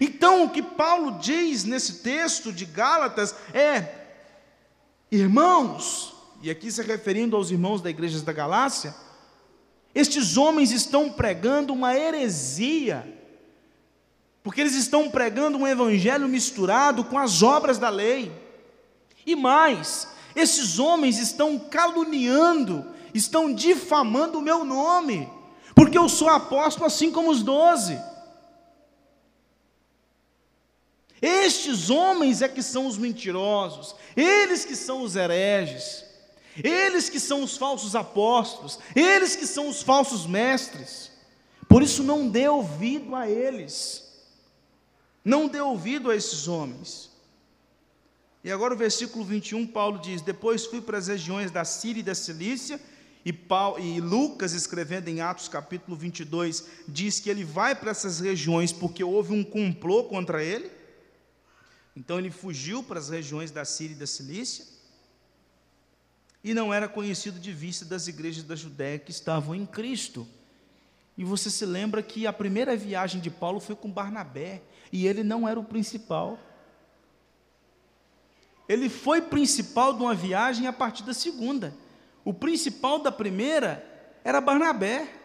Então, 0.00 0.44
o 0.44 0.50
que 0.50 0.62
Paulo 0.62 1.18
diz 1.18 1.64
nesse 1.64 1.94
texto 2.02 2.52
de 2.52 2.64
Gálatas 2.64 3.34
é: 3.54 4.06
irmãos, 5.10 6.14
e 6.42 6.50
aqui 6.50 6.70
se 6.70 6.82
referindo 6.82 7.36
aos 7.36 7.50
irmãos 7.50 7.80
da 7.80 7.90
igreja 7.90 8.20
da 8.20 8.32
Galácia, 8.32 8.94
estes 9.94 10.36
homens 10.36 10.70
estão 10.70 11.10
pregando 11.10 11.72
uma 11.72 11.96
heresia 11.96 13.18
porque 14.48 14.62
eles 14.62 14.74
estão 14.74 15.10
pregando 15.10 15.58
um 15.58 15.68
evangelho 15.68 16.26
misturado 16.26 17.04
com 17.04 17.18
as 17.18 17.42
obras 17.42 17.76
da 17.76 17.90
lei. 17.90 18.32
E 19.26 19.36
mais, 19.36 20.08
esses 20.34 20.78
homens 20.78 21.18
estão 21.18 21.58
caluniando, 21.58 22.82
estão 23.12 23.52
difamando 23.52 24.38
o 24.38 24.40
meu 24.42 24.64
nome. 24.64 25.28
porque 25.74 25.98
eu 25.98 26.08
sou 26.08 26.30
apóstolo 26.30 26.86
assim 26.86 27.10
como 27.10 27.30
os 27.30 27.42
doze. 27.42 28.00
Estes 31.20 31.90
homens 31.90 32.42
é 32.42 32.48
que 32.48 32.62
são 32.62 32.86
os 32.86 32.96
mentirosos, 32.96 33.94
eles 34.16 34.64
que 34.64 34.76
são 34.76 35.02
os 35.02 35.16
hereges, 35.16 36.04
eles 36.62 37.08
que 37.08 37.18
são 37.18 37.42
os 37.42 37.56
falsos 37.56 37.96
apóstolos, 37.96 38.78
eles 38.94 39.34
que 39.34 39.46
são 39.46 39.68
os 39.68 39.82
falsos 39.82 40.26
mestres. 40.26 41.10
Por 41.68 41.82
isso 41.82 42.02
não 42.02 42.28
dê 42.28 42.48
ouvido 42.48 43.14
a 43.14 43.28
eles. 43.28 44.08
Não 45.24 45.48
dê 45.48 45.60
ouvido 45.60 46.10
a 46.10 46.16
esses 46.16 46.48
homens. 46.48 47.10
E 48.42 48.50
agora 48.50 48.74
o 48.74 48.78
versículo 48.78 49.24
21, 49.24 49.66
Paulo 49.66 49.98
diz: 49.98 50.22
Depois 50.22 50.64
fui 50.64 50.80
para 50.80 50.96
as 50.96 51.08
regiões 51.08 51.50
da 51.50 51.64
Síria 51.64 52.00
e 52.00 52.04
da 52.04 52.14
Cilícia, 52.14 52.80
e, 53.24 53.32
Paulo, 53.32 53.78
e 53.78 54.00
Lucas, 54.00 54.52
escrevendo 54.52 55.08
em 55.08 55.20
Atos 55.20 55.48
capítulo 55.48 55.96
22, 55.96 56.64
diz 56.86 57.20
que 57.20 57.28
ele 57.28 57.44
vai 57.44 57.74
para 57.74 57.90
essas 57.90 58.20
regiões 58.20 58.72
porque 58.72 59.04
houve 59.04 59.34
um 59.34 59.44
complô 59.44 60.04
contra 60.04 60.42
ele. 60.42 60.77
Então 61.98 62.16
ele 62.16 62.30
fugiu 62.30 62.80
para 62.80 63.00
as 63.00 63.08
regiões 63.08 63.50
da 63.50 63.64
Síria 63.64 63.96
e 63.96 63.98
da 63.98 64.06
Cilícia 64.06 64.64
e 66.44 66.54
não 66.54 66.72
era 66.72 66.86
conhecido 66.86 67.40
de 67.40 67.52
vista 67.52 67.84
das 67.84 68.06
igrejas 68.06 68.44
da 68.44 68.54
Judéia 68.54 69.00
que 69.00 69.10
estavam 69.10 69.52
em 69.52 69.66
Cristo. 69.66 70.24
E 71.16 71.24
você 71.24 71.50
se 71.50 71.66
lembra 71.66 72.00
que 72.00 72.24
a 72.24 72.32
primeira 72.32 72.76
viagem 72.76 73.20
de 73.20 73.32
Paulo 73.32 73.58
foi 73.58 73.74
com 73.74 73.90
Barnabé, 73.90 74.62
e 74.92 75.08
ele 75.08 75.24
não 75.24 75.48
era 75.48 75.58
o 75.58 75.64
principal. 75.64 76.38
Ele 78.68 78.88
foi 78.88 79.20
principal 79.20 79.92
de 79.92 80.00
uma 80.00 80.14
viagem 80.14 80.68
a 80.68 80.72
partir 80.72 81.02
da 81.02 81.12
segunda. 81.12 81.74
O 82.24 82.32
principal 82.32 83.00
da 83.00 83.10
primeira 83.10 83.84
era 84.22 84.40
Barnabé. 84.40 85.17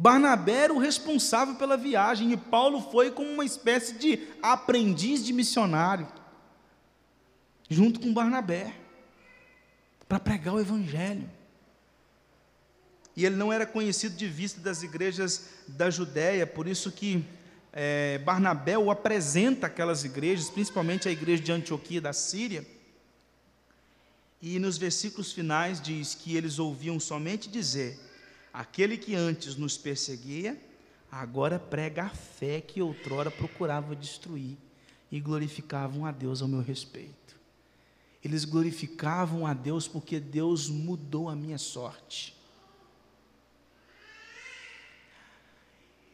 Barnabé 0.00 0.64
era 0.64 0.72
o 0.72 0.78
responsável 0.78 1.56
pela 1.56 1.76
viagem 1.76 2.32
e 2.32 2.36
Paulo 2.38 2.80
foi 2.90 3.10
como 3.10 3.28
uma 3.30 3.44
espécie 3.44 3.98
de 3.98 4.18
aprendiz 4.42 5.22
de 5.22 5.30
missionário, 5.30 6.08
junto 7.68 8.00
com 8.00 8.10
Barnabé, 8.10 8.74
para 10.08 10.18
pregar 10.18 10.54
o 10.54 10.58
Evangelho. 10.58 11.28
E 13.14 13.26
ele 13.26 13.36
não 13.36 13.52
era 13.52 13.66
conhecido 13.66 14.16
de 14.16 14.26
vista 14.26 14.58
das 14.58 14.82
igrejas 14.82 15.50
da 15.68 15.90
Judéia, 15.90 16.46
por 16.46 16.66
isso 16.66 16.90
que 16.90 17.22
é, 17.70 18.16
Barnabé 18.24 18.78
o 18.78 18.90
apresenta 18.90 19.66
aquelas 19.66 20.02
igrejas, 20.02 20.48
principalmente 20.48 21.10
a 21.10 21.12
igreja 21.12 21.42
de 21.42 21.52
Antioquia 21.52 22.00
da 22.00 22.14
Síria. 22.14 22.66
E 24.40 24.58
nos 24.58 24.78
versículos 24.78 25.30
finais 25.30 25.78
diz 25.78 26.14
que 26.14 26.34
eles 26.38 26.58
ouviam 26.58 26.98
somente 26.98 27.50
dizer 27.50 28.08
Aquele 28.52 28.96
que 28.96 29.14
antes 29.14 29.56
nos 29.56 29.76
perseguia, 29.76 30.60
agora 31.10 31.58
prega 31.58 32.04
a 32.04 32.10
fé 32.10 32.60
que 32.60 32.82
outrora 32.82 33.30
procurava 33.30 33.94
destruir 33.94 34.56
e 35.10 35.20
glorificavam 35.20 36.04
a 36.04 36.12
Deus 36.12 36.42
ao 36.42 36.48
meu 36.48 36.60
respeito. 36.60 37.38
Eles 38.22 38.44
glorificavam 38.44 39.46
a 39.46 39.54
Deus 39.54 39.88
porque 39.88 40.20
Deus 40.20 40.68
mudou 40.68 41.28
a 41.28 41.34
minha 41.34 41.58
sorte. 41.58 42.36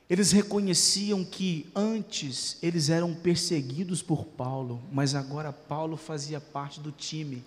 Eles 0.09 0.31
reconheciam 0.31 1.25
que 1.25 1.69
antes 1.75 2.59
eles 2.63 2.89
eram 2.91 3.13
perseguidos 3.13 4.03
por 4.03 4.25
Paulo, 4.25 4.81
mas 4.93 5.17
agora 5.17 5.53
Paulo 5.53 5.97
fazia 5.97 6.41
parte 6.41 6.79
do 6.79 6.93
time. 6.93 7.43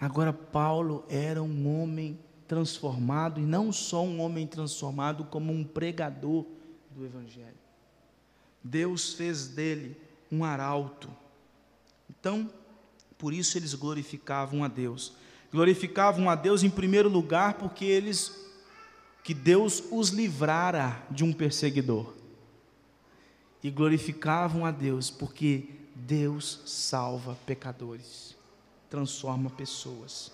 Agora 0.00 0.32
Paulo 0.32 1.04
era 1.08 1.42
um 1.42 1.82
homem 1.82 2.18
transformado, 2.46 3.40
e 3.40 3.44
não 3.44 3.72
só 3.72 4.04
um 4.04 4.20
homem 4.20 4.46
transformado, 4.46 5.24
como 5.24 5.52
um 5.52 5.64
pregador 5.64 6.44
do 6.90 7.04
Evangelho. 7.04 7.56
Deus 8.62 9.14
fez 9.14 9.48
dele 9.48 9.96
um 10.30 10.44
arauto. 10.44 11.08
Então, 12.08 12.50
por 13.18 13.32
isso 13.32 13.56
eles 13.56 13.74
glorificavam 13.74 14.64
a 14.64 14.68
Deus. 14.68 15.12
Glorificavam 15.52 16.28
a 16.28 16.34
Deus 16.34 16.62
em 16.62 16.70
primeiro 16.70 17.08
lugar 17.08 17.54
porque 17.54 17.84
eles 17.84 18.44
que 19.22 19.34
Deus 19.34 19.82
os 19.90 20.10
livrara 20.10 21.04
de 21.10 21.24
um 21.24 21.32
perseguidor. 21.32 22.14
E 23.62 23.70
glorificavam 23.70 24.64
a 24.64 24.70
Deus 24.70 25.10
porque 25.10 25.68
Deus 25.94 26.60
salva 26.64 27.36
pecadores, 27.44 28.36
transforma 28.88 29.50
pessoas. 29.50 30.30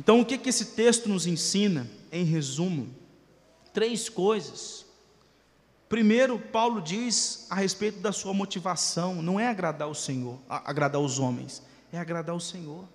Então, 0.00 0.18
o 0.18 0.24
que, 0.24 0.38
que 0.38 0.48
esse 0.48 0.64
texto 0.64 1.10
nos 1.10 1.26
ensina, 1.26 1.86
em 2.10 2.24
resumo? 2.24 2.88
Três 3.70 4.08
coisas. 4.08 4.86
Primeiro, 5.90 6.38
Paulo 6.38 6.80
diz 6.80 7.46
a 7.50 7.54
respeito 7.54 8.00
da 8.00 8.10
sua 8.10 8.32
motivação, 8.32 9.20
não 9.20 9.38
é 9.38 9.46
agradar 9.46 9.90
o 9.90 9.94
Senhor, 9.94 10.40
agradar 10.48 11.02
os 11.02 11.18
homens, 11.18 11.62
é 11.92 11.98
agradar 11.98 12.34
o 12.34 12.40
Senhor. 12.40 12.88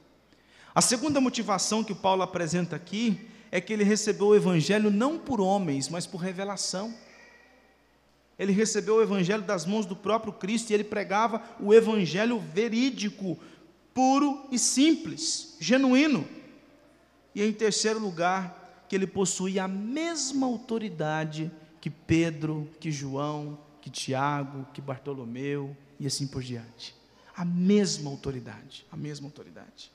A 0.74 0.82
segunda 0.82 1.22
motivação 1.22 1.84
que 1.84 1.94
Paulo 1.94 2.24
apresenta 2.24 2.76
aqui 2.76 3.30
é 3.52 3.62
que 3.62 3.72
ele 3.72 3.84
recebeu 3.84 4.30
o 4.30 4.36
evangelho 4.36 4.90
não 4.90 5.20
por 5.20 5.40
homens, 5.40 5.88
mas 5.88 6.08
por 6.08 6.18
revelação. 6.18 6.92
Ele 8.40 8.52
recebeu 8.52 8.96
o 8.96 9.04
evangelho 9.04 9.44
das 9.44 9.64
mãos 9.64 9.86
do 9.86 9.96
próprio 9.96 10.34
Cristo 10.34 10.72
e 10.72 10.74
ele 10.74 10.84
pregava 10.84 11.40
o 11.60 11.72
evangelho 11.72 12.40
verídico, 12.40 13.38
puro 13.94 14.48
e 14.52 14.58
simples, 14.58 15.56
genuíno. 15.60 16.28
E 17.36 17.44
em 17.44 17.52
terceiro 17.52 18.00
lugar, 18.00 18.86
que 18.88 18.96
ele 18.96 19.06
possuía 19.06 19.66
a 19.66 19.68
mesma 19.68 20.48
autoridade 20.48 21.52
que 21.82 21.90
Pedro, 21.90 22.68
que 22.80 22.92
João, 22.92 23.60
que 23.82 23.90
Tiago, 23.90 24.66
que 24.74 24.82
Bartolomeu 24.82 25.76
e 26.00 26.08
assim 26.08 26.26
por 26.26 26.42
diante. 26.42 26.96
A 27.36 27.44
mesma 27.44 28.10
autoridade, 28.10 28.88
a 28.92 28.96
mesma 28.96 29.28
autoridade. 29.28 29.92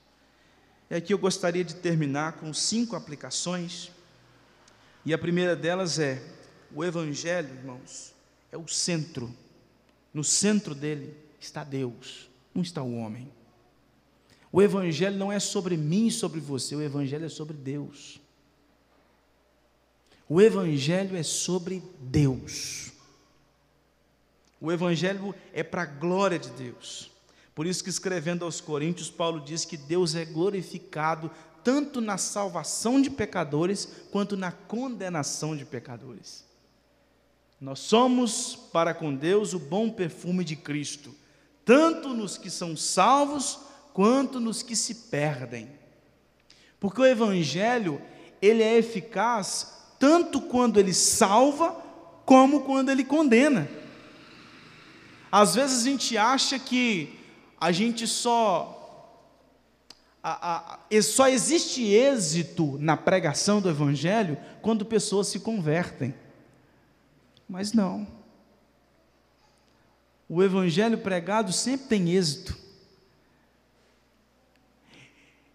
E 0.89 0.95
aqui 0.95 1.13
eu 1.13 1.17
gostaria 1.17 1.63
de 1.63 1.75
terminar 1.75 2.33
com 2.33 2.53
cinco 2.53 2.95
aplicações. 2.95 3.91
E 5.03 5.13
a 5.13 5.17
primeira 5.17 5.55
delas 5.55 5.97
é: 5.99 6.21
o 6.73 6.83
Evangelho, 6.83 7.49
irmãos, 7.55 8.13
é 8.51 8.57
o 8.57 8.67
centro. 8.67 9.33
No 10.13 10.23
centro 10.23 10.75
dele 10.75 11.17
está 11.39 11.63
Deus, 11.63 12.29
não 12.53 12.61
está 12.61 12.83
o 12.83 12.95
homem. 12.95 13.31
O 14.51 14.61
Evangelho 14.61 15.17
não 15.17 15.31
é 15.31 15.39
sobre 15.39 15.77
mim 15.77 16.07
e 16.07 16.11
sobre 16.11 16.39
você, 16.39 16.75
o 16.75 16.81
Evangelho 16.81 17.25
é 17.25 17.29
sobre 17.29 17.55
Deus. 17.55 18.19
O 20.27 20.41
Evangelho 20.41 21.15
é 21.15 21.23
sobre 21.23 21.81
Deus. 21.99 22.91
O 24.59 24.71
Evangelho 24.71 25.33
é 25.53 25.63
para 25.63 25.83
a 25.83 25.85
glória 25.85 26.37
de 26.37 26.49
Deus. 26.51 27.09
Por 27.55 27.65
isso 27.65 27.83
que 27.83 27.89
escrevendo 27.89 28.45
aos 28.45 28.61
Coríntios, 28.61 29.09
Paulo 29.09 29.41
diz 29.41 29.65
que 29.65 29.77
Deus 29.77 30.15
é 30.15 30.25
glorificado 30.25 31.31
tanto 31.63 32.01
na 32.01 32.17
salvação 32.17 33.01
de 33.01 33.09
pecadores 33.09 33.87
quanto 34.11 34.35
na 34.35 34.51
condenação 34.51 35.55
de 35.55 35.65
pecadores. 35.65 36.45
Nós 37.59 37.79
somos 37.79 38.55
para 38.55 38.93
com 38.93 39.13
Deus 39.15 39.53
o 39.53 39.59
bom 39.59 39.89
perfume 39.89 40.43
de 40.43 40.55
Cristo, 40.55 41.13
tanto 41.63 42.09
nos 42.09 42.37
que 42.37 42.49
são 42.49 42.75
salvos 42.75 43.59
quanto 43.93 44.39
nos 44.39 44.63
que 44.63 44.75
se 44.75 44.95
perdem. 45.09 45.69
Porque 46.79 47.01
o 47.01 47.05
evangelho, 47.05 48.01
ele 48.41 48.63
é 48.63 48.77
eficaz 48.77 49.79
tanto 49.99 50.41
quando 50.41 50.79
ele 50.79 50.93
salva, 50.93 51.79
como 52.25 52.61
quando 52.61 52.89
ele 52.89 53.03
condena. 53.03 53.69
Às 55.31 55.55
vezes 55.55 55.81
a 55.81 55.89
gente 55.89 56.17
acha 56.17 56.57
que 56.57 57.19
a 57.59 57.71
gente 57.71 58.07
só 58.07 58.81
a, 60.23 60.79
a, 60.91 61.01
só 61.01 61.27
existe 61.27 61.83
êxito 61.83 62.77
na 62.79 62.95
pregação 62.95 63.59
do 63.59 63.69
Evangelho 63.69 64.37
quando 64.61 64.85
pessoas 64.85 65.27
se 65.27 65.39
convertem. 65.39 66.13
Mas 67.49 67.73
não. 67.73 68.07
O 70.29 70.43
Evangelho 70.43 70.97
pregado 70.97 71.51
sempre 71.51 71.87
tem 71.87 72.11
êxito. 72.11 72.57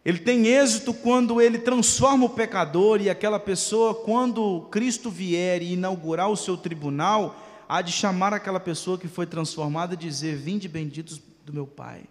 Ele 0.06 0.20
tem 0.20 0.46
êxito 0.46 0.94
quando 0.94 1.42
ele 1.42 1.58
transforma 1.58 2.26
o 2.26 2.30
pecador 2.30 3.00
e 3.00 3.10
aquela 3.10 3.40
pessoa, 3.40 3.92
quando 3.92 4.60
Cristo 4.70 5.10
vier 5.10 5.60
e 5.60 5.72
inaugurar 5.72 6.30
o 6.30 6.36
seu 6.36 6.56
tribunal, 6.56 7.34
há 7.68 7.82
de 7.82 7.90
chamar 7.90 8.32
aquela 8.32 8.60
pessoa 8.60 8.96
que 8.96 9.08
foi 9.08 9.26
transformada 9.26 9.94
e 9.94 9.96
dizer: 9.96 10.36
Vinde 10.36 10.68
benditos 10.68 11.20
do 11.44 11.52
meu 11.52 11.66
Pai. 11.66 12.04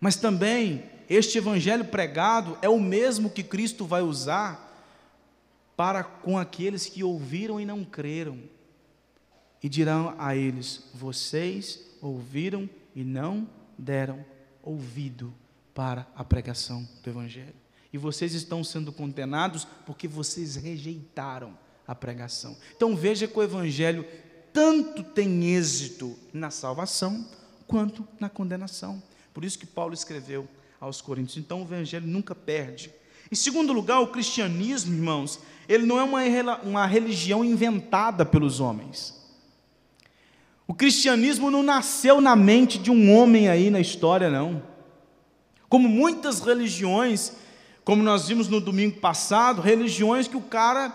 Mas 0.00 0.16
também, 0.16 0.82
este 1.08 1.38
evangelho 1.38 1.84
pregado 1.84 2.58
é 2.60 2.68
o 2.68 2.80
mesmo 2.80 3.30
que 3.30 3.44
Cristo 3.44 3.84
vai 3.84 4.02
usar 4.02 4.68
para 5.76 6.02
com 6.02 6.36
aqueles 6.36 6.86
que 6.86 7.04
ouviram 7.04 7.60
e 7.60 7.64
não 7.64 7.84
creram. 7.84 8.36
E 9.62 9.68
dirão 9.68 10.12
a 10.18 10.34
eles: 10.34 10.90
Vocês 10.92 11.78
ouviram 12.02 12.68
e 12.96 13.04
não 13.04 13.48
deram 13.78 14.33
ouvido. 14.64 15.32
para 15.74 16.06
a 16.14 16.22
pregação 16.22 16.88
do 17.02 17.10
Evangelho. 17.10 17.54
E 17.92 17.98
vocês 17.98 18.32
estão 18.32 18.62
sendo 18.62 18.92
condenados 18.92 19.66
porque 19.84 20.06
vocês 20.06 20.54
rejeitaram 20.54 21.58
a 21.86 21.94
pregação. 21.94 22.56
Então 22.76 22.96
veja 22.96 23.26
que 23.26 23.38
o 23.38 23.42
Evangelho 23.42 24.06
tanto 24.52 25.02
tem 25.02 25.54
êxito 25.54 26.16
na 26.32 26.50
salvação 26.50 27.26
quanto 27.66 28.06
na 28.20 28.28
condenação. 28.28 29.02
Por 29.32 29.44
isso 29.44 29.58
que 29.58 29.66
Paulo 29.66 29.94
escreveu 29.94 30.48
aos 30.80 31.00
Coríntios. 31.00 31.36
Então 31.38 31.60
o 31.60 31.64
Evangelho 31.64 32.06
nunca 32.06 32.34
perde. 32.34 32.92
Em 33.30 33.34
segundo 33.34 33.72
lugar, 33.72 34.00
o 34.00 34.08
cristianismo, 34.08 34.94
irmãos, 34.94 35.40
ele 35.68 35.86
não 35.86 35.98
é 35.98 36.04
uma, 36.04 36.56
uma 36.62 36.86
religião 36.86 37.44
inventada 37.44 38.24
pelos 38.24 38.60
homens. 38.60 39.23
O 40.66 40.72
cristianismo 40.72 41.50
não 41.50 41.62
nasceu 41.62 42.20
na 42.20 42.34
mente 42.34 42.78
de 42.78 42.90
um 42.90 43.14
homem 43.14 43.48
aí 43.48 43.68
na 43.70 43.80
história, 43.80 44.30
não. 44.30 44.62
Como 45.68 45.88
muitas 45.88 46.40
religiões, 46.40 47.32
como 47.84 48.02
nós 48.02 48.28
vimos 48.28 48.48
no 48.48 48.60
domingo 48.60 48.98
passado, 48.98 49.60
religiões 49.60 50.26
que 50.26 50.36
o 50.36 50.40
cara 50.40 50.92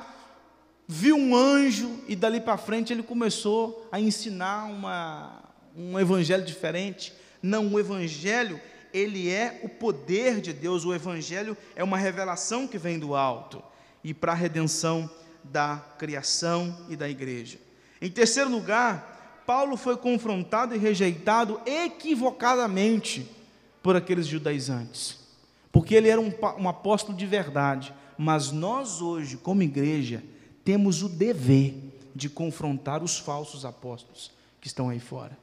viu 0.87 1.15
um 1.15 1.35
anjo 1.35 1.99
e 2.07 2.15
dali 2.15 2.41
para 2.41 2.57
frente 2.57 2.91
ele 2.91 3.03
começou 3.03 3.87
a 3.91 3.99
ensinar 3.99 4.65
uma, 4.65 5.43
um 5.77 5.99
evangelho 5.99 6.43
diferente. 6.43 7.13
Não, 7.43 7.67
o 7.71 7.79
evangelho, 7.79 8.59
ele 8.91 9.29
é 9.29 9.59
o 9.61 9.69
poder 9.69 10.41
de 10.41 10.51
Deus, 10.51 10.85
o 10.85 10.93
evangelho 10.95 11.55
é 11.75 11.83
uma 11.83 11.97
revelação 11.97 12.67
que 12.67 12.79
vem 12.79 12.97
do 12.97 13.15
alto 13.15 13.61
e 14.03 14.15
para 14.15 14.31
a 14.31 14.35
redenção 14.35 15.07
da 15.43 15.77
criação 15.99 16.75
e 16.89 16.95
da 16.95 17.07
igreja. 17.07 17.59
Em 18.01 18.09
terceiro 18.09 18.49
lugar, 18.49 19.18
Paulo 19.49 19.75
foi 19.75 19.97
confrontado 19.97 20.75
e 20.75 20.77
rejeitado 20.77 21.59
equivocadamente 21.65 23.25
por 23.81 23.95
aqueles 23.95 24.27
judaizantes, 24.27 25.17
porque 25.71 25.95
ele 25.95 26.07
era 26.07 26.21
um, 26.21 26.31
um 26.59 26.69
apóstolo 26.69 27.17
de 27.17 27.25
verdade, 27.25 27.91
mas 28.15 28.51
nós 28.51 29.01
hoje, 29.01 29.37
como 29.37 29.63
igreja, 29.63 30.23
temos 30.63 31.01
o 31.01 31.09
dever 31.09 31.73
de 32.13 32.29
confrontar 32.29 33.01
os 33.01 33.17
falsos 33.17 33.65
apóstolos 33.65 34.29
que 34.61 34.67
estão 34.67 34.87
aí 34.87 34.99
fora. 34.99 35.35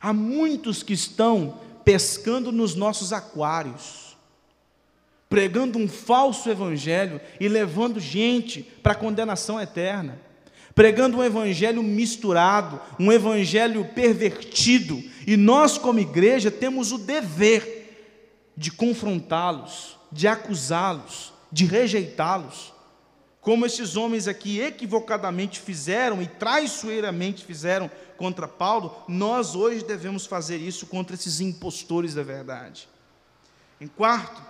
Há 0.00 0.12
muitos 0.12 0.82
que 0.82 0.94
estão 0.94 1.60
pescando 1.84 2.50
nos 2.50 2.74
nossos 2.74 3.12
aquários, 3.12 4.16
pregando 5.28 5.78
um 5.78 5.86
falso 5.86 6.50
evangelho 6.50 7.20
e 7.38 7.46
levando 7.46 8.00
gente 8.00 8.64
para 8.82 8.94
a 8.94 8.96
condenação 8.96 9.60
eterna, 9.60 10.25
pregando 10.76 11.16
um 11.16 11.24
evangelho 11.24 11.82
misturado, 11.82 12.80
um 13.00 13.10
evangelho 13.10 13.84
pervertido, 13.86 15.02
e 15.26 15.36
nós, 15.36 15.76
como 15.76 15.98
igreja, 15.98 16.52
temos 16.52 16.92
o 16.92 16.98
dever 16.98 18.52
de 18.56 18.70
confrontá-los, 18.70 19.98
de 20.12 20.28
acusá-los, 20.28 21.32
de 21.50 21.64
rejeitá-los 21.64 22.76
como 23.46 23.64
esses 23.64 23.94
homens 23.94 24.26
aqui 24.26 24.60
equivocadamente 24.60 25.60
fizeram 25.60 26.20
e 26.20 26.26
traiçoeiramente 26.26 27.44
fizeram 27.44 27.88
contra 28.16 28.48
Paulo, 28.48 29.04
nós 29.06 29.54
hoje 29.54 29.84
devemos 29.84 30.26
fazer 30.26 30.56
isso 30.56 30.84
contra 30.88 31.14
esses 31.14 31.40
impostores 31.40 32.12
da 32.12 32.24
verdade. 32.24 32.88
Em 33.80 33.86
quarto, 33.86 34.42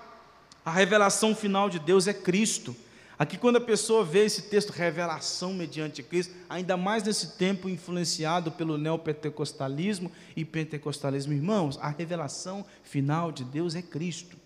a 0.65 0.71
revelação 0.71 1.35
final 1.35 1.69
de 1.69 1.79
Deus 1.79 2.09
é 2.09 2.15
Cristo. 2.15 2.75
Aqui, 3.19 3.39
quando 3.39 3.57
a 3.57 3.61
pessoa 3.61 4.05
vê 4.05 4.27
esse 4.27 4.43
texto, 4.43 4.71
revelação 4.71 5.55
mediante 5.55 6.03
Cristo, 6.03 6.35
ainda 6.51 6.77
mais 6.77 7.03
nesse 7.03 7.39
tempo 7.39 7.69
influenciado 7.69 8.53
pelo 8.53 8.77
neopentecostalismo 8.77 10.13
e 10.37 10.45
pentecostalismo, 10.45 11.33
irmãos, 11.33 11.79
a 11.81 11.89
revelação 11.89 12.65
final 12.83 13.33
de 13.33 13.43
Deus 13.43 13.75
é 13.75 13.81
Cristo. 13.81 14.37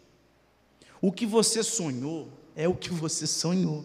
O 1.00 1.10
que 1.10 1.26
você 1.26 1.64
sonhou 1.64 2.28
é 2.54 2.68
o 2.68 2.74
que 2.74 2.90
você 2.90 3.26
sonhou. 3.26 3.84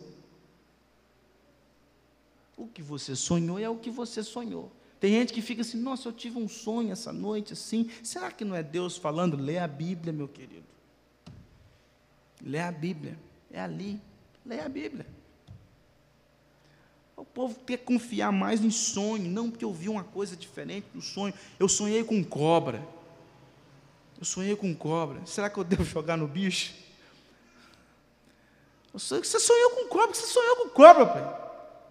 O 2.56 2.68
que 2.68 2.84
você 2.84 3.16
sonhou 3.16 3.58
é 3.58 3.68
o 3.68 3.78
que 3.78 3.90
você 3.90 4.22
sonhou. 4.22 4.72
Tem 5.00 5.14
gente 5.14 5.34
que 5.34 5.42
fica 5.42 5.62
assim, 5.62 5.78
nossa, 5.78 6.08
eu 6.08 6.14
tive 6.14 6.38
um 6.38 6.48
sonho 6.48 6.92
essa 6.92 7.12
noite 7.12 7.54
assim. 7.54 7.90
Será 8.04 8.32
que 8.32 8.46
não 8.46 8.56
é 8.56 8.62
Deus 8.62 8.98
falando? 8.98 9.36
Lê 9.36 9.58
a 9.58 9.68
Bíblia, 9.68 10.14
meu 10.14 10.28
querido. 10.28 10.66
Lê 12.42 12.60
a 12.60 12.72
Bíblia. 12.72 13.18
É 13.52 13.60
ali. 13.60 14.00
Lê 14.46 14.60
a 14.60 14.70
Bíblia. 14.70 15.06
O 17.18 17.24
povo 17.24 17.58
quer 17.66 17.78
confiar 17.78 18.32
mais 18.32 18.64
em 18.64 18.70
sonho, 18.70 19.30
não 19.30 19.50
porque 19.50 19.66
eu 19.66 19.74
vi 19.74 19.90
uma 19.90 20.04
coisa 20.04 20.36
diferente 20.36 20.88
do 20.94 21.02
sonho. 21.02 21.34
Eu 21.60 21.68
sonhei 21.68 22.04
com 22.04 22.24
cobra. 22.24 22.86
Eu 24.18 24.26
sonhei 24.26 24.56
com 24.56 24.76
cobra. 24.76 25.26
Será 25.26 25.50
que 25.50 25.58
eu 25.58 25.64
devo 25.64 25.84
jogar 25.84 26.18
no 26.18 26.28
bicho? 26.28 26.74
Você 28.94 29.40
sonhou 29.40 29.72
com 29.72 29.88
cobra, 29.88 30.14
você 30.14 30.28
sonhou 30.28 30.56
com 30.58 30.70
cobra, 30.70 31.06
pai. 31.06 31.46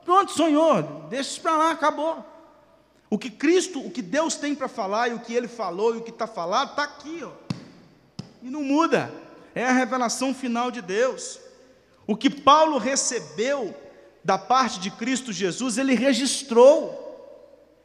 Pronto, 0.04 0.32
sonhou, 0.32 0.82
deixa 1.08 1.30
isso 1.30 1.40
para 1.40 1.56
lá, 1.56 1.70
acabou. 1.70 2.24
O 3.10 3.18
que 3.18 3.30
Cristo, 3.30 3.80
o 3.80 3.90
que 3.90 4.02
Deus 4.02 4.36
tem 4.36 4.54
para 4.54 4.68
falar 4.68 5.08
e 5.08 5.14
o 5.14 5.20
que 5.20 5.34
Ele 5.34 5.48
falou 5.48 5.94
e 5.94 5.98
o 5.98 6.02
que 6.02 6.10
está 6.10 6.26
falado, 6.26 6.70
está 6.70 6.84
aqui, 6.84 7.22
ó. 7.22 7.32
E 8.42 8.50
não 8.50 8.62
muda. 8.62 9.12
É 9.54 9.64
a 9.64 9.72
revelação 9.72 10.34
final 10.34 10.70
de 10.70 10.82
Deus. 10.82 11.38
O 12.06 12.16
que 12.16 12.28
Paulo 12.28 12.78
recebeu 12.78 13.74
da 14.22 14.38
parte 14.38 14.80
de 14.80 14.90
Cristo 14.90 15.32
Jesus, 15.32 15.76
ele 15.76 15.94
registrou. 15.94 17.02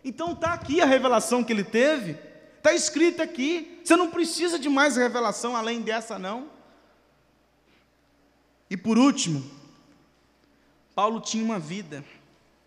Então 0.03 0.31
está 0.31 0.53
aqui 0.53 0.81
a 0.81 0.85
revelação 0.85 1.43
que 1.43 1.51
ele 1.51 1.63
teve. 1.63 2.17
Está 2.57 2.73
escrito 2.73 3.21
aqui. 3.21 3.81
Você 3.83 3.95
não 3.95 4.09
precisa 4.09 4.57
de 4.57 4.69
mais 4.69 4.95
revelação 4.95 5.55
além 5.55 5.81
dessa, 5.81 6.17
não. 6.17 6.49
E 8.69 8.77
por 8.77 8.97
último, 8.97 9.43
Paulo 10.95 11.19
tinha 11.19 11.43
uma 11.43 11.59
vida 11.59 12.03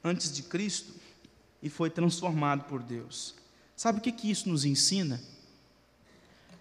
antes 0.03 0.33
de 0.33 0.43
Cristo 0.43 0.95
e 1.63 1.71
foi 1.71 1.89
transformado 1.89 2.65
por 2.65 2.83
Deus. 2.83 3.35
Sabe 3.77 3.99
o 3.99 4.03
que, 4.03 4.13
que 4.13 4.31
isso 4.31 4.49
nos 4.49 4.65
ensina? 4.65 5.21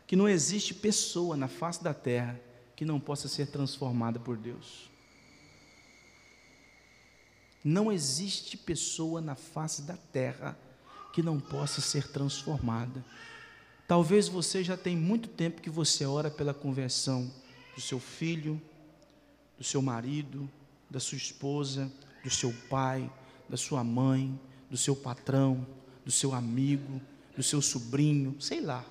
Que 0.06 0.16
não 0.16 0.30
existe 0.30 0.74
pessoa 0.74 1.36
na 1.36 1.48
face 1.48 1.84
da 1.84 1.94
terra 1.94 2.40
que 2.82 2.86
não 2.86 3.00
possa 3.00 3.28
ser 3.28 3.46
transformada 3.46 4.20
por 4.20 4.36
Deus. 4.36 4.90
Não 7.64 7.92
existe 7.92 8.58
pessoa 8.58 9.22
na 9.22 9.36
face 9.36 9.84
da 9.84 9.96
terra 9.96 10.58
que 11.14 11.22
não 11.22 11.40
possa 11.40 11.80
ser 11.80 12.08
transformada. 12.08 13.06
Talvez 13.88 14.28
você 14.28 14.64
já 14.64 14.76
tem 14.76 14.98
muito 14.98 15.30
tempo 15.30 15.62
que 15.62 15.70
você 15.70 16.08
ora 16.08 16.32
pela 16.32 16.56
conversão 16.56 17.32
do 17.76 17.82
seu 17.82 18.00
filho, 18.00 18.60
do 19.60 19.64
seu 19.64 19.84
marido, 19.84 20.50
da 20.90 21.00
sua 21.00 21.18
esposa, 21.18 21.92
do 22.24 22.32
seu 22.32 22.52
pai, 22.68 23.08
da 23.48 23.58
sua 23.58 23.84
mãe, 23.84 24.42
do 24.72 24.76
seu 24.76 24.96
patrão, 24.96 25.68
do 26.04 26.10
seu 26.10 26.34
amigo, 26.34 27.00
do 27.38 27.44
seu 27.44 27.62
sobrinho, 27.62 28.42
sei 28.42 28.60
lá, 28.60 28.84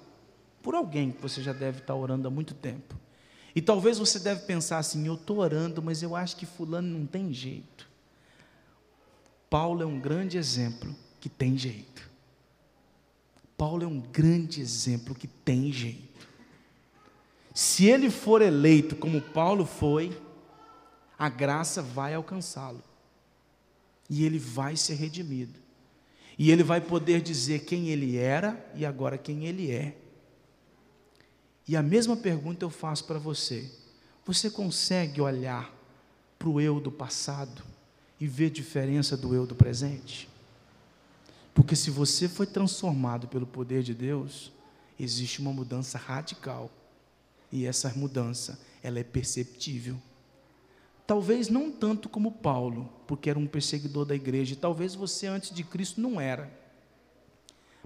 por 0.62 0.76
alguém 0.76 1.10
que 1.10 1.20
você 1.20 1.42
já 1.42 1.52
deve 1.52 1.80
estar 1.80 1.96
orando 1.96 2.28
há 2.28 2.30
muito 2.30 2.54
tempo. 2.54 3.00
E 3.54 3.60
talvez 3.60 3.98
você 3.98 4.18
deve 4.18 4.42
pensar 4.42 4.78
assim: 4.78 5.06
eu 5.06 5.14
estou 5.14 5.38
orando, 5.38 5.82
mas 5.82 6.02
eu 6.02 6.14
acho 6.14 6.36
que 6.36 6.46
Fulano 6.46 6.98
não 6.98 7.06
tem 7.06 7.32
jeito. 7.32 7.88
Paulo 9.48 9.82
é 9.82 9.86
um 9.86 9.98
grande 9.98 10.38
exemplo 10.38 10.94
que 11.18 11.28
tem 11.28 11.58
jeito. 11.58 12.08
Paulo 13.56 13.84
é 13.84 13.86
um 13.86 14.00
grande 14.00 14.60
exemplo 14.60 15.14
que 15.14 15.26
tem 15.26 15.72
jeito. 15.72 16.28
Se 17.52 17.86
ele 17.86 18.08
for 18.08 18.40
eleito 18.40 18.94
como 18.96 19.20
Paulo 19.20 19.66
foi, 19.66 20.16
a 21.18 21.28
graça 21.28 21.82
vai 21.82 22.14
alcançá-lo. 22.14 22.82
E 24.08 24.24
ele 24.24 24.38
vai 24.38 24.76
ser 24.76 24.94
redimido. 24.94 25.58
E 26.38 26.50
ele 26.50 26.62
vai 26.62 26.80
poder 26.80 27.20
dizer 27.20 27.64
quem 27.66 27.88
ele 27.88 28.16
era 28.16 28.58
e 28.74 28.86
agora 28.86 29.18
quem 29.18 29.44
ele 29.44 29.70
é. 29.70 29.94
E 31.66 31.76
a 31.76 31.82
mesma 31.82 32.16
pergunta 32.16 32.64
eu 32.64 32.70
faço 32.70 33.04
para 33.04 33.18
você. 33.18 33.70
Você 34.24 34.50
consegue 34.50 35.20
olhar 35.20 35.72
para 36.38 36.48
o 36.48 36.60
eu 36.60 36.80
do 36.80 36.90
passado 36.90 37.62
e 38.18 38.26
ver 38.26 38.50
diferença 38.50 39.16
do 39.16 39.34
eu 39.34 39.46
do 39.46 39.54
presente? 39.54 40.28
Porque 41.54 41.74
se 41.74 41.90
você 41.90 42.28
foi 42.28 42.46
transformado 42.46 43.28
pelo 43.28 43.46
poder 43.46 43.82
de 43.82 43.94
Deus, 43.94 44.52
existe 44.98 45.40
uma 45.40 45.52
mudança 45.52 45.98
radical. 45.98 46.70
E 47.52 47.66
essa 47.66 47.92
mudança, 47.96 48.60
ela 48.82 48.98
é 48.98 49.04
perceptível. 49.04 50.00
Talvez 51.06 51.48
não 51.48 51.72
tanto 51.72 52.08
como 52.08 52.30
Paulo, 52.30 52.88
porque 53.06 53.28
era 53.28 53.38
um 53.38 53.46
perseguidor 53.46 54.04
da 54.04 54.14
igreja, 54.14 54.54
talvez 54.54 54.94
você 54.94 55.26
antes 55.26 55.52
de 55.52 55.64
Cristo 55.64 56.00
não 56.00 56.20
era. 56.20 56.48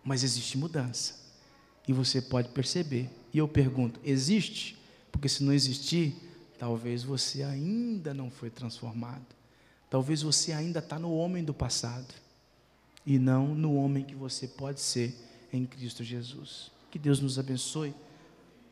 Mas 0.04 0.22
existe 0.22 0.58
mudança. 0.58 1.14
E 1.88 1.92
você 1.92 2.20
pode 2.20 2.50
perceber. 2.50 3.10
E 3.34 3.38
eu 3.38 3.48
pergunto: 3.48 3.98
existe? 4.04 4.78
Porque 5.10 5.28
se 5.28 5.42
não 5.42 5.52
existir, 5.52 6.14
talvez 6.56 7.02
você 7.02 7.42
ainda 7.42 8.14
não 8.14 8.30
foi 8.30 8.48
transformado. 8.48 9.26
Talvez 9.90 10.22
você 10.22 10.52
ainda 10.52 10.78
está 10.78 10.98
no 10.98 11.12
homem 11.12 11.44
do 11.44 11.52
passado. 11.52 12.14
E 13.04 13.18
não 13.18 13.54
no 13.54 13.74
homem 13.74 14.04
que 14.04 14.14
você 14.14 14.46
pode 14.46 14.80
ser 14.80 15.14
em 15.52 15.66
Cristo 15.66 16.02
Jesus. 16.02 16.70
Que 16.90 16.98
Deus 16.98 17.20
nos 17.20 17.38
abençoe. 17.38 17.92